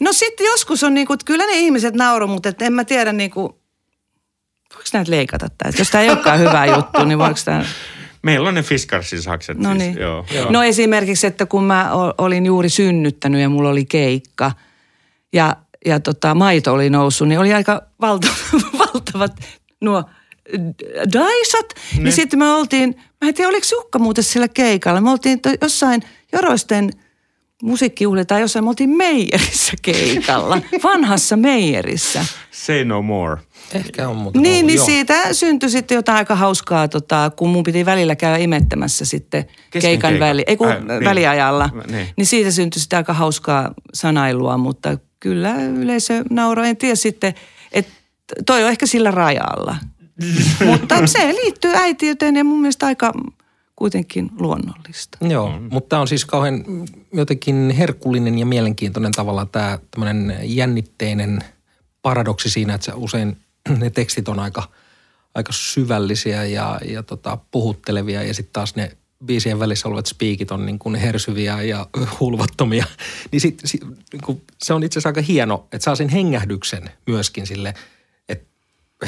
No 0.02 0.14
sitten 0.14 0.46
joskus 0.46 0.84
on 0.84 0.94
niin 0.94 1.08
kuin, 1.08 1.16
että 1.16 1.26
kyllä 1.26 1.46
ne 1.46 1.54
ihmiset 1.54 1.96
nauruu, 1.96 2.28
mutta 2.28 2.50
että 2.50 2.66
en 2.66 2.74
mä 2.74 2.84
tiedä 2.84 3.14
niin 3.14 3.32
kuin, 3.32 3.54
voiko 4.74 4.90
näitä 4.94 5.12
leikata 5.12 5.48
tämä? 5.58 5.72
Jos 5.78 5.90
tämä 5.90 6.02
ei 6.02 6.10
olekaan 6.10 6.40
hyvä 6.40 6.66
juttu, 6.66 7.06
niin 7.06 7.20
voiko 7.20 7.40
tämä... 7.46 7.66
Meillä 8.22 8.50
on 8.50 8.56
ne 8.56 8.64
Fiskarsin 8.64 9.22
sakset 9.22 9.58
no 9.58 9.70
siis, 9.70 9.80
niin. 9.80 9.98
joo, 9.98 10.26
joo. 10.32 10.52
No 10.52 10.64
esimerkiksi, 10.64 11.28
että 11.28 11.46
kun 11.46 11.64
mä 11.64 11.92
olin 12.18 12.46
juuri 12.46 12.70
synnyttänyt 12.70 13.42
ja 13.42 13.50
mulla 13.50 13.70
oli 13.70 13.86
keikka 13.86 14.52
ja 15.34 15.56
ja 15.86 16.00
tota, 16.00 16.36
maito 16.36 16.74
oli 16.74 16.90
noussut, 16.90 17.28
niin 17.28 17.40
oli 17.40 17.54
aika 17.54 17.82
valtava, 18.02 18.36
valtavat 18.80 19.32
nuo 19.82 20.04
daisat. 21.14 21.74
Ne. 21.76 21.98
Ja 21.98 22.04
niin. 22.04 22.14
sitten 22.14 22.40
me 22.40 22.52
oltiin, 22.52 22.96
mä 23.22 23.28
en 23.28 23.34
tiedä 23.34 23.50
oliko 23.50 23.68
Jukka 23.72 24.00
muuten 24.00 24.24
sillä 24.24 24.48
keikalla. 24.48 25.02
Me 25.02 25.12
oltiin 25.12 25.40
jossain 25.62 26.02
Joroisten 26.34 26.92
musiikkijuhli 27.64 28.26
tai 28.26 28.42
jossain, 28.42 28.66
me 28.66 28.70
oltiin 28.70 28.90
Meijerissä 28.90 29.74
keikalla, 29.82 30.62
vanhassa 30.84 31.38
Meijerissä. 31.38 32.26
Say 32.52 32.86
no 32.86 33.02
more. 33.02 33.42
Ehkä 33.74 34.10
on 34.10 34.16
muuta. 34.16 34.40
Niin, 34.40 34.68
niin 34.68 34.80
siitä 34.80 35.34
syntyi 35.34 35.70
sitten 35.70 35.96
jotain 35.96 36.18
aika 36.18 36.36
hauskaa, 36.36 36.88
tota, 36.88 37.32
kun 37.36 37.50
mun 37.50 37.64
piti 37.64 37.86
välillä 37.86 38.16
käydä 38.16 38.38
imettämässä 38.38 39.06
sitten 39.06 39.46
Kesken 39.46 39.82
keikan 39.82 40.12
keika. 40.12 40.26
väli, 40.26 40.44
ei 40.48 40.58
kun 40.58 40.68
äh, 40.68 40.78
väliajalla. 41.04 41.70
Niin. 41.92 42.08
niin 42.18 42.26
siitä 42.26 42.52
syntyi 42.52 42.82
sitten 42.82 42.98
aika 42.98 43.14
hauskaa 43.14 43.74
sanailua, 43.94 44.58
mutta 44.58 44.98
kyllä 45.26 45.56
yleisö 45.56 46.24
nauroi. 46.30 46.70
En 46.70 46.78
tiedä 46.78 46.96
sitten, 46.96 47.34
että 47.72 47.92
toi 48.46 48.64
on 48.64 48.70
ehkä 48.70 48.86
sillä 48.86 49.12
rajalla. 49.12 49.76
mutta 50.66 51.08
se 51.08 51.28
liittyy 51.28 51.72
äitiyteen 51.76 52.36
ja 52.36 52.44
mun 52.44 52.62
mielestä 52.62 52.86
aika 52.86 53.14
kuitenkin 53.76 54.30
luonnollista. 54.40 55.18
Joo, 55.22 55.60
mm. 55.60 55.68
mutta 55.72 55.90
tämä 55.90 56.02
on 56.02 56.08
siis 56.08 56.26
kauhean 56.26 56.64
jotenkin 57.14 57.70
herkullinen 57.78 58.40
ja 58.40 58.46
mielenkiintoinen 58.46 59.12
tavalla 59.12 59.46
tämä 59.46 59.80
tämmöinen 59.92 60.40
jännitteinen 60.44 61.40
paradoksi 62.02 62.50
siinä, 62.50 62.74
että 62.74 62.96
usein 62.96 63.38
ne 63.80 63.90
tekstit 63.90 64.28
on 64.28 64.40
aika, 64.40 64.64
aika 65.36 65.52
syvällisiä 65.54 66.46
ja, 66.46 66.80
ja 66.86 67.04
tota, 67.04 67.38
puhuttelevia 67.52 68.24
ja 68.24 68.34
sitten 68.34 68.54
taas 68.54 68.76
ne 68.76 68.98
biisien 69.26 69.60
välissä 69.60 69.88
olevat 69.88 70.06
spiikit 70.06 70.52
on 70.52 70.66
niin 70.66 70.80
kuin 70.80 70.96
hersyviä 70.96 71.62
ja 71.62 71.88
hulvattomia, 72.20 72.86
niin, 73.32 73.42
sit, 73.42 73.62
sit, 73.66 73.82
niin 74.14 74.22
kuin, 74.26 74.42
se 74.64 74.74
on 74.74 74.84
itse 74.84 75.00
asiassa 75.00 75.10
aika 75.10 75.22
hieno, 75.22 75.68
että 75.72 75.84
saa 75.84 75.96
sen 75.96 76.10
hengähdyksen 76.10 76.90
myöskin 77.08 77.48
sille, 77.48 77.74
että 78.30 78.48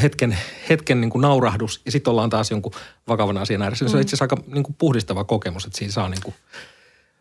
hetken, 0.02 0.38
hetken 0.70 1.02
niin 1.02 1.10
kuin 1.10 1.22
naurahdus 1.22 1.82
ja 1.86 1.92
sitten 1.92 2.12
ollaan 2.12 2.30
taas 2.30 2.52
jonkun 2.52 2.72
vakavan 3.08 3.38
asian 3.38 3.62
ääressä. 3.62 3.86
Mm. 3.86 3.90
Se 3.90 3.98
on 3.98 4.02
itse 4.02 4.16
asiassa 4.16 4.36
aika 4.36 4.52
niin 4.54 4.64
kuin 4.64 4.76
puhdistava 4.80 5.24
kokemus, 5.24 5.66
että 5.66 5.78
siinä 5.78 5.92
saa 5.92 6.10
niin 6.10 6.22
kuin 6.24 6.36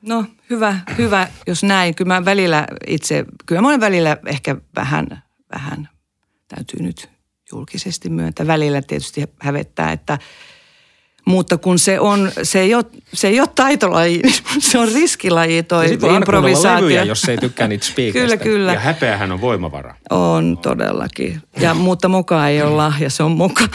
No 0.02 0.24
hyvä, 0.50 0.80
hyvä, 0.98 1.28
jos 1.46 1.62
näin. 1.62 1.94
Kyllä 1.94 2.14
mä 2.14 2.24
välillä 2.24 2.66
itse, 2.86 3.24
kyllä 3.46 3.62
mä 3.62 3.68
olen 3.68 3.80
välillä 3.80 4.16
ehkä 4.26 4.56
vähän, 4.76 5.22
vähän 5.52 5.88
täytyy 6.48 6.82
nyt 6.82 7.08
julkisesti 7.52 8.10
myöntää. 8.10 8.46
Välillä 8.46 8.82
tietysti 8.82 9.24
hävettää, 9.40 9.92
että– 9.92 10.18
mutta 11.26 11.58
kun 11.58 11.78
se, 11.78 12.00
on, 12.00 12.32
se, 12.42 12.60
ei 12.60 12.74
ole, 12.74 12.84
se 13.14 13.28
ei 13.28 13.40
ole 13.40 13.48
taitolaji, 13.54 14.22
se 14.58 14.78
on 14.78 14.88
riskilaji 14.94 15.62
toi 15.62 15.98
improvisaatio. 16.16 16.84
Levyjä, 16.84 17.04
jos 17.04 17.24
ei 17.24 17.38
tykkää 17.38 17.68
niitä 17.68 17.86
Kyllä, 18.12 18.36
kyllä. 18.36 18.72
Ja 18.72 18.80
häpeähän 18.80 19.32
on 19.32 19.40
voimavara. 19.40 19.94
On 20.10 20.58
todellakin. 20.62 21.42
Ja, 21.60 21.74
mutta 21.74 22.08
moka 22.08 22.48
ei 22.48 22.62
ole 22.62 22.70
lahja, 22.70 23.10
se 23.10 23.22
on 23.22 23.32
moka. 23.32 23.64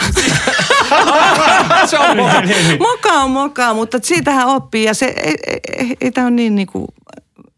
se 1.90 1.98
on 1.98 2.16
moka. 2.16 2.42
moka 2.78 3.12
on 3.12 3.30
moka, 3.30 3.74
mutta 3.74 3.98
siitähän 4.02 4.46
oppii 4.46 4.84
ja 4.84 4.94
se 4.94 5.06
ei, 5.06 5.34
ei, 5.46 5.60
ei, 5.78 5.96
ei 6.00 6.10
tämä 6.10 6.26
ole 6.26 6.34
niin, 6.34 6.54
niin 6.54 6.66
kuin 6.66 6.86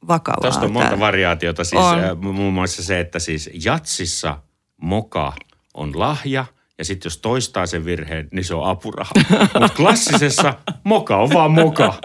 vakavaa. 0.09 0.41
Tuosta 0.41 0.67
on 0.67 0.73
monta 0.73 0.89
tämä. 0.89 1.01
variaatiota. 1.01 1.65
Siis, 1.65 1.83
on. 1.83 2.35
Muun 2.35 2.55
muassa 2.55 2.83
se, 2.83 3.01
että 3.01 3.19
siis 3.19 3.51
jatsissa 3.65 4.39
moka 4.77 5.33
on 5.75 5.99
lahja– 5.99 6.45
ja 6.79 6.85
sitten 6.85 7.07
jos 7.07 7.19
toistaa 7.19 7.67
sen 7.67 7.85
virheen, 7.85 8.29
niin 8.33 8.45
se 8.45 8.55
on 8.55 8.69
apuraha. 8.69 9.11
Mutta 9.61 9.77
klassisessa 9.77 10.55
moka 10.85 11.17
on 11.17 11.31
vaan 11.31 11.51
moka. 11.51 11.95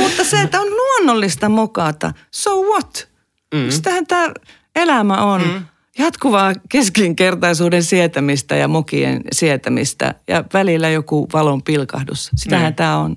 Mutta 0.00 0.24
se, 0.24 0.40
että 0.40 0.60
on 0.60 0.70
luonnollista 0.70 1.48
mokata, 1.48 2.12
so 2.30 2.62
what? 2.62 3.08
Mm. 3.54 3.70
Sitähän 3.70 4.06
tämä 4.06 4.28
elämä 4.76 5.24
on. 5.24 5.42
Mm. 5.42 5.64
Jatkuvaa 5.98 6.52
keskinkertaisuuden 6.68 7.82
sietämistä 7.82 8.56
ja 8.56 8.68
mokien 8.68 9.22
sietämistä 9.32 10.14
ja 10.28 10.44
välillä 10.52 10.88
joku 10.88 11.28
valon 11.32 11.62
pilkahdus. 11.62 12.30
Sitähän 12.36 12.72
mm. 12.72 12.76
tämä 12.76 12.98
on. 12.98 13.16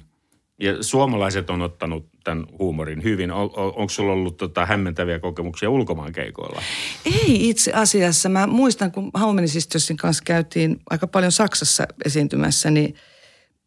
Ja 0.62 0.84
suomalaiset 0.84 1.50
on 1.50 1.62
ottanut 1.62 2.10
tämän 2.24 2.46
huumorin 2.60 3.04
hyvin. 3.04 3.32
On, 3.32 3.50
on, 3.56 3.66
onko 3.76 3.90
sulla 3.90 4.14
ollut 4.14 4.38
tota 4.38 4.66
hämmentäviä 4.66 5.20
kokemuksia 5.20 5.70
ulkomaan 5.70 6.14
keikoilla? 6.14 6.62
Ei 7.06 7.50
itse 7.50 7.72
asiassa. 7.74 8.30
Mä 8.30 8.48
muistan, 8.48 8.92
kun 8.92 9.12
Haumenisistossin 9.14 9.98
kanssa 9.98 10.24
käytiin 10.24 10.80
aika 10.90 11.08
paljon 11.08 11.32
Saksassa 11.32 11.88
esiintymässä, 12.06 12.72
niin 12.72 12.96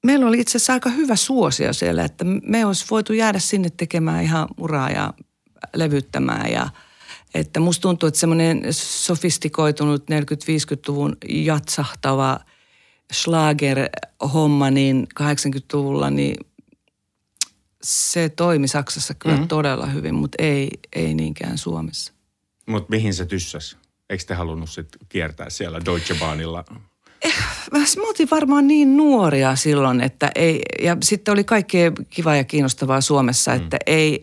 meillä 0.05 0.27
oli 0.27 0.41
itse 0.41 0.57
asiassa 0.57 0.73
aika 0.73 0.91
hyvä 0.91 1.17
suosio 1.17 1.73
siellä, 1.73 2.05
että 2.05 2.25
me 2.25 2.67
olisi 2.67 2.87
voitu 2.91 3.13
jäädä 3.13 3.39
sinne 3.39 3.69
tekemään 3.77 4.25
ihan 4.25 4.49
uraa 4.59 4.91
ja 4.91 5.15
levyttämään 5.75 6.53
ja 6.53 6.69
että 7.35 7.61
musta 7.61 7.83
tuntuu, 7.83 8.07
että 8.07 8.21
semmoinen 8.21 8.63
sofistikoitunut 8.71 10.03
40-50-luvun 10.03 11.17
jatsahtava 11.29 12.41
schlager-homma 13.13 14.71
niin 14.71 15.07
80-luvulla, 15.21 16.11
niin 16.11 16.37
se 17.85 18.29
toimi 18.29 18.69
Saksassa 18.69 19.15
kyllä 19.15 19.35
mm-hmm. 19.35 19.49
todella 19.49 19.87
hyvin, 19.87 20.15
mutta 20.15 20.43
ei, 20.43 20.71
ei 20.93 21.15
niinkään 21.15 21.59
Suomessa. 21.59 22.13
Mutta 22.67 22.91
mihin 22.91 23.15
se 23.15 23.27
tyssäs? 23.27 23.77
Eikö 24.11 24.25
te 24.25 24.35
halunnut 24.35 24.71
sitten 24.71 25.01
kiertää 25.09 25.51
siellä 25.51 25.81
Deutsche 25.85 26.15
Bahnilla? 26.15 26.65
Eh, 27.23 27.35
me 27.73 28.07
oltiin 28.09 28.29
varmaan 28.31 28.67
niin 28.67 28.97
nuoria 28.97 29.57
silloin, 29.57 30.01
että 30.01 30.31
ei, 30.35 30.63
ja 30.83 30.97
sitten 31.03 31.33
oli 31.33 31.45
kaikkea 31.45 31.93
kivaa 32.11 32.37
ja 32.37 32.45
kiinnostavaa 32.45 33.01
Suomessa, 33.01 33.51
mm. 33.51 33.57
että 33.57 33.77
ei, 33.87 34.21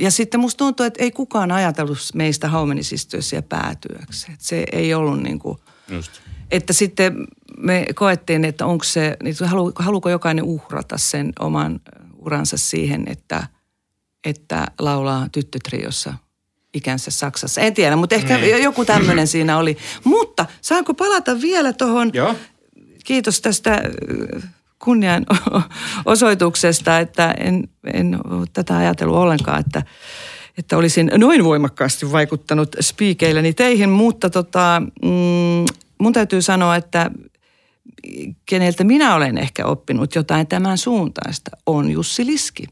ja 0.00 0.10
sitten 0.10 0.40
musta 0.40 0.58
tuntuu, 0.58 0.86
että 0.86 1.02
ei 1.02 1.10
kukaan 1.10 1.52
ajatellut 1.52 1.98
meistä 2.14 2.48
haumenisistyössä 2.48 3.42
päätyöksi. 3.42 4.32
Että 4.32 4.44
se 4.44 4.64
ei 4.72 4.94
ollut 4.94 5.22
niin 5.22 5.38
kuin, 5.38 5.58
Just. 5.88 6.12
että 6.50 6.72
sitten 6.72 7.26
me 7.58 7.86
koettiin, 7.94 8.44
että 8.44 8.66
onko 8.66 8.84
se, 8.84 9.16
niin 9.22 9.34
haluuko 9.76 10.10
jokainen 10.10 10.44
uhrata 10.44 10.98
sen 10.98 11.32
oman 11.38 11.80
uransa 12.26 12.56
siihen, 12.56 13.04
että, 13.06 13.46
että 14.24 14.66
laulaa 14.78 15.28
tyttötriossa 15.32 16.14
ikänsä 16.74 17.10
Saksassa. 17.10 17.60
En 17.60 17.74
tiedä, 17.74 17.96
mutta 17.96 18.14
ehkä 18.14 18.38
niin. 18.38 18.62
joku 18.62 18.84
tämmöinen 18.84 19.26
siinä 19.26 19.58
oli. 19.58 19.76
Mutta 20.04 20.46
saanko 20.60 20.94
palata 20.94 21.40
vielä 21.40 21.72
tuohon 21.72 22.12
kiitos 23.04 23.40
tästä 23.40 23.72
äh, 23.72 24.42
kunnian 24.78 25.26
osoituksesta, 26.04 26.98
että 26.98 27.30
en, 27.30 27.68
en 27.92 28.18
ole 28.30 28.46
tätä 28.52 28.76
ajatellut 28.76 29.16
ollenkaan, 29.16 29.60
että, 29.60 29.82
että 30.58 30.76
olisin 30.76 31.10
noin 31.16 31.44
voimakkaasti 31.44 32.12
vaikuttanut 32.12 32.76
spiikeilläni 32.80 33.52
teihin, 33.52 33.90
mutta 33.90 34.30
tota, 34.30 34.82
mm, 35.02 35.64
mun 35.98 36.12
täytyy 36.12 36.42
sanoa, 36.42 36.76
että 36.76 37.10
keneltä 38.46 38.84
minä 38.84 39.14
olen 39.14 39.38
ehkä 39.38 39.66
oppinut 39.66 40.14
jotain 40.14 40.46
tämän 40.46 40.78
suuntaista, 40.78 41.50
on 41.66 41.90
Jussi 41.90 42.26
Liski 42.26 42.64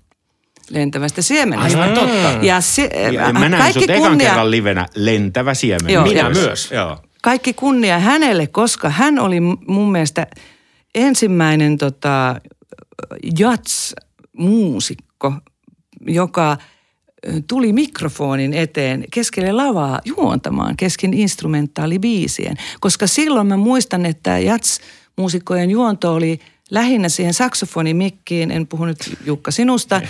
lentävästä 0.70 1.22
siemenestä. 1.22 1.82
Aivan 1.82 1.94
totta. 1.98 2.28
Ja 2.46 2.60
se, 2.60 2.90
Ja 3.12 3.32
mä 3.32 3.48
näin 3.48 3.62
kaikki 3.62 3.80
sut 3.80 3.90
ekan 3.90 4.08
kunnia, 4.08 4.28
kerran 4.28 4.50
livenä 4.50 4.86
lentävä 4.94 5.54
siemen. 5.54 5.92
Joo, 5.94 6.04
Minä 6.04 6.20
ja- 6.20 6.30
myös. 6.30 6.70
Joo. 6.72 6.98
kaikki 7.22 7.52
kunnia 7.52 7.98
hänelle, 7.98 8.46
koska 8.46 8.90
hän 8.90 9.18
oli 9.18 9.40
mun 9.66 9.92
mielestä 9.92 10.26
ensimmäinen 10.94 11.78
tota, 11.78 12.36
jats-muusikko, 13.38 15.32
joka 16.06 16.52
ö, 16.52 16.56
tuli 17.48 17.72
mikrofonin 17.72 18.54
eteen 18.54 19.04
keskelle 19.12 19.52
lavaa 19.52 20.00
juontamaan 20.04 20.76
kesken 20.76 21.14
instrumentaalibiisien. 21.14 22.56
Koska 22.80 23.06
silloin 23.06 23.46
mä 23.46 23.56
muistan, 23.56 24.06
että 24.06 24.38
jats-muusikkojen 25.18 25.70
juonto 25.70 26.14
oli 26.14 26.40
lähinnä 26.70 27.08
siihen 27.08 27.34
saksofonimikkiin, 27.34 28.50
en 28.50 28.66
puhu 28.66 28.84
nyt 28.84 29.18
Jukka 29.26 29.50
sinusta, 29.50 30.00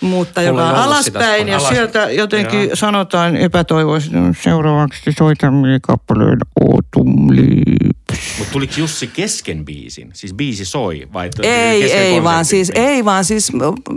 mutta 0.00 0.40
Mulla 0.40 0.50
joka 0.52 0.62
on 0.62 0.68
sitä 0.70 0.82
alaspäin 0.84 1.48
ja 1.48 1.58
alas- 1.58 1.68
sieltä 1.68 2.10
jotenkin 2.10 2.64
Joo. 2.64 2.76
sanotaan 2.76 3.36
epätoivoisesti, 3.36 4.16
"No, 4.16 4.32
seuraavaksi 4.42 5.12
soitamme 5.18 5.78
kappaleen 5.82 6.38
Autumn 6.60 7.36
Leaves. 7.36 8.38
Mutta 8.38 8.52
tuliko 8.52 8.72
Jussi 8.76 9.06
kesken 9.06 9.64
biisin? 9.64 10.10
Siis 10.14 10.34
biisi 10.34 10.64
soi 10.64 11.08
vai? 11.12 11.30
Ei, 11.42 11.92
ei 11.92 12.22
vaan 12.22 12.44
siis, 12.44 12.72
ei 12.74 13.04
vaan 13.04 13.24
siis, 13.24 13.52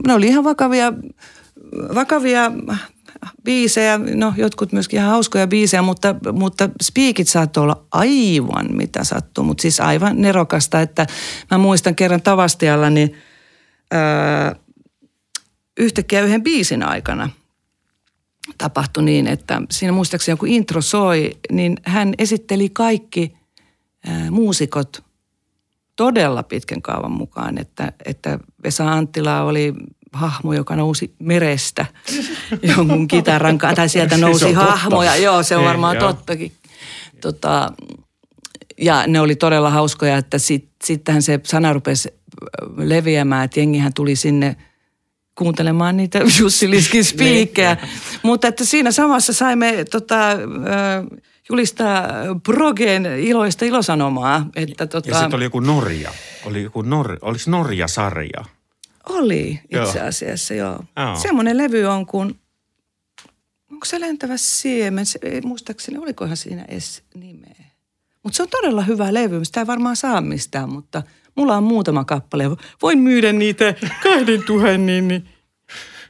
ne 0.07 0.13
oli 0.13 0.27
ihan 0.27 0.43
vakavia, 0.43 0.93
vakavia 1.95 2.51
biisejä, 3.43 3.99
no 4.15 4.33
jotkut 4.37 4.71
myöskin 4.71 4.97
ihan 4.99 5.11
hauskoja 5.11 5.47
biisejä, 5.47 5.81
mutta, 5.81 6.15
mutta 6.31 6.69
spiikit 6.83 7.27
saattoi 7.27 7.63
olla 7.63 7.85
aivan 7.91 8.75
mitä 8.75 9.03
sattuu, 9.03 9.43
mutta 9.43 9.61
siis 9.61 9.79
aivan 9.79 10.21
nerokasta, 10.21 10.81
että 10.81 11.07
mä 11.51 11.57
muistan 11.57 11.95
kerran 11.95 12.21
Tavastialla, 12.21 12.89
niin 12.89 13.13
ää, 13.91 14.55
yhtäkkiä 15.79 16.21
yhden 16.21 16.43
biisin 16.43 16.83
aikana 16.83 17.29
tapahtui 18.57 19.03
niin, 19.03 19.27
että 19.27 19.61
siinä 19.71 19.91
muistaakseni 19.91 20.33
joku 20.33 20.45
intro 20.45 20.81
soi, 20.81 21.37
niin 21.51 21.77
hän 21.85 22.13
esitteli 22.17 22.69
kaikki 22.69 23.37
ää, 24.07 24.31
muusikot 24.31 25.03
todella 25.95 26.43
pitkän 26.43 26.81
kaavan 26.81 27.11
mukaan, 27.11 27.57
että, 27.57 27.91
että 28.05 28.39
Vesa 28.63 28.91
Anttila 28.91 29.41
oli 29.41 29.73
hahmo, 30.13 30.53
joka 30.53 30.75
nousi 30.75 31.15
merestä 31.19 31.85
jonkun 32.77 33.07
kitaran 33.07 33.57
kanssa, 33.57 33.75
tai 33.75 33.89
sieltä 33.89 34.17
nousi 34.17 34.39
Se 34.39 34.45
on 34.45 34.55
totta. 34.55 34.71
hahmoja. 34.71 35.15
Joo, 35.15 35.43
se 35.43 35.55
on 35.55 35.61
Niin, 35.61 35.67
varmaan 35.67 35.95
joo. 35.95 36.13
tottakin. 36.13 36.51
Tota, 37.21 37.71
ja 38.81 39.07
ne 39.07 39.19
oli 39.19 39.35
todella 39.35 39.69
hauskoja, 39.69 40.17
että 40.17 40.37
sit, 40.37 40.69
sittenhän 40.83 41.21
se 41.21 41.39
sana 41.43 41.73
rupesi 41.73 42.09
leviämään, 42.77 43.45
että 43.45 43.59
jengihän 43.59 43.93
tuli 43.93 44.15
sinne 44.15 44.55
kuuntelemaan 45.35 45.97
niitä 45.97 46.19
Jussi 46.39 46.69
Liskin 46.69 47.03
spiikkejä. 47.05 47.77
Mutta 48.23 48.47
että 48.47 48.65
siinä 48.65 48.91
samassa 48.91 49.33
saimme 49.33 49.85
tota, 49.91 50.31
ö, 50.31 50.35
julistaa 51.49 52.07
Progen 52.43 53.05
iloista 53.05 53.65
ilosanomaa. 53.65 54.45
Että 54.55 54.87
tota, 54.87 55.09
Ja 55.09 55.19
sitten 55.19 55.35
oli 55.37 55.43
joku 55.43 55.59
Norja. 55.59 56.11
Oli 56.45 56.63
joku 56.63 56.81
Nor, 56.81 57.17
oliko 57.21 57.43
Norja-sarja? 57.47 58.45
Oli 59.09 59.59
itse 59.63 59.97
Joo. 59.97 60.07
asiassa, 60.07 60.53
joo. 60.53 60.79
Joo. 60.97 61.15
Semmoinen 61.15 61.57
levy 61.57 61.85
on 61.85 62.05
kuin, 62.05 62.39
onko 63.71 63.85
se 63.85 63.99
lentävä 63.99 64.37
siemen, 64.37 65.05
se, 65.05 65.19
ei 65.21 65.41
muistaakseni, 65.41 65.97
olikohan 65.97 66.37
siinä 66.37 66.65
edes 66.67 67.03
nimeä. 67.15 67.65
Mutta 68.23 68.37
se 68.37 68.43
on 68.43 68.49
todella 68.49 68.81
hyvä 68.81 69.13
levy, 69.13 69.45
sitä 69.45 69.59
ei 69.59 69.67
varmaan 69.67 69.95
saa 69.95 70.21
mistään, 70.21 70.69
mutta 70.69 71.03
mulla 71.35 71.57
on 71.57 71.63
muutama 71.63 72.03
kappale. 72.03 72.43
Voin 72.81 72.99
myydä 72.99 73.33
niitä 73.33 73.75
kahden 74.03 74.43
tuhannen 74.43 75.07
niin 75.07 75.29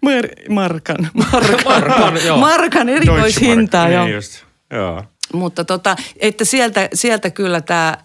mar- 0.05 0.51
markan, 0.53 1.09
markan, 1.31 1.63
Markan, 1.65 2.39
markan 2.39 2.89
erikoishintaa. 2.89 3.89
Joo. 3.89 4.05
Niin 4.05 4.15
just. 4.15 4.43
Joo. 4.71 5.03
Mutta 5.33 5.65
tota, 5.65 5.95
että 6.19 6.45
sieltä, 6.45 6.89
sieltä 6.93 7.29
kyllä 7.29 7.61
tämä 7.61 7.97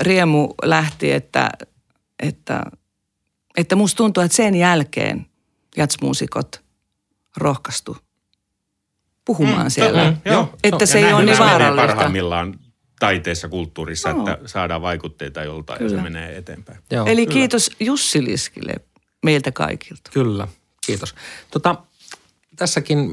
riemu 0.00 0.54
lähti, 0.62 1.12
että, 1.12 1.50
että, 2.22 2.62
että 3.58 3.76
musta 3.76 3.96
tuntuu, 3.96 4.22
että 4.22 4.36
sen 4.36 4.54
jälkeen 4.54 5.26
jatsmuusikot 5.76 6.62
rohkaistu 7.36 7.96
puhumaan 9.24 9.66
mm, 9.66 9.70
siellä. 9.70 10.10
Mm, 10.10 10.16
joo. 10.24 10.54
Että 10.64 10.82
Ja 10.82 10.86
se 10.86 10.98
ei 10.98 11.02
näinhän 11.02 11.16
ole 11.20 11.24
niin 11.24 11.36
se 11.36 11.42
vaarallista. 11.42 11.86
parhaimmillaan 11.86 12.58
taiteessa, 13.00 13.48
kulttuurissa, 13.48 14.08
Joo. 14.08 14.20
että 14.30 14.48
saadaan 14.48 14.82
vaikutteita 14.82 15.42
joltain 15.42 15.82
ja 15.82 15.88
se 15.88 15.94
Kyllä. 15.94 16.02
menee 16.02 16.36
eteenpäin. 16.36 16.78
Joo, 16.90 17.06
Eli 17.06 17.26
kyllä. 17.26 17.34
kiitos 17.34 17.70
Jussi 17.80 18.24
Liskille 18.24 18.74
meiltä 19.24 19.52
kaikilta. 19.52 20.10
Kyllä, 20.12 20.48
kiitos. 20.86 21.14
Tota, 21.50 21.76
tässäkin 22.56 23.10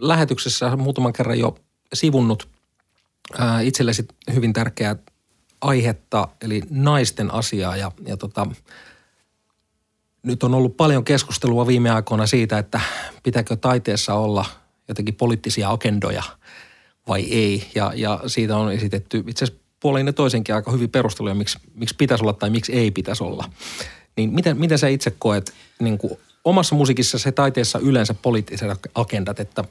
lähetyksessä 0.00 0.76
muutaman 0.76 1.12
kerran 1.12 1.38
jo 1.38 1.58
sivunnut 1.94 2.48
ää, 3.38 3.60
itsellesi 3.60 4.08
hyvin 4.34 4.52
tärkeää 4.52 4.96
aihetta, 5.60 6.28
eli 6.42 6.62
naisten 6.70 7.34
asiaa. 7.34 7.76
Ja, 7.76 7.92
ja 8.06 8.16
tota, 8.16 8.46
nyt 10.22 10.42
on 10.42 10.54
ollut 10.54 10.76
paljon 10.76 11.04
keskustelua 11.04 11.66
viime 11.66 11.90
aikoina 11.90 12.26
siitä, 12.26 12.58
että 12.58 12.80
pitääkö 13.22 13.56
taiteessa 13.56 14.14
olla 14.14 14.44
jotenkin 14.88 15.14
poliittisia 15.14 15.70
agendoja 15.70 16.22
vai 17.08 17.22
ei. 17.22 17.70
Ja, 17.74 17.92
ja 17.94 18.20
siitä 18.26 18.56
on 18.56 18.72
esitetty 18.72 19.24
itse 19.26 19.44
asiassa 19.44 19.62
puolin 19.80 20.06
ja 20.06 20.12
toisenkin 20.12 20.54
aika 20.54 20.70
hyvin 20.70 20.90
perusteluja, 20.90 21.34
miksi, 21.34 21.58
miksi 21.74 21.94
pitäisi 21.98 22.24
olla 22.24 22.32
tai 22.32 22.50
miksi 22.50 22.72
ei 22.72 22.90
pitäisi 22.90 23.24
olla. 23.24 23.50
Niin 24.16 24.34
miten, 24.34 24.58
miten 24.58 24.78
sä 24.78 24.88
itse 24.88 25.12
koet 25.18 25.54
niin 25.80 25.98
kuin 25.98 26.12
omassa 26.44 26.74
musiikissa 26.74 27.18
se 27.18 27.32
taiteessa 27.32 27.78
yleensä 27.78 28.14
poliittiset 28.14 28.68
agendat, 28.94 29.40
että 29.40 29.64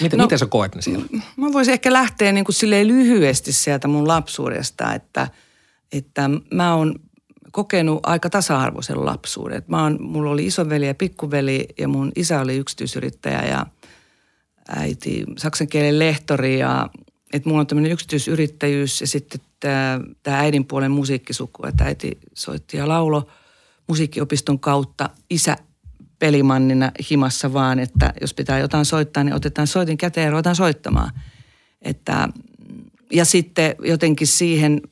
miten, 0.00 0.18
no, 0.18 0.22
No- 0.22 0.24
miten 0.24 0.38
sä 0.38 0.46
koet 0.46 0.74
ne 0.74 0.82
siellä? 0.82 1.06
Mä 1.36 1.52
voisin 1.52 1.72
ehkä 1.72 1.92
lähteä 1.92 2.32
niin 2.32 2.44
kuin 2.44 2.54
silleen 2.54 2.88
lyhyesti 2.88 3.52
sieltä 3.52 3.88
mun 3.88 4.08
lapsuudesta, 4.08 4.94
että, 4.94 5.28
että 5.92 6.30
mä 6.54 6.74
oon 6.74 7.00
kokenut 7.54 8.00
aika 8.02 8.30
tasa-arvoisen 8.30 9.04
lapsuuden. 9.04 9.62
Mä 9.68 9.82
oon, 9.82 9.98
mulla 10.00 10.30
oli 10.30 10.46
isoveli 10.46 10.86
ja 10.86 10.94
pikkuveli 10.94 11.68
ja 11.78 11.88
mun 11.88 12.12
isä 12.16 12.40
oli 12.40 12.56
yksityisyrittäjä 12.56 13.42
ja 13.42 13.66
äiti 14.68 15.24
saksan 15.38 15.68
kielen 15.68 15.98
lehtori 15.98 16.58
ja 16.58 16.90
että 17.32 17.48
mulla 17.48 17.60
on 17.60 17.66
tämmöinen 17.66 17.92
yksityisyrittäjyys 17.92 19.00
ja 19.00 19.06
sitten 19.06 19.40
tämä 20.22 20.38
äidin 20.38 20.64
puolen 20.64 20.90
musiikkisuku, 20.90 21.66
että 21.66 21.84
äiti 21.84 22.18
soitti 22.34 22.76
ja 22.76 22.88
laulo 22.88 23.28
musiikkiopiston 23.88 24.58
kautta. 24.58 25.10
Isä 25.30 25.56
pelimannina 26.18 26.92
himassa 27.10 27.52
vaan, 27.52 27.78
että 27.78 28.12
jos 28.20 28.34
pitää 28.34 28.58
jotain 28.58 28.84
soittaa, 28.84 29.24
niin 29.24 29.34
otetaan 29.34 29.66
soitin 29.66 29.96
käteen 29.96 30.24
ja 30.24 30.30
ruvetaan 30.30 30.56
soittamaan. 30.56 31.10
Että, 31.82 32.28
ja 33.12 33.24
sitten 33.24 33.74
jotenkin 33.82 34.26
siihen, 34.26 34.82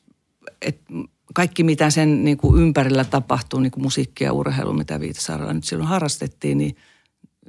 että 0.61 0.93
kaikki 1.33 1.63
mitä 1.63 1.89
sen 1.89 2.23
niin 2.23 2.37
kuin 2.37 2.61
ympärillä 2.61 3.03
tapahtuu, 3.03 3.59
niin 3.59 3.71
kuin 3.71 3.83
musiikki 3.83 4.23
ja 4.23 4.33
urheilu, 4.33 4.73
mitä 4.73 4.99
Viitasaarella 4.99 5.53
nyt 5.53 5.63
silloin 5.63 5.89
harrastettiin, 5.89 6.57
niin 6.57 6.75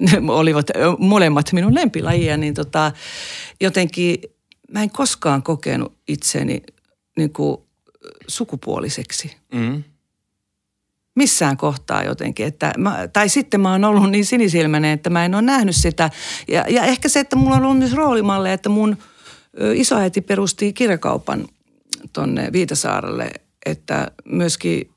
ne 0.01 0.23
olivat 0.33 0.67
molemmat 0.99 1.53
minun 1.53 1.75
lempilajia, 1.75 2.37
niin 2.37 2.55
tota, 2.55 2.93
jotenkin 3.61 4.19
mä 4.73 4.83
en 4.83 4.91
koskaan 4.91 5.43
kokenut 5.43 5.93
itseni 6.09 6.63
niin 7.17 7.33
kuin 7.33 7.57
sukupuoliseksi 8.29 9.37
Mm. 9.55 9.85
missään 11.17 11.57
kohtaa 11.57 12.03
jotenkin. 12.03 12.47
Että 12.47 12.73
mä, 12.79 13.09
tai 13.13 13.29
sitten 13.29 13.61
mä 13.61 13.73
oon 13.73 13.85
ollut 13.85 14.11
niin 14.11 14.27
sinisilmäinen, 14.27 14.91
että 14.91 15.11
mä 15.11 15.25
en 15.25 15.35
ole 15.35 15.43
nähnyt 15.43 15.77
sitä. 15.77 16.11
Ja, 16.49 16.65
ja 16.69 16.85
ehkä 16.85 17.09
se, 17.09 17.21
että 17.21 17.37
mulla 17.37 17.57
on 17.57 17.65
ollut 17.65 17.79
myös 17.79 17.93
roolimalle, 17.93 18.53
että 18.53 18.69
mun 18.69 18.97
isoäiti 19.75 20.21
perusti 20.21 20.73
kirjakaupan 20.73 21.49
tonne 22.13 22.53
Viitasaarelle, 22.53 23.31
että 23.67 24.11
myöskin 24.25 24.91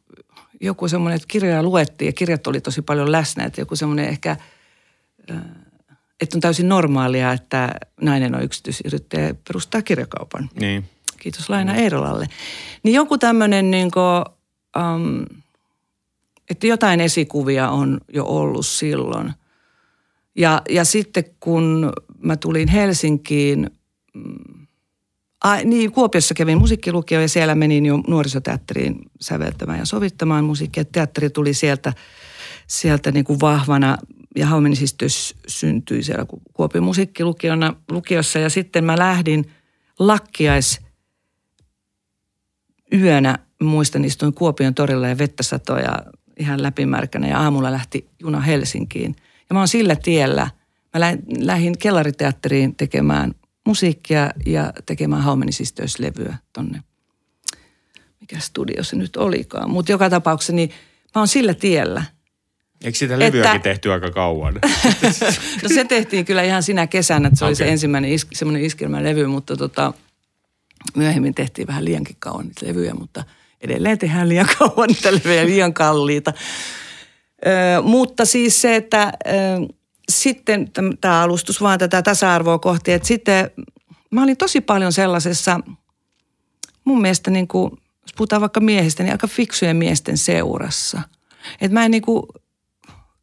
joku 0.61 0.87
semmoinen, 0.87 1.15
että 1.15 1.27
kirjoja 1.27 1.63
luettiin 1.63 2.07
ja 2.09 2.13
kirjat 2.13 2.47
oli 2.47 2.61
tosi 2.61 2.81
paljon 2.81 3.11
läsnä, 3.11 3.43
että 3.43 3.61
joku 3.61 3.75
semmoinen 3.75 4.05
ehkä, 4.09 4.37
ö, 5.29 5.33
että 6.21 6.37
on 6.37 6.41
täysin 6.41 6.69
normaalia, 6.69 7.31
että 7.31 7.75
nainen 8.01 8.35
on 8.35 8.43
yksityisyrittäjä 8.43 9.27
ja 9.27 9.35
perustaa 9.47 9.81
kirjakaupan 9.81 10.49
Niin. 10.59 10.89
kiitos 11.19 11.49
Laina 11.49 11.75
Eerolalle. 11.75 12.27
Niin 12.83 12.93
joku 12.95 13.17
tämmöinen, 13.17 13.71
niin 13.71 13.91
kuin, 13.91 14.23
um, 14.83 15.25
että 16.49 16.67
jotain 16.67 17.01
esikuvia 17.01 17.69
on 17.69 18.01
jo 18.13 18.25
ollut 18.25 18.65
silloin. 18.65 19.33
Ja, 20.35 20.61
ja 20.69 20.85
sitten 20.85 21.25
kun 21.39 21.93
mä 22.19 22.37
tulin 22.37 22.67
Helsinkiin 22.67 23.69
mm, 24.13 24.56
Ai, 25.43 25.65
niin, 25.65 25.91
Kuopiossa 25.91 26.33
kävin 26.33 26.57
musiikkilukio 26.57 27.21
ja 27.21 27.29
siellä 27.29 27.55
menin 27.55 27.85
jo 27.85 27.97
nuorisoteatteriin 28.07 28.95
säveltämään 29.21 29.79
ja 29.79 29.85
sovittamaan 29.85 30.43
musiikkia. 30.43 30.85
Teatteri 30.85 31.29
tuli 31.29 31.53
sieltä, 31.53 31.93
sieltä 32.67 33.11
niin 33.11 33.25
kuin 33.25 33.39
vahvana 33.39 33.97
ja 34.35 34.47
Haumenisistys 34.47 35.35
syntyi 35.47 36.03
siellä 36.03 36.25
Kuopion 36.53 36.83
musiikkilukiona 36.83 37.73
lukiossa. 37.91 38.39
Ja 38.39 38.49
sitten 38.49 38.83
mä 38.83 38.97
lähdin 38.97 39.51
lakkiais 39.99 40.81
yönä, 42.93 43.39
muistan 43.61 44.05
istuin 44.05 44.33
Kuopion 44.33 44.73
torilla 44.73 45.07
ja 45.07 45.17
vettä 45.17 45.43
satoi 45.43 45.81
ja 45.81 46.03
ihan 46.39 46.63
läpimärkänä 46.63 47.27
ja 47.27 47.39
aamulla 47.39 47.71
lähti 47.71 48.09
juna 48.19 48.39
Helsinkiin. 48.39 49.15
Ja 49.49 49.53
mä 49.53 49.59
oon 49.59 49.67
sillä 49.67 49.95
tiellä. 49.95 50.49
Mä 50.93 51.17
lähdin 51.39 51.77
kellariteatteriin 51.77 52.75
tekemään 52.75 53.33
musiikkia 53.67 54.31
ja 54.45 54.73
tekemään 54.85 55.21
Haumenisistöyslevyä 55.21 56.37
tonne. 56.53 56.83
Mikä 58.21 58.39
studio 58.39 58.83
se 58.83 58.95
nyt 58.95 59.15
olikaan. 59.15 59.69
Mutta 59.69 59.91
joka 59.91 60.09
tapauksessa 60.09 60.53
niin 60.53 60.69
mä 61.15 61.21
oon 61.21 61.27
sillä 61.27 61.53
tiellä. 61.53 62.03
Eikö 62.83 62.97
sitä 62.97 63.19
levyäkin 63.19 63.55
että... 63.55 63.69
tehty 63.69 63.91
aika 63.91 64.11
kauan? 64.11 64.53
no 65.63 65.69
se 65.73 65.85
tehtiin 65.85 66.25
kyllä 66.25 66.43
ihan 66.43 66.63
sinä 66.63 66.87
kesänä, 66.87 67.27
että 67.27 67.39
se 67.39 67.45
okay. 67.45 67.49
oli 67.49 67.55
se 67.55 67.69
ensimmäinen 67.69 68.11
is, 68.11 68.27
semmoinen 68.33 68.65
iskelmälevy, 68.65 69.27
mutta 69.27 69.57
tota, 69.57 69.93
myöhemmin 70.95 71.33
tehtiin 71.33 71.67
vähän 71.67 71.85
liiankin 71.85 72.15
kauan 72.19 72.45
niitä 72.47 72.65
levyjä, 72.65 72.93
mutta 72.93 73.23
edelleen 73.61 73.97
tehdään 73.97 74.29
liian 74.29 74.47
kauan 74.59 74.87
niitä 74.87 75.13
levyjä, 75.13 75.45
liian 75.45 75.73
kalliita. 75.73 76.33
Ö, 77.45 77.81
mutta 77.81 78.25
siis 78.25 78.61
se, 78.61 78.75
että 78.75 79.13
ö, 79.27 79.31
sitten 80.11 80.71
tämä 81.01 81.21
alustus 81.21 81.61
vaan 81.61 81.79
tätä 81.79 82.01
tasa-arvoa 82.01 82.59
kohti, 82.59 82.91
että 82.91 83.07
sitten 83.07 83.51
mä 84.11 84.23
olin 84.23 84.37
tosi 84.37 84.61
paljon 84.61 84.93
sellaisessa, 84.93 85.59
mun 86.85 87.01
mielestä 87.01 87.31
niin 87.31 87.47
kuin, 87.47 87.71
jos 88.01 88.13
puhutaan 88.17 88.41
vaikka 88.41 88.59
miehistä, 88.59 89.03
niin 89.03 89.11
aika 89.11 89.27
fiksujen 89.27 89.77
miesten 89.77 90.17
seurassa. 90.17 91.01
Että 91.61 91.73
mä 91.73 91.85
en 91.85 91.91
niin 91.91 92.01
kuin 92.01 92.23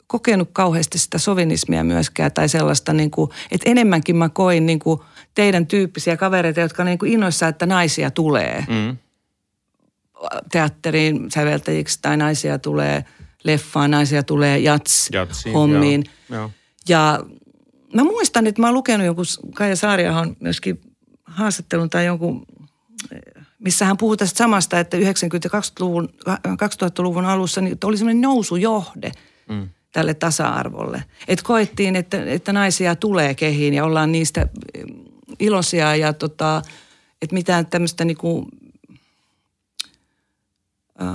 kokenut 0.07 0.51
kauheasti 0.53 0.99
sitä 0.99 1.18
sovinismia 1.18 1.85
myöskään 1.85 2.32
tai 2.32 2.49
sellaista, 2.49 2.93
niin 2.93 3.11
kuin, 3.11 3.30
että 3.51 3.70
enemmänkin 3.70 4.16
mä 4.16 4.28
koin 4.28 4.66
niin 4.66 4.78
kuin 4.78 5.01
teidän 5.35 5.66
tyyppisiä 5.66 6.16
kavereita, 6.16 6.61
jotka 6.61 6.85
niin 6.85 6.99
kuin 6.99 7.12
innoissa, 7.12 7.49
että 7.49 7.66
naisia 7.66 8.11
tulee 8.11 8.64
mm. 8.68 8.97
teatteriin 10.53 11.30
säveltäjiksi 11.30 11.99
tai 12.03 12.16
naisia 12.16 12.59
tulee 12.59 13.05
leffaan, 13.45 13.91
naisia 13.91 14.22
tulee 14.22 14.59
jats, 14.59 15.11
hommiin. 15.55 16.05
Joo, 16.30 16.41
joo. 16.41 16.51
Ja 16.89 17.24
mä 17.95 18.05
muistan, 18.05 18.47
että 18.47 18.61
mä 18.61 18.66
oon 18.66 18.74
lukenut 18.74 19.07
jonkun 19.07 19.24
Kaija 19.55 19.76
Saariahon 19.76 20.37
myöskin 20.41 20.80
haastattelun 21.24 21.91
tai 21.91 22.07
jonkun, 22.07 22.47
missä 23.59 23.85
hän 23.85 23.97
puhuu 23.97 24.16
tästä 24.16 24.39
samasta, 24.39 24.80
että 24.80 24.97
90-luvun, 24.97 26.09
2000-luvun 26.28 27.24
alussa 27.24 27.61
niin 27.61 27.78
oli 27.85 27.97
semmoinen 27.97 28.20
nousujohde 28.20 29.12
mm. 29.49 29.68
tälle 29.93 30.14
tasa-arvolle. 30.14 31.05
Että 31.28 31.45
koettiin, 31.45 31.97
että, 31.97 32.24
että 32.24 32.53
naisia 32.53 32.97
tulee 32.97 33.35
kehiin 33.35 33.74
ja 33.74 33.85
ollaan 33.85 34.12
niistä 34.12 34.47
iloisia 35.39 35.97
ja 35.97 36.12
tota, 36.12 36.62
että 37.22 37.35
mitään 37.35 37.66
tämmöistä 37.66 38.05
niinku, 38.05 38.49
äh, 41.03 41.09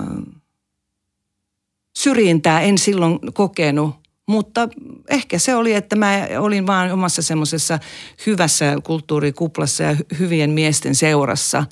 syrjintää 1.97 2.61
en 2.61 2.77
silloin 2.77 3.19
kokenut 3.33 4.08
mutta 4.29 4.69
ehkä 5.07 5.39
se 5.39 5.55
oli, 5.55 5.73
että 5.73 5.95
mä 5.95 6.27
olin 6.39 6.67
vaan 6.67 6.91
omassa 6.91 7.21
semmoisessa 7.21 7.79
hyvässä 8.25 8.75
kulttuurikuplassa 8.83 9.83
ja 9.83 9.95
hyvien 10.19 10.49
miesten 10.49 10.95
seurassa, 10.95 11.65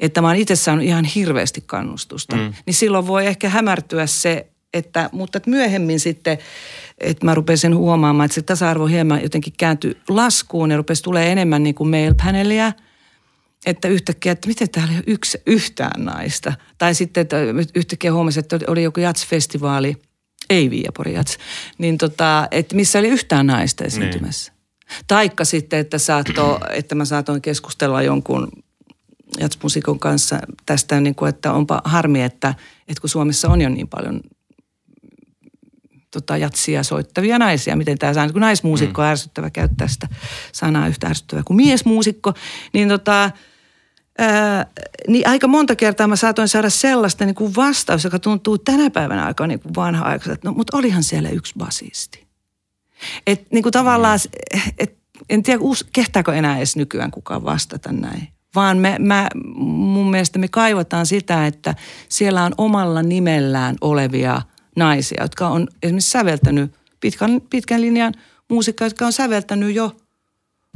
että 0.00 0.20
mä 0.20 0.26
oon 0.26 0.36
itse 0.36 0.56
saanut 0.56 0.84
ihan 0.84 1.04
hirveästi 1.04 1.62
kannustusta. 1.66 2.36
Mm. 2.36 2.52
Niin 2.66 2.74
silloin 2.74 3.06
voi 3.06 3.26
ehkä 3.26 3.48
hämärtyä 3.48 4.06
se, 4.06 4.46
että, 4.72 5.10
mutta 5.12 5.36
että 5.38 5.50
myöhemmin 5.50 6.00
sitten, 6.00 6.38
että 6.98 7.24
mä 7.24 7.34
rupesin 7.34 7.76
huomaamaan, 7.76 8.24
että 8.24 8.34
se 8.34 8.42
tasa-arvo 8.42 8.86
hieman 8.86 9.22
jotenkin 9.22 9.52
kääntyi 9.58 9.96
laskuun 10.08 10.70
ja 10.70 10.76
rupesi 10.76 11.02
tulee 11.02 11.32
enemmän 11.32 11.62
niin 11.62 11.74
kuin 11.74 11.90
mail-panelia– 11.90 12.72
että 13.66 13.88
yhtäkkiä, 13.88 14.32
että 14.32 14.48
miten 14.48 14.70
täällä 14.70 14.92
ei 14.92 14.96
ole 14.96 15.04
yksi, 15.06 15.38
yhtään 15.46 16.04
naista. 16.04 16.52
Tai 16.78 16.94
sitten, 16.94 17.20
että 17.20 17.36
yhtäkkiä 17.74 18.12
huomasin, 18.12 18.40
että 18.40 18.58
oli 18.66 18.82
joku 18.82 19.00
jatsfestivaali– 19.00 19.96
ei 20.50 20.70
Viiapori 20.70 21.14
Jats, 21.14 21.38
niin 21.78 21.98
tota, 21.98 22.48
että 22.50 22.76
missä 22.76 22.98
oli 22.98 23.08
yhtään 23.08 23.46
naista 23.46 23.84
esiintymässä. 23.84 24.52
Niin. 24.52 25.04
Taikka 25.06 25.44
sitten, 25.44 25.78
että, 25.78 25.98
saatto, 25.98 26.60
että 26.78 26.94
mä 26.94 27.04
saatoin 27.04 27.42
keskustella 27.42 28.02
jonkun 28.02 28.48
jatsmusikon 29.40 29.98
kanssa 29.98 30.38
tästä, 30.66 31.00
niin 31.00 31.14
kuin, 31.14 31.28
että 31.28 31.52
onpa 31.52 31.80
harmi, 31.84 32.22
että, 32.22 32.54
että 32.88 33.00
kun 33.00 33.10
Suomessa 33.10 33.48
on 33.48 33.60
jo 33.60 33.68
niin 33.68 33.88
paljon 33.88 34.20
tota, 36.10 36.36
jatsia 36.36 36.82
soittavia 36.82 37.38
naisia, 37.38 37.76
miten 37.76 37.98
tämä 37.98 38.14
saa, 38.14 38.32
kun 38.32 38.40
naismuusikko 38.40 39.02
on 39.02 39.08
mm. 39.08 39.10
ärsyttävä 39.10 39.50
käyttää 39.50 39.88
sitä 39.88 40.08
sanaa 40.52 40.88
yhtä 40.88 41.06
ärsyttävää 41.06 41.42
kuin 41.46 41.56
miesmuusikko, 41.56 42.34
niin 42.72 42.88
tota, 42.88 43.30
Ää, 44.18 44.66
niin 45.08 45.28
aika 45.28 45.48
monta 45.48 45.76
kertaa 45.76 46.06
mä 46.06 46.16
saatoin 46.16 46.48
saada 46.48 46.70
sellaista 46.70 47.24
niin 47.24 47.34
kuin 47.34 47.56
vastaus, 47.56 48.04
joka 48.04 48.18
tuntuu 48.18 48.58
tänä 48.58 48.90
päivänä 48.90 49.26
aika 49.26 49.46
niin 49.46 49.60
kuin 49.60 49.74
vanha 49.74 50.04
aikaiselta. 50.04 50.48
No, 50.48 50.52
mutta 50.52 50.76
olihan 50.76 51.02
siellä 51.02 51.28
yksi 51.28 51.54
basisti. 51.58 52.26
Et 53.26 53.46
niin 53.50 53.62
kuin 53.62 53.72
tavallaan, 53.72 54.18
et, 54.78 54.96
en 55.30 55.42
tiedä, 55.42 55.60
kehtaako 55.92 56.32
enää 56.32 56.56
edes 56.56 56.76
nykyään 56.76 57.10
kukaan 57.10 57.44
vastata 57.44 57.92
näin. 57.92 58.28
Vaan 58.54 58.78
me, 58.78 58.96
mä, 58.98 59.28
mun 59.56 60.10
mielestä 60.10 60.38
me 60.38 60.48
kaivataan 60.48 61.06
sitä, 61.06 61.46
että 61.46 61.74
siellä 62.08 62.44
on 62.44 62.52
omalla 62.58 63.02
nimellään 63.02 63.76
olevia 63.80 64.42
naisia, 64.76 65.22
jotka 65.22 65.48
on 65.48 65.68
esimerkiksi 65.82 66.10
säveltänyt 66.10 66.74
pitkän, 67.00 67.40
pitkän 67.50 67.80
linjan 67.80 68.14
muusikkoja, 68.50 68.86
jotka 68.86 69.06
on 69.06 69.12
säveltänyt 69.12 69.74
jo– 69.74 69.96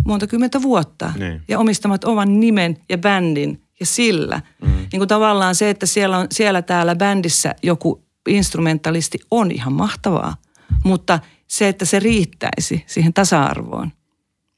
monta 0.07 0.27
kymmentä 0.27 0.63
vuotta 0.63 1.13
niin. 1.19 1.43
ja 1.49 1.59
omistamat 1.59 2.05
oman 2.05 2.41
nimen 2.41 2.77
ja 2.89 2.99
bändin 2.99 3.63
ja 3.81 3.87
sillä. 3.87 4.43
Mm. 4.63 4.69
Niin 4.69 5.01
kuin 5.01 5.09
tavallaan 5.09 5.55
se, 5.55 5.71
että 5.71 5.87
siellä, 5.87 6.19
on, 6.19 6.27
siellä 6.33 6.63
täällä 6.63 6.97
bändissä 6.97 7.55
joku 7.63 8.05
instrumentalisti 8.29 9.19
on 9.31 9.51
ihan 9.51 9.73
mahtavaa, 9.73 10.37
mutta 10.85 11.19
se, 11.47 11.69
että 11.69 11.85
se 11.85 11.99
riittäisi 11.99 12.85
siihen 12.87 13.13
tasa-arvoon. 13.13 13.93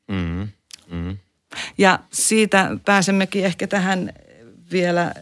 Mm. 0.08 0.48
Mm. 0.90 1.18
Ja 1.78 1.98
siitä 2.12 2.70
pääsemmekin 2.84 3.44
ehkä 3.44 3.66
tähän 3.66 4.12
vielä 4.72 5.14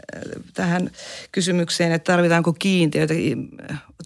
tähän 0.55 0.91
kysymykseen, 1.33 1.93
että 1.93 2.13
tarvitaanko 2.13 2.53
kiintiöitä. 2.53 3.15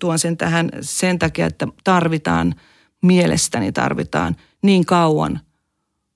Tuon 0.00 0.18
sen 0.18 0.36
tähän 0.36 0.70
sen 0.80 1.18
takia, 1.18 1.46
että 1.46 1.68
tarvitaan, 1.84 2.54
mielestäni 3.02 3.72
tarvitaan 3.72 4.36
niin 4.62 4.86
kauan– 4.86 5.40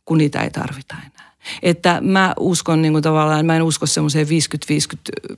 kun 0.06 0.18
niitä 0.18 0.42
ei 0.42 0.50
tarvita 0.50 0.94
enää. 0.94 1.32
Että 1.62 2.00
mä 2.00 2.34
uskon 2.40 2.82
niin 2.82 2.92
kuin 2.92 3.02
tavallaan, 3.02 3.46
mä 3.46 3.56
en 3.56 3.62
usko 3.62 3.86
semmoiseen 3.86 4.26
50-50 4.26 5.36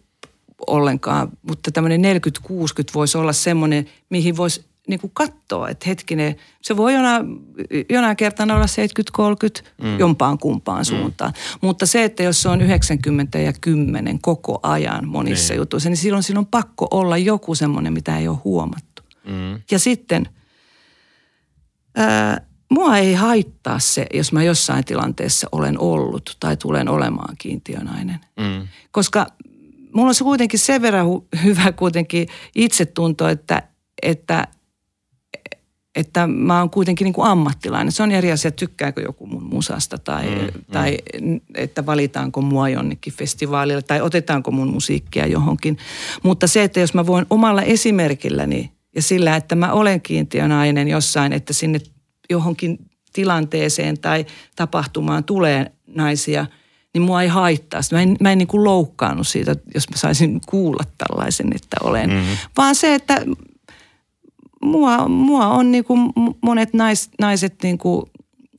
ollenkaan, 0.66 1.28
mutta 1.42 1.70
tämmöinen 1.70 2.02
40-60 2.50 2.54
voisi 2.94 3.18
olla 3.18 3.32
semmoinen, 3.32 3.86
mihin 4.10 4.36
voisi 4.36 4.68
niin 4.88 5.00
kuin 5.00 5.10
katsoa, 5.14 5.68
että 5.68 5.84
hetkinen, 5.88 6.36
se 6.62 6.76
voi 6.76 6.94
jonain, 6.94 7.24
jonain 7.90 8.16
kertaan 8.16 8.50
olla 8.50 8.66
70-30 9.62 9.64
mm. 9.82 9.98
jompaan 9.98 10.38
kumpaan 10.38 10.80
mm. 10.80 10.84
suuntaan. 10.84 11.32
Mutta 11.60 11.86
se, 11.86 12.04
että 12.04 12.22
jos 12.22 12.42
se 12.42 12.48
on 12.48 12.60
90 12.60 13.38
ja 13.38 13.52
10 13.60 14.18
koko 14.20 14.60
ajan 14.62 15.08
monissa 15.08 15.52
niin. 15.52 15.58
jutuissa, 15.58 15.88
niin 15.88 15.96
silloin, 15.96 16.22
silloin 16.22 16.46
on 16.46 16.50
pakko 16.50 16.88
olla 16.90 17.16
joku 17.16 17.54
semmoinen, 17.54 17.92
mitä 17.92 18.18
ei 18.18 18.28
ole 18.28 18.38
huomattu. 18.44 19.02
Mm. 19.24 19.60
Ja 19.70 19.78
sitten 19.78 20.28
ää, 21.96 22.47
mua 22.70 22.96
ei 22.96 23.14
haittaa 23.14 23.78
se, 23.78 24.06
jos 24.14 24.32
mä 24.32 24.42
jossain 24.42 24.84
tilanteessa 24.84 25.48
olen 25.52 25.78
ollut 25.78 26.36
tai 26.40 26.56
tulen 26.56 26.88
olemaan 26.88 27.34
kiintiönainen. 27.38 28.20
Mm. 28.40 28.68
Koska 28.90 29.26
mulla 29.92 30.08
on 30.08 30.14
se 30.14 30.24
kuitenkin 30.24 30.60
sen 30.60 30.82
verran 30.82 31.06
hyvä 31.44 31.72
kuitenkin 31.72 32.28
itsetunto, 32.54 33.28
että, 33.28 33.62
että, 34.02 34.46
että 35.94 36.26
mä 36.26 36.58
oon 36.58 36.70
kuitenkin 36.70 37.04
niin 37.04 37.12
kuin 37.12 37.28
ammattilainen. 37.28 37.92
Se 37.92 38.02
on 38.02 38.12
eri 38.12 38.32
asia, 38.32 38.50
tykkääkö 38.50 39.02
joku 39.02 39.26
mun 39.26 39.42
musasta 39.42 39.98
tai, 39.98 40.26
mm, 40.26 40.42
mm. 40.42 40.64
tai 40.72 40.98
että 41.54 41.86
valitaanko 41.86 42.40
mua 42.40 42.68
jonnekin 42.68 43.12
festivaalille 43.12 43.82
tai 43.82 44.00
otetaanko 44.00 44.50
mun 44.50 44.68
musiikkia 44.68 45.26
johonkin. 45.26 45.78
Mutta 46.22 46.46
se, 46.46 46.62
että 46.62 46.80
jos 46.80 46.94
mä 46.94 47.06
voin 47.06 47.26
omalla 47.30 47.62
esimerkilläni 47.62 48.72
ja 48.94 49.02
sillä, 49.02 49.36
että 49.36 49.54
mä 49.54 49.72
olen 49.72 50.00
kiintiönainen 50.00 50.88
jossain, 50.88 51.32
että 51.32 51.52
sinne 51.52 51.80
johonkin 52.30 52.78
tilanteeseen 53.12 53.98
tai 53.98 54.26
tapahtumaan 54.56 55.24
tulee 55.24 55.72
naisia, 55.86 56.46
niin 56.94 57.02
mua 57.02 57.22
ei 57.22 57.28
haittaa. 57.28 57.80
Mä 57.92 58.02
en, 58.02 58.16
mä 58.20 58.32
en 58.32 58.38
niin 58.38 58.48
kuin 58.48 58.64
loukkaannut 58.64 59.28
siitä, 59.28 59.56
jos 59.74 59.90
mä 59.90 59.96
saisin 59.96 60.40
kuulla 60.46 60.84
tällaisen, 60.98 61.52
että 61.54 61.76
olen. 61.82 62.10
Mm-hmm. 62.10 62.36
Vaan 62.56 62.74
se, 62.74 62.94
että 62.94 63.24
mua, 64.62 65.08
mua 65.08 65.46
on 65.46 65.72
niin 65.72 65.84
kuin 65.84 66.12
monet 66.42 66.74
nais, 66.74 67.10
naiset 67.20 67.62
niin 67.62 67.78
kuin 67.78 68.02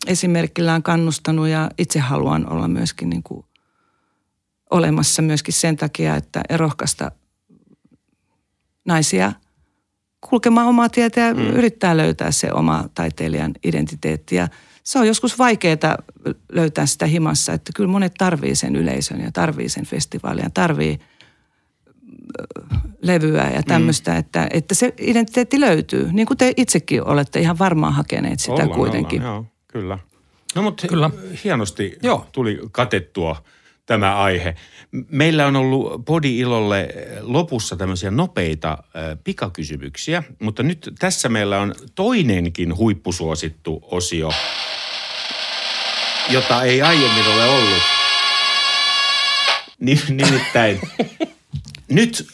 esimerkillään 0.08 0.84
kannustanut 0.84 1.48
ja 1.48 1.70
itse 1.78 2.00
haluan 2.00 2.52
olla 2.52 2.68
myöskin 2.68 3.10
niin 3.10 3.24
kuin 3.24 3.46
olemassa 4.70 5.22
myöskin 5.22 5.54
sen 5.54 5.78
takia, 5.78 6.16
että 6.16 6.42
rohkaista 6.56 7.12
naisia 8.86 9.34
kulkemaan 10.22 10.68
omaa 10.68 10.90
tietä 10.90 11.22
ja 11.22 11.34
mm. 11.34 11.50
yrittää 11.50 11.98
löytää 11.98 12.32
se 12.32 12.54
oma 12.54 12.86
taiteilijan 12.94 13.54
identiteetti. 13.64 14.36
Ja 14.36 14.48
se 14.84 15.00
on 15.00 15.08
joskus 15.08 15.38
vaikeaa 15.40 15.98
löytää 16.52 16.86
sitä 16.86 17.06
himassa, 17.06 17.54
että 17.54 17.72
kyllä 17.76 17.90
monet 17.90 18.14
tarvii 18.18 18.56
sen 18.56 18.76
yleisön 18.76 19.22
ja 19.22 19.32
tarvii 19.32 19.70
sen 19.70 19.86
festivaalin 19.86 20.44
ja 20.44 20.50
tarvii 20.50 21.00
levyä 23.02 23.50
ja 23.50 23.64
tämmöistä, 23.64 24.12
mm. 24.12 24.18
että, 24.18 24.48
että 24.52 24.76
se 24.76 24.94
identiteetti 24.98 25.60
löytyy. 25.60 26.10
Niin 26.12 26.28
kuin 26.28 26.38
te 26.38 26.54
itsekin 26.58 27.04
olette 27.04 27.40
ihan 27.40 27.60
varmaan 27.60 27.94
hakeneet 27.94 28.40
sitä 28.40 28.54
ollaan, 28.54 28.70
kuitenkin. 28.70 29.22
Ollaan, 29.22 29.36
joo, 29.36 29.46
kyllä. 29.68 30.00
No 30.56 30.62
mutta 30.62 30.88
kyllä. 30.88 31.10
hienosti 31.44 31.98
joo. 32.04 32.28
tuli 32.32 32.60
katettua 32.72 33.44
tämä 33.90 34.16
aihe. 34.16 34.56
Meillä 35.10 35.48
on 35.48 35.56
ollut 35.56 36.06
Podi 36.06 36.40
Ilolle 36.40 36.88
lopussa 37.22 37.76
tämmöisiä 37.76 38.12
nopeita 38.12 38.78
pikakysymyksiä, 39.24 40.24
mutta 40.40 40.64
nyt 40.64 40.94
tässä 41.00 41.30
meillä 41.30 41.60
on 41.60 41.76
toinenkin 41.96 42.78
huippusuosittu 42.78 43.80
osio, 43.92 44.32
jota 46.30 46.64
ei 46.64 46.82
aiemmin 46.82 47.28
ole 47.28 47.46
ollut. 47.46 47.84
Nimittäin 50.10 50.80
nyt 51.98 52.28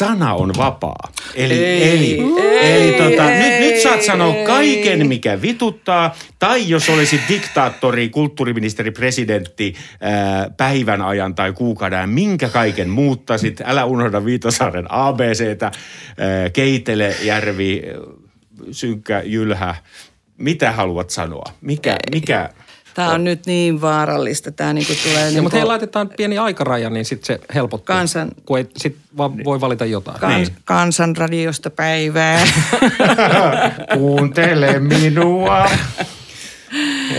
sana 0.00 0.34
on 0.34 0.50
vapaa. 0.56 1.12
Eli, 1.34 1.64
ei, 1.64 1.92
eli, 1.92 2.40
ei, 2.40 2.82
eli 2.82 2.92
tota, 2.92 3.30
nyt, 3.30 3.60
nyt 3.60 3.80
saat 3.80 4.02
sanoa 4.02 4.34
kaiken, 4.46 5.06
mikä 5.06 5.42
vituttaa. 5.42 6.16
Tai 6.38 6.68
jos 6.68 6.88
olisi 6.88 7.20
diktaattori, 7.28 8.08
kulttuuriministeri, 8.08 8.90
presidentti 8.90 9.74
ää, 10.00 10.50
päivän 10.56 11.02
ajan 11.02 11.34
tai 11.34 11.52
kuukauden, 11.52 12.08
minkä 12.08 12.48
kaiken 12.48 12.88
muuttasit. 12.88 13.60
Älä 13.64 13.84
unohda 13.84 14.24
Viitasaaren 14.24 14.86
ABCtä, 14.88 15.66
ää, 15.66 16.50
Keitele, 16.50 17.16
Järvi, 17.22 17.82
Synkkä, 18.70 19.22
Jylhä. 19.24 19.74
Mitä 20.38 20.72
haluat 20.72 21.10
sanoa? 21.10 21.44
Mikä, 21.60 21.96
mikä 22.12 22.50
Tämä 23.00 23.14
on 23.14 23.24
nyt 23.24 23.46
niin 23.46 23.80
vaarallista. 23.80 24.52
Tämä 24.52 24.72
niin 24.72 24.86
tulee... 25.02 25.30
Niin 25.30 25.42
mutta 25.42 25.56
hei, 25.56 25.66
laitetaan 25.66 26.08
pieni 26.16 26.38
aikaraja, 26.38 26.90
niin 26.90 27.04
sitten 27.04 27.26
se 27.26 27.54
helpottaa. 27.54 27.96
Kansan... 27.96 28.30
Kun 28.46 28.58
ei, 28.58 28.66
sit 28.76 28.96
vaan 29.16 29.36
niin. 29.36 29.44
voi 29.44 29.60
valita 29.60 29.84
jotain. 29.84 30.20
Kans, 30.20 30.48
niin. 30.48 30.58
Kansanradiosta 30.64 31.70
päivää. 31.70 32.46
Kuuntele 33.94 34.78
minua. 34.78 35.70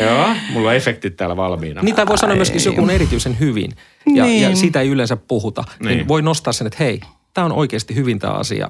Joo, 0.01 0.29
mulla 0.53 0.69
on 0.69 0.75
efektit 0.75 1.17
täällä 1.17 1.38
valmiina. 1.38 1.82
Niitä 1.82 2.07
voi 2.07 2.17
sanoa 2.17 2.36
myöskin, 2.36 2.55
jos 2.55 2.65
joku 2.65 2.82
on 2.82 2.89
erityisen 2.89 3.39
hyvin 3.39 3.71
ja, 4.15 4.23
niin. 4.23 4.41
ja 4.41 4.55
siitä 4.55 4.82
ei 4.82 4.89
yleensä 4.89 5.15
puhuta. 5.15 5.63
Niin. 5.79 5.97
niin 5.97 6.07
voi 6.07 6.21
nostaa 6.21 6.53
sen, 6.53 6.67
että 6.67 6.84
hei, 6.84 7.01
tämä 7.34 7.45
on 7.45 7.51
oikeasti 7.51 7.95
hyvin 7.95 8.19
tämä 8.19 8.34
asia 8.34 8.67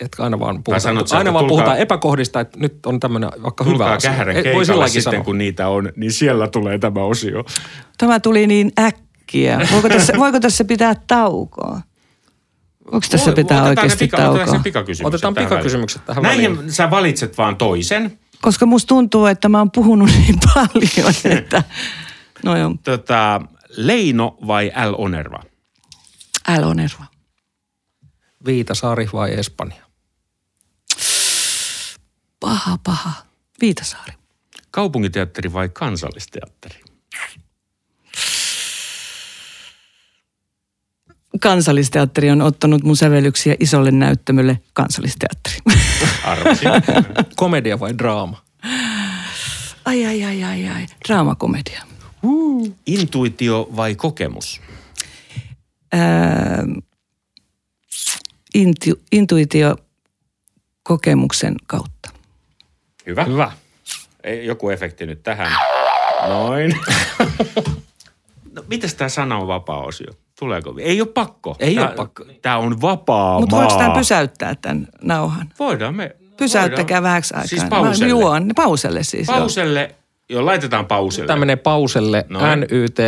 että 0.00 0.22
aina 0.22 0.40
vaan 0.40 0.64
puhutaan, 0.64 0.80
sanot, 0.80 1.12
aina 1.12 1.32
vaan 1.32 1.42
tulkaa, 1.42 1.56
puhutaan 1.56 1.78
epäkohdista, 1.78 2.40
että 2.40 2.58
nyt 2.58 2.86
on 2.86 3.00
tämmöinen 3.00 3.30
vaikka 3.42 3.64
hyvä 3.64 3.86
asia. 3.86 4.12
Voi 4.54 4.64
sitten, 4.64 5.02
sanoa. 5.02 5.24
kun 5.24 5.38
niitä 5.38 5.68
on, 5.68 5.92
niin 5.96 6.12
siellä 6.12 6.48
tulee 6.48 6.78
tämä 6.78 7.00
osio. 7.00 7.44
Tämä 7.98 8.20
tuli 8.20 8.46
niin 8.46 8.72
äkkiä. 8.78 9.60
Voiko 9.72 9.88
tässä, 9.88 10.12
voiko 10.18 10.40
tässä 10.40 10.64
pitää 10.64 10.94
taukoa? 11.06 11.80
Onko 12.92 13.06
tässä 13.10 13.32
pitää 13.32 13.64
oikeasti 13.64 14.04
pika, 14.04 14.16
taukoa? 14.16 14.42
Otetaan 14.42 14.62
pikakysymykset 14.62 15.06
Otetaan 15.06 15.34
pikakysymykset 15.34 16.04
tähän 16.04 16.22
Näihin 16.22 16.56
väliin. 16.56 16.72
sä 16.72 16.90
valitset 16.90 17.38
vaan 17.38 17.56
toisen. 17.56 18.18
Koska 18.42 18.66
musta 18.66 18.88
tuntuu, 18.88 19.26
että 19.26 19.48
mä 19.48 19.58
oon 19.58 19.70
puhunut 19.70 20.10
niin 20.18 20.38
paljon, 20.54 21.38
että... 21.38 21.62
No 22.44 22.56
joo. 22.56 22.74
Tota, 22.84 23.40
Leino 23.76 24.36
vai 24.46 24.72
L. 24.90 24.94
Onerva? 24.98 25.42
L. 26.58 26.62
Onerva. 26.62 27.04
Viitasaari 28.46 29.08
vai 29.12 29.34
Espanja? 29.34 29.89
Paha, 32.40 32.78
paha. 32.84 33.12
Viitasaari. 33.60 34.12
Kaupungiteatteri 34.70 35.52
vai 35.52 35.68
kansallisteatteri? 35.68 36.80
Kansallisteatteri 41.40 42.30
on 42.30 42.42
ottanut 42.42 42.82
mun 42.82 42.96
sävellyksiä 42.96 43.54
isolle 43.60 43.90
näyttämölle 43.90 44.60
kansallisteatteri. 44.72 45.56
Arvasin. 46.24 46.68
Komedia 47.36 47.80
vai 47.80 47.98
draama? 47.98 48.42
Ai, 49.84 50.06
ai, 50.06 50.24
ai, 50.24 50.44
ai, 50.44 50.68
ai. 50.68 50.86
Draamakomedia. 51.08 51.82
Uh. 52.22 52.76
Intuitio 52.86 53.70
vai 53.76 53.94
kokemus? 53.94 54.60
Ää, 55.92 56.64
intu, 58.54 59.00
intuitio 59.12 59.76
kokemuksen 60.82 61.54
kautta. 61.66 62.10
Hyvä. 63.06 63.24
Hyvä. 63.24 63.52
Ei, 64.24 64.46
joku 64.46 64.70
efekti 64.70 65.06
nyt 65.06 65.22
tähän. 65.22 65.52
Noin. 66.28 66.78
no, 68.54 68.62
mitäs 68.68 68.94
tämä 68.94 69.08
sana 69.08 69.38
on 69.38 69.48
vapaa-osio? 69.48 70.12
Tuleeko? 70.38 70.74
Ei 70.78 71.00
ole 71.00 71.08
pakko. 71.08 71.56
Ei 71.58 71.74
tää, 71.74 71.86
ole 71.88 71.96
pakko. 71.96 72.24
Tämä 72.42 72.56
on 72.56 72.80
vapaa 72.80 73.40
Mutta 73.40 73.56
voiko 73.56 73.78
tämä 73.78 73.94
pysäyttää 73.94 74.54
tämän 74.54 74.88
nauhan? 75.02 75.52
Voidaan 75.58 75.94
me. 75.94 76.16
Pysäyttäkää 76.36 76.84
voidaan. 76.84 77.02
vähäksi 77.02 77.34
aikaa. 77.34 77.46
Siis 77.46 77.64
pauselle. 77.64 78.04
Mä 78.04 78.20
juon. 78.20 78.50
Pauselle 78.56 79.02
siis. 79.02 79.26
Pauselle. 79.26 79.80
Joo, 79.80 79.90
joo 80.28 80.46
laitetaan 80.46 80.86
pauselle. 80.86 81.26
Tämä 81.26 81.40
menee 81.40 81.56
pauselle. 81.56 82.26
Noin. 82.28 82.60
NYT. 82.60 82.98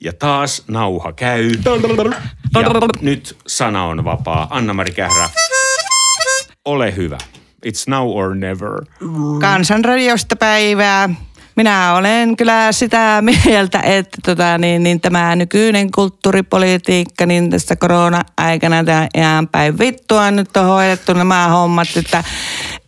Ja 0.00 0.12
taas 0.12 0.62
nauha 0.68 1.12
käy. 1.12 1.50
Ja 2.54 2.62
nyt 3.00 3.36
sana 3.46 3.84
on 3.84 4.04
vapaa. 4.04 4.46
Anna-Mari 4.50 4.92
Kährä 4.92 5.28
ole 6.64 6.96
hyvä. 6.96 7.18
It's 7.66 7.84
now 7.88 8.08
or 8.08 8.34
never. 8.34 8.84
Kansanradiosta 9.40 10.36
päivää. 10.36 11.08
Minä 11.56 11.94
olen 11.94 12.36
kyllä 12.36 12.72
sitä 12.72 13.22
mieltä, 13.44 13.80
että 13.80 14.18
tota, 14.24 14.58
niin, 14.58 14.82
niin 14.82 15.00
tämä 15.00 15.36
nykyinen 15.36 15.90
kulttuuripolitiikka, 15.90 17.26
niin 17.26 17.50
tässä 17.50 17.76
korona-aikana 17.76 18.84
tämä 18.84 19.08
ihan 19.14 19.48
päin 19.48 19.78
vittua 19.78 20.30
nyt 20.30 20.56
on 20.56 20.66
hoidettu 20.66 21.12
nämä 21.12 21.48
hommat, 21.48 21.88
että, 21.96 22.24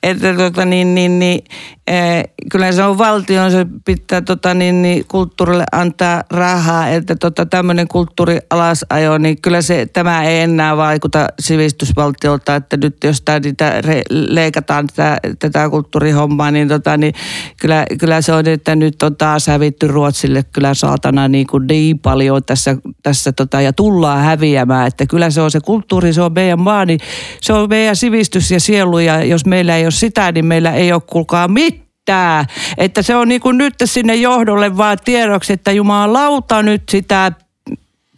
että 0.02 0.34
tota, 0.34 0.64
niin, 0.64 0.94
niin, 0.94 1.18
niin, 1.18 1.44
Eh, 1.90 2.24
kyllä 2.50 2.72
se 2.72 2.84
on 2.84 2.98
valtion, 2.98 3.50
se 3.50 3.66
pitää 3.84 4.20
tota, 4.20 4.54
niin, 4.54 4.82
niin, 4.82 5.04
kulttuurille 5.08 5.64
antaa 5.72 6.22
rahaa, 6.30 6.88
että 6.88 7.16
tota, 7.16 7.46
tämmöinen 7.46 7.88
kulttuurialasajo, 7.88 9.18
niin 9.18 9.40
kyllä 9.42 9.62
se, 9.62 9.86
tämä 9.92 10.24
ei 10.24 10.40
enää 10.40 10.76
vaikuta 10.76 11.26
sivistysvaltiolta, 11.40 12.54
että 12.54 12.76
nyt 12.76 12.96
jos 13.04 13.22
tämä, 13.22 13.38
niitä 13.38 13.80
re, 13.80 14.02
leikataan 14.10 14.86
tätä, 14.86 15.18
tätä 15.38 15.70
kulttuurihommaa, 15.70 16.50
niin, 16.50 16.68
tota, 16.68 16.96
niin 16.96 17.14
kyllä, 17.60 17.86
kyllä, 17.98 18.20
se 18.20 18.32
on, 18.32 18.48
että 18.48 18.76
nyt 18.76 19.02
on 19.02 19.16
taas 19.16 19.46
hävitty 19.46 19.88
Ruotsille 19.88 20.44
kyllä 20.52 20.74
saatana 20.74 21.28
niin, 21.28 21.46
kuin 21.46 21.66
niin 21.66 21.98
paljon 21.98 22.44
tässä, 22.44 22.76
tässä 23.02 23.32
tota, 23.32 23.60
ja 23.60 23.72
tullaan 23.72 24.20
häviämään, 24.20 24.86
että 24.86 25.06
kyllä 25.06 25.30
se 25.30 25.40
on 25.40 25.50
se 25.50 25.60
kulttuuri, 25.60 26.12
se 26.12 26.22
on 26.22 26.32
meidän 26.32 26.60
maa, 26.60 26.84
niin 26.84 27.00
se 27.40 27.52
on 27.52 27.68
meidän 27.68 27.96
sivistys 27.96 28.50
ja 28.50 28.60
sielu 28.60 28.98
ja 28.98 29.24
jos 29.24 29.46
meillä 29.46 29.76
ei 29.76 29.85
ole 29.86 29.92
sitä, 29.92 30.32
niin 30.32 30.46
meillä 30.46 30.72
ei 30.72 30.92
ole 30.92 31.02
kuulkaa 31.06 31.48
mitään. 31.48 32.46
Että 32.78 33.02
se 33.02 33.16
on 33.16 33.28
niin 33.28 33.40
kuin 33.40 33.58
nyt 33.58 33.74
sinne 33.84 34.14
johdolle 34.14 34.76
vaan 34.76 34.98
tiedoksi, 35.04 35.52
että 35.52 35.72
jumalauta 35.72 36.62
nyt 36.62 36.82
sitä 36.90 37.32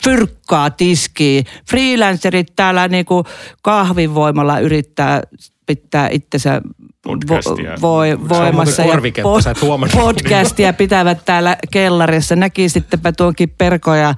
fyrkkaa 0.05 0.71
tiskiin. 0.71 1.45
Freelancerit 1.71 2.53
täällä 2.57 2.89
niin 2.89 3.05
kuin 3.05 3.25
kahvinvoimalla 3.63 4.59
yrittää 4.59 5.23
pitää 5.67 6.09
itsensä 6.13 6.61
podcastia. 7.09 7.75
Vo, 7.83 7.99
voimassa 8.29 8.83
ja 8.83 9.01
pod, 9.23 9.43
podcastia 9.95 10.73
pitävät 10.73 11.19
täällä 11.25 11.57
kellarissa. 11.73 12.37
Näkisittepä 12.37 13.13
tuonkin 13.13 13.55
perkoja 13.59 14.15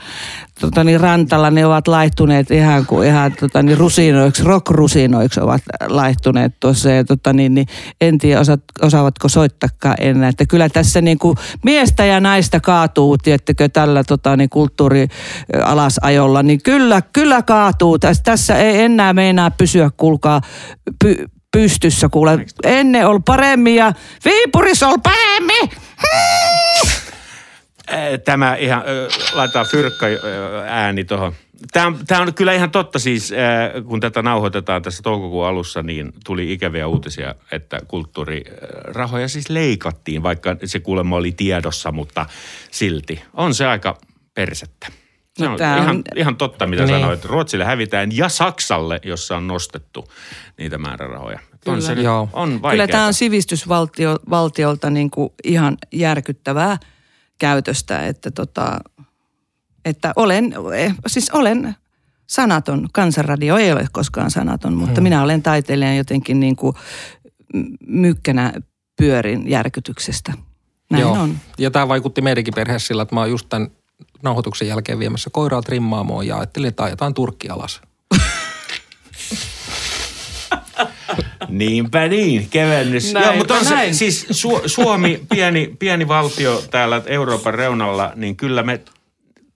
tota 0.61 0.85
niin, 0.85 1.01
rantalla, 1.01 1.51
ne 1.51 1.67
ovat 1.67 1.89
laihtuneet 1.89 2.51
ihan 2.51 2.87
kuin 2.87 3.09
ihan 3.09 3.33
tota 3.41 3.63
niin, 3.63 3.79
rusinoiksi, 3.79 4.43
rock-rusinoiksi 4.45 5.41
ovat 5.41 5.63
laihtuneet 5.89 6.53
tuossa. 6.61 6.91
Ja, 6.91 7.05
tota 7.05 7.33
niin, 7.33 7.55
niin, 7.55 7.67
en 8.01 8.19
tiedä, 8.19 8.41
osa, 8.41 8.59
osaavatko 8.83 9.29
soittakaan 9.29 9.97
enää. 10.01 10.29
Että 10.29 10.47
kyllä 10.47 10.69
tässä 10.69 11.01
niin 11.01 11.19
kuin 11.19 11.37
miestä 11.65 12.05
ja 12.05 12.21
naista 12.21 12.61
kaatuu, 12.61 13.19
tiettekö, 13.19 13.69
tällä 13.69 14.05
tota, 14.05 14.37
niin, 14.37 14.51
kulttuurialasajolla. 14.51 16.43
Niin 16.43 16.63
kyllä, 16.63 17.03
kyllä 17.13 17.43
kaatuu. 17.43 17.99
Tässä, 17.99 18.23
tässä 18.23 18.59
ei 18.59 18.81
enää 18.81 19.13
meinaa 19.13 19.51
pysyä, 19.51 19.91
kuulkaa, 19.97 20.41
py, 21.05 21.17
pystyssä 21.53 22.09
kuule. 22.09 22.47
Ennen 22.65 23.07
oli 23.07 23.21
paremmin 23.25 23.75
ja 23.75 23.93
Viipurissa 24.25 24.89
oli 24.89 24.99
paremmin. 25.03 25.71
Tämä 28.25 28.55
ihan, 28.55 28.83
laitetaan 29.33 29.67
fyrkka 29.67 30.07
ääni 30.67 31.05
tuohon. 31.05 31.33
Tämä 31.73 31.87
on, 31.87 31.99
tämä 32.07 32.23
on 32.23 32.35
kyllä 32.35 32.53
ihan 32.53 32.71
totta 32.71 32.99
siis, 32.99 33.33
kun 33.89 34.01
tätä 34.01 34.23
nauhoitetaan 34.23 34.83
tässä 34.83 35.03
toukokuun 35.03 35.47
alussa, 35.47 35.83
niin 35.83 36.13
tuli 36.25 36.53
ikäviä 36.53 36.87
uutisia, 36.87 37.35
että 37.53 37.81
kulttuurirahoja 37.89 39.29
siis 39.29 39.51
leikattiin, 39.51 40.23
vaikka 40.23 40.57
se 40.65 40.81
kuulemma 40.81 41.17
oli 41.17 41.33
tiedossa, 41.33 41.93
mutta 41.93 42.27
silti. 42.71 43.23
On 43.35 43.55
se 43.55 43.67
aika 43.67 43.99
persettä. 44.35 44.87
Se 45.41 45.47
No 45.47 45.53
on 45.53 45.59
tää 45.59 45.77
ihan, 45.79 45.97
on- 45.97 46.03
ihan 46.17 46.37
totta, 46.37 46.67
mitä 46.67 46.85
Niin. 46.85 47.01
sanoit. 47.01 47.25
Ruotsille 47.25 47.65
hävitään 47.65 48.17
ja 48.17 48.29
Saksalle, 48.29 49.01
jossa 49.05 49.37
on 49.37 49.47
nostettu 49.47 50.05
niitä 50.59 50.79
määrärahoja. 50.79 51.39
On 51.53 51.59
Kyllä. 51.75 51.81
se 51.81 51.95
nyt, 51.95 52.05
Joo. 52.05 52.29
on 52.33 52.61
Kyllä 52.71 52.89
tämä 52.89 53.07
on 53.07 53.15
sivistysvaltiolta 53.15 54.91
niin 54.91 55.11
kuin 55.11 55.31
ihan 55.45 55.77
järkyttävää 55.93 56.77
käytöstä, 57.39 58.07
että, 58.07 58.31
tota, 58.31 58.79
että 59.85 60.13
olen, 60.17 60.55
eh, 60.77 60.95
siis 61.07 61.31
olen 61.31 61.75
sanaton. 62.27 62.89
Kansanradio 62.93 63.57
ei 63.57 63.73
ole 63.73 63.87
koskaan 63.93 64.31
sanaton, 64.31 64.75
mutta 64.75 65.01
minä 65.01 65.23
olen 65.23 65.43
taiteilijan 65.43 65.97
jotenkin 65.97 66.41
niin 66.41 66.57
kuin 66.57 66.77
mykkänä 67.87 68.53
pyörin 68.97 69.51
järkytyksestä. 69.51 70.33
Näin 70.91 71.01
Joo. 71.03 71.13
on. 71.13 71.35
Ja 71.59 71.71
tämä 71.71 71.89
vaikutti 71.89 72.21
meidänkin 72.23 72.55
perheessä 72.55 72.87
sillä, 72.87 73.03
että 73.03 73.15
mä 73.15 73.21
oon 73.21 73.31
just 73.31 73.47
tämän 73.49 73.71
nauhoituksen 74.23 74.69
jälkeen 74.69 74.99
viemässä 74.99 75.31
koiraa 75.33 75.63
trimmaamoon 75.63 76.27
ja 76.27 76.37
ajattelin, 76.37 76.69
että 76.69 76.85
ajetaan 76.85 77.15
Turkki 77.15 77.49
alas. 77.49 77.81
Niinpä 81.49 82.09
niin, 82.09 82.49
kevennys. 82.51 83.13
Näinpä 83.13 83.31
Joo, 83.31 83.39
mutta 83.39 83.55
on 83.55 83.65
se, 83.65 83.75
näin. 83.75 83.95
siis 83.95 84.27
Su- 84.31 84.63
Suomi, 84.67 85.27
pieni, 85.35 85.77
pieni 85.79 86.09
valtio 86.09 86.63
täällä 86.71 87.03
Euroopan 87.07 87.55
reunalla, 87.55 88.13
niin 88.17 88.37
kyllä 88.37 88.63
me 88.63 88.81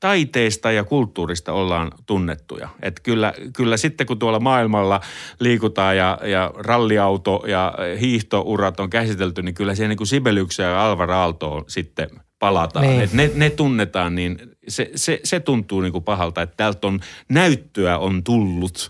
taiteesta 0.00 0.72
ja 0.72 0.84
kulttuurista 0.84 1.52
ollaan 1.52 1.90
tunnettuja. 2.06 2.68
Et 2.82 3.00
kyllä, 3.00 3.34
kyllä 3.56 3.76
sitten 3.76 4.06
kun 4.06 4.18
tuolla 4.18 4.40
maailmalla 4.40 5.00
liikutaan 5.40 5.96
ja, 5.96 6.18
ja 6.24 6.50
ralliauto 6.56 7.44
ja 7.46 7.74
hiihtourat 8.00 8.80
on 8.80 8.90
käsitelty, 8.90 9.42
niin 9.42 9.54
kyllä 9.54 9.74
siihen 9.74 9.88
niin 9.88 9.96
kuin 9.96 10.06
Sibeliuksen 10.06 10.66
ja 10.66 10.86
Alvar 10.86 11.10
Aaltoon 11.10 11.64
sitten 11.68 12.08
palataan. 12.38 12.86
Niin. 12.86 13.00
Et 13.00 13.12
ne, 13.12 13.30
ne 13.34 13.50
tunnetaan, 13.50 14.14
niin 14.14 14.38
se, 14.68 14.90
se, 14.94 15.20
se 15.24 15.40
tuntuu 15.40 15.80
niin 15.80 15.92
kuin 15.92 16.04
pahalta, 16.04 16.42
että 16.42 16.56
täältä 16.56 16.86
on 16.86 17.00
näyttöä 17.28 17.98
on 17.98 18.24
tullut 18.24 18.88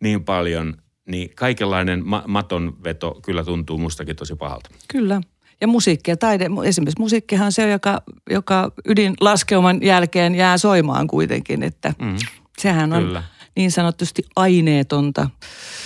niin 0.00 0.24
paljon, 0.24 0.74
niin 1.08 1.30
kaikenlainen 1.34 2.06
ma- 2.06 2.24
matonveto 2.26 3.20
kyllä 3.24 3.44
tuntuu 3.44 3.78
mustakin 3.78 4.16
tosi 4.16 4.36
pahalta. 4.36 4.70
Kyllä. 4.88 5.20
Ja 5.60 5.66
musiikki 5.66 6.10
ja 6.10 6.16
taide, 6.16 6.46
esimerkiksi 6.64 7.00
musiikkihan 7.00 7.46
on 7.46 7.52
se, 7.52 7.70
joka, 7.70 8.02
joka 8.30 8.72
ydinlaskeuman 8.88 9.82
jälkeen 9.82 10.34
jää 10.34 10.58
soimaan 10.58 11.06
kuitenkin, 11.06 11.62
että 11.62 11.94
Mm, 11.98 12.16
sehän 12.58 12.92
on 12.92 13.02
Kyllä. 13.02 13.22
niin 13.56 13.70
sanotusti 13.72 14.22
aineetonta 14.36 15.30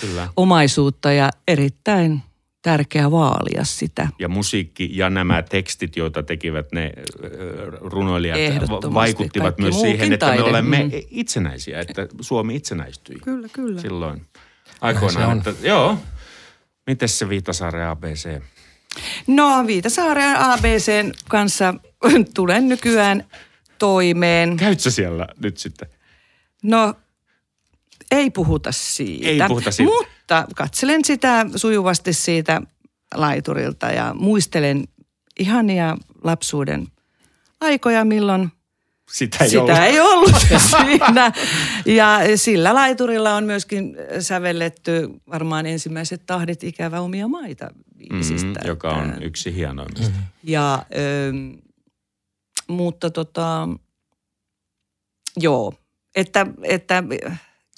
kyllä. 0.01 0.27
omaisuutta 0.37 1.11
ja 1.11 1.29
erittäin 1.47 2.21
tärkeä 2.69 3.11
vaalia 3.11 3.63
sitä. 3.63 4.07
Ja 4.19 4.29
musiikki 4.29 4.89
ja 4.97 5.09
nämä 5.09 5.41
tekstit, 5.41 5.95
joita 5.95 6.23
tekivät 6.23 6.71
ne 6.71 6.91
ö, 7.23 7.71
runoilijat, 7.81 8.39
vaikuttivat 8.93 9.45
Kaikki 9.45 9.61
myös 9.61 9.81
siihen, 9.81 10.13
että 10.13 10.31
me 10.35 10.41
olemme 10.43 10.83
Mm. 10.83 10.89
itsenäisiä, 11.09 11.79
että 11.79 12.07
Suomi 12.21 12.55
itsenäistyi 12.55 13.15
Kyllä, 13.23 13.47
kyllä. 13.53 13.81
silloin 13.81 14.19
se 14.19 14.71
aikoinaan. 14.81 15.29
on. 15.29 15.37
Että, 15.37 15.53
joo. 15.67 15.97
Mites 16.87 17.19
se 17.19 17.29
Viitasaaren 17.29 17.87
ABC? 17.87 18.41
No 19.27 19.67
Viitasaaren 19.67 20.35
ABCn 20.37 21.11
kanssa 21.29 21.73
tulen 22.35 22.69
nykyään 22.69 23.23
toimeen. 23.79 24.57
Käytkö 24.57 24.91
siellä 24.91 25.27
nyt 25.41 25.57
sitten? 25.57 25.87
No 26.63 26.93
ei 28.11 28.29
puhuta 28.29 28.71
siitä. 28.71 29.27
Ei 29.27 29.39
puhuta 29.47 29.71
siitä. 29.71 29.91
Mutta 29.91 30.18
katselen 30.55 31.05
sitä 31.05 31.45
sujuvasti 31.55 32.13
siitä 32.13 32.61
laiturilta 33.15 33.87
ja 33.87 34.13
muistelen 34.13 34.87
ihania 35.39 35.97
lapsuuden 36.23 36.87
aikoja, 37.61 38.05
milloin 38.05 38.51
Sitä 39.11 39.43
ei 39.43 39.49
sitä 39.49 39.61
ollut. 39.61 39.77
ei 39.77 39.99
ollut 39.99 40.35
siinä. 40.71 41.31
Ja 41.85 42.19
sillä 42.35 42.73
laiturilla 42.73 43.35
on 43.35 43.43
myöskin 43.43 43.97
sävelletty 44.19 45.09
varmaan 45.29 45.65
ensimmäiset 45.65 46.21
tahdit 46.25 46.63
ikävä 46.63 46.99
omia 46.99 47.27
maita 47.27 47.69
biisistä. 47.97 48.59
Mm, 48.61 48.67
joka 48.67 48.89
on 48.89 49.23
yksi 49.23 49.55
hienoimmista. 49.55 50.17
Mm. 50.17 50.23
Ja, 50.43 50.85
ö, 50.95 51.31
mutta 52.67 53.09
tota, 53.09 53.69
joo, 55.37 55.73
että, 56.15 56.45
että 56.63 57.03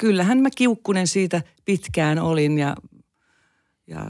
kyllähän 0.01 0.37
mä 0.37 0.49
kiukkunen 0.57 1.07
siitä 1.07 1.41
pitkään 1.65 2.19
olin 2.19 2.57
ja, 2.59 2.75
ja 3.87 4.09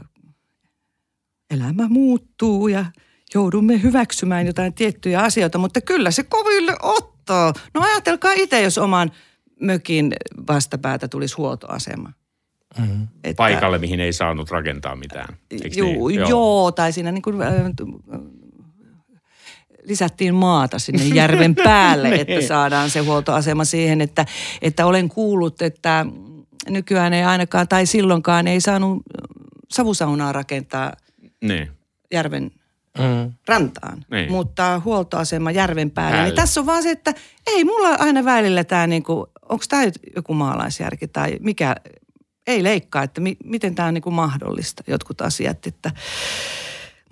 elämä 1.50 1.88
muuttuu 1.88 2.68
ja 2.68 2.84
joudumme 3.34 3.82
hyväksymään 3.82 4.46
jotain 4.46 4.74
tiettyjä 4.74 5.20
asioita, 5.20 5.58
mutta 5.58 5.80
kyllä 5.80 6.10
se 6.10 6.22
koville 6.22 6.76
ottaa. 6.82 7.52
No 7.74 7.80
ajatelkaa 7.80 8.32
itse, 8.32 8.62
jos 8.62 8.78
oman 8.78 9.10
mökin 9.60 10.12
vastapäätä 10.48 11.08
tulisi 11.08 11.36
huoltoasema. 11.36 12.12
Mm. 12.78 13.08
Että- 13.24 13.36
Paikalle, 13.36 13.78
mihin 13.78 14.00
ei 14.00 14.12
saanut 14.12 14.50
rakentaa 14.50 14.96
mitään. 14.96 15.36
Juu, 15.76 16.08
niin? 16.08 16.20
joo. 16.20 16.28
joo, 16.28 16.72
tai 16.72 16.92
siinä 16.92 17.12
niin 17.12 17.22
kuin, 17.22 17.42
äh, 17.42 17.52
lisättiin 19.82 20.34
maata 20.34 20.78
sinne 20.78 21.04
järven 21.04 21.54
päälle, 21.64 22.14
että 22.14 22.46
saadaan 22.46 22.90
se 22.90 23.00
huoltoasema 23.00 23.64
siihen, 23.64 24.00
että, 24.00 24.26
että 24.62 24.86
olen 24.86 25.08
kuullut, 25.08 25.62
että 25.62 26.06
nykyään 26.68 27.12
ei 27.12 27.22
ainakaan, 27.24 27.68
tai 27.68 27.86
silloinkaan 27.86 28.46
ei 28.48 28.60
saanut 28.60 29.02
savusaunaa 29.70 30.32
rakentaa 30.32 30.92
Niin. 31.44 31.70
järven 32.12 32.50
Mm. 32.98 33.32
rantaan, 33.48 34.04
Niin. 34.10 34.30
mutta 34.30 34.80
huoltoasema 34.84 35.50
järven 35.50 35.90
päälle. 35.90 36.12
Päälle. 36.12 36.28
Niin 36.28 36.36
tässä 36.36 36.60
on 36.60 36.66
vaan 36.66 36.82
se, 36.82 36.90
että 36.90 37.14
ei 37.46 37.64
mulla 37.64 37.88
aina 37.88 38.24
välillä 38.24 38.64
tämä, 38.64 38.86
niinku, 38.86 39.26
onko 39.48 39.64
tämä 39.68 39.82
joku 40.16 40.34
maalaisjärki 40.34 41.08
tai 41.08 41.36
mikä, 41.40 41.76
ei 42.46 42.62
leikkaa, 42.62 43.02
että 43.02 43.20
mi, 43.20 43.36
miten 43.44 43.74
tämä 43.74 43.88
on 43.88 43.94
niinku 43.94 44.10
mahdollista, 44.10 44.82
jotkut 44.86 45.20
asiat. 45.20 45.66
Että, 45.66 45.90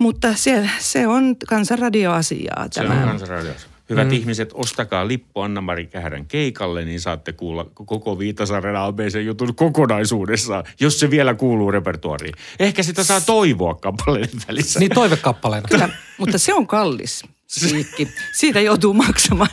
mutta 0.01 0.35
se, 0.35 0.69
se 0.79 1.07
on 1.07 1.35
kansanradioasiaa 1.47 2.67
Se 2.71 2.81
tämä. 2.81 3.01
on 3.01 3.07
kansanradiossa. 3.07 3.67
Hyvät 3.89 4.07
mm. 4.07 4.13
ihmiset, 4.13 4.49
ostakaa 4.53 5.07
lippu 5.07 5.41
Anna-Mari 5.41 5.87
Kähärän 5.87 6.25
keikalle, 6.25 6.85
niin 6.85 7.01
saatte 7.01 7.33
kuulla 7.33 7.65
koko 7.73 8.19
Viitasaaren 8.19 8.75
ABC-jutun 8.75 9.55
kokonaisuudessaan, 9.55 10.63
jos 10.79 10.99
se 10.99 11.09
vielä 11.09 11.33
kuuluu 11.33 11.71
repertuariin. 11.71 12.33
Ehkä 12.59 12.83
sitä 12.83 13.03
saa 13.03 13.21
toivoa 13.21 13.75
kappaleen 13.75 14.29
välissä. 14.47 14.79
Niin 14.79 14.91
toivekappaleena. 14.95 15.67
Kyllä, 15.67 15.89
mutta 16.17 16.37
se 16.37 16.53
on 16.53 16.67
kallis 16.67 17.23
siikki. 17.47 18.07
Siitä 18.33 18.59
joutuu 18.59 18.93
maksamaan 18.93 19.49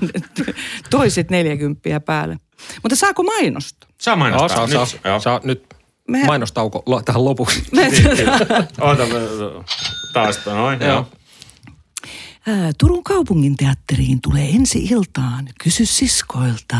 toiset 0.91 1.31
40 1.31 2.01
päälle. 2.01 2.37
Mutta 2.83 2.97
saako 2.97 3.23
mainosta? 3.23 3.87
Saa 4.01 4.17
mainostaa. 4.17 4.49
saa, 4.49 4.67
Nyt, 4.67 5.01
saa, 5.03 5.19
saa 5.21 5.41
nyt 5.45 5.78
Mehän- 6.09 6.27
mainostauko 6.27 6.83
lo- 6.87 7.03
tähän 7.03 7.25
lopuksi. 7.25 7.63
Oota, 8.81 9.03
taas 10.13 10.47
noin, 10.47 10.81
joo. 10.81 11.07
Turun 12.79 13.05
kaupungin 13.05 13.57
teatteriin 13.57 14.21
tulee 14.21 14.49
ensi 14.51 14.85
iltaan 14.85 15.49
Kysy 15.63 15.87
siskoilta 15.87 16.77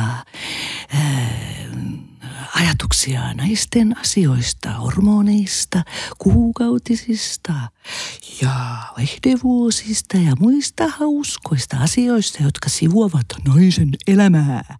ajatuksia 2.55 3.35
naisten 3.35 3.99
asioista, 4.01 4.71
hormoneista, 4.71 5.83
kuukautisista 6.19 7.53
ja 8.43 8.77
vaihdevuosista 8.99 10.17
ja 10.17 10.33
muista 10.41 10.89
hauskoista 10.89 11.77
asioista, 11.77 12.43
jotka 12.43 12.69
sivuavat 12.69 13.27
naisen 13.49 13.91
elämää. 14.07 14.79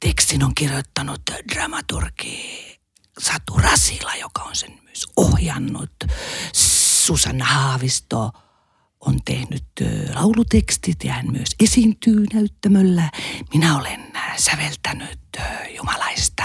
Tekstin 0.00 0.44
on 0.44 0.54
kirjoittanut 0.54 1.20
dramaturgi 1.54 2.77
Satu 3.18 3.56
Rasila, 3.56 4.14
joka 4.14 4.42
on 4.42 4.56
sen 4.56 4.78
myös 4.84 5.06
ohjannut. 5.16 5.90
Susanna 6.52 7.44
Haavisto 7.44 8.30
on 9.00 9.18
tehnyt 9.24 9.64
laulutekstit 10.14 11.04
ja 11.04 11.12
hän 11.12 11.32
myös 11.32 11.48
esiintyy 11.62 12.24
näyttämöllä. 12.32 13.10
Minä 13.54 13.78
olen 13.78 14.12
säveltänyt 14.36 15.20
jumalaista 15.76 16.44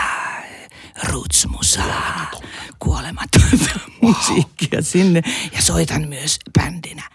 roots-musaa, 1.03 2.32
kuolematonta 2.80 3.80
musiikkia 4.01 4.82
sinne 4.82 5.21
ja 5.51 5.61
soitan 5.61 6.07
myös 6.07 6.38
bändinä 6.59 7.09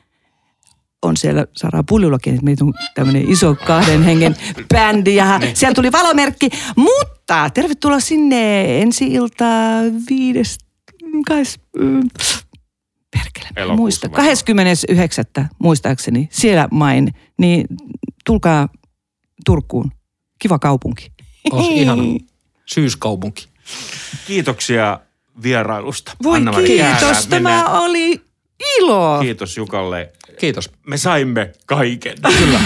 on 1.02 1.16
siellä 1.16 1.46
Sara 1.56 1.82
Puljullakin, 1.82 2.34
että 2.34 2.44
meitä 2.44 2.64
on 2.64 2.74
tämmöinen 2.94 3.30
iso 3.30 3.54
kahden 3.66 4.02
hengen 4.02 4.36
bändi 4.74 5.14
ja 5.14 5.40
siellä 5.54 5.74
tuli 5.74 5.92
valomerkki. 5.92 6.50
Mutta 6.76 7.50
tervetuloa 7.54 8.00
sinne 8.00 8.82
ensi 8.82 9.06
ilta 9.06 9.44
viides, 10.10 10.58
kais, 11.28 11.60
perkele, 13.10 13.48
Elokuussa 13.56 13.76
muista, 13.82 14.10
varmaan. 14.10 14.26
29. 14.26 15.24
muistaakseni, 15.58 16.28
siellä 16.30 16.68
main, 16.70 17.14
niin 17.38 17.66
tulkaa 18.26 18.68
Turkuun, 19.46 19.92
kiva 20.38 20.58
kaupunki. 20.58 21.12
Olisi 21.50 21.74
ihana 21.74 22.02
syyskaupunki. 22.66 23.48
Kiitoksia 24.26 25.00
vierailusta. 25.42 26.12
Voi 26.22 26.36
Anna-Mari 26.36 26.66
kiitos, 26.66 27.26
tämä 27.26 27.48
Mennään- 27.50 27.72
oli 27.72 28.20
ilo. 28.78 29.18
Kiitos 29.20 29.56
Jukalle. 29.56 30.12
Kiitos. 30.38 30.70
Me 30.86 30.96
saimme 30.96 31.52
kaiken. 31.66 32.16
Kyllä. 32.38 32.60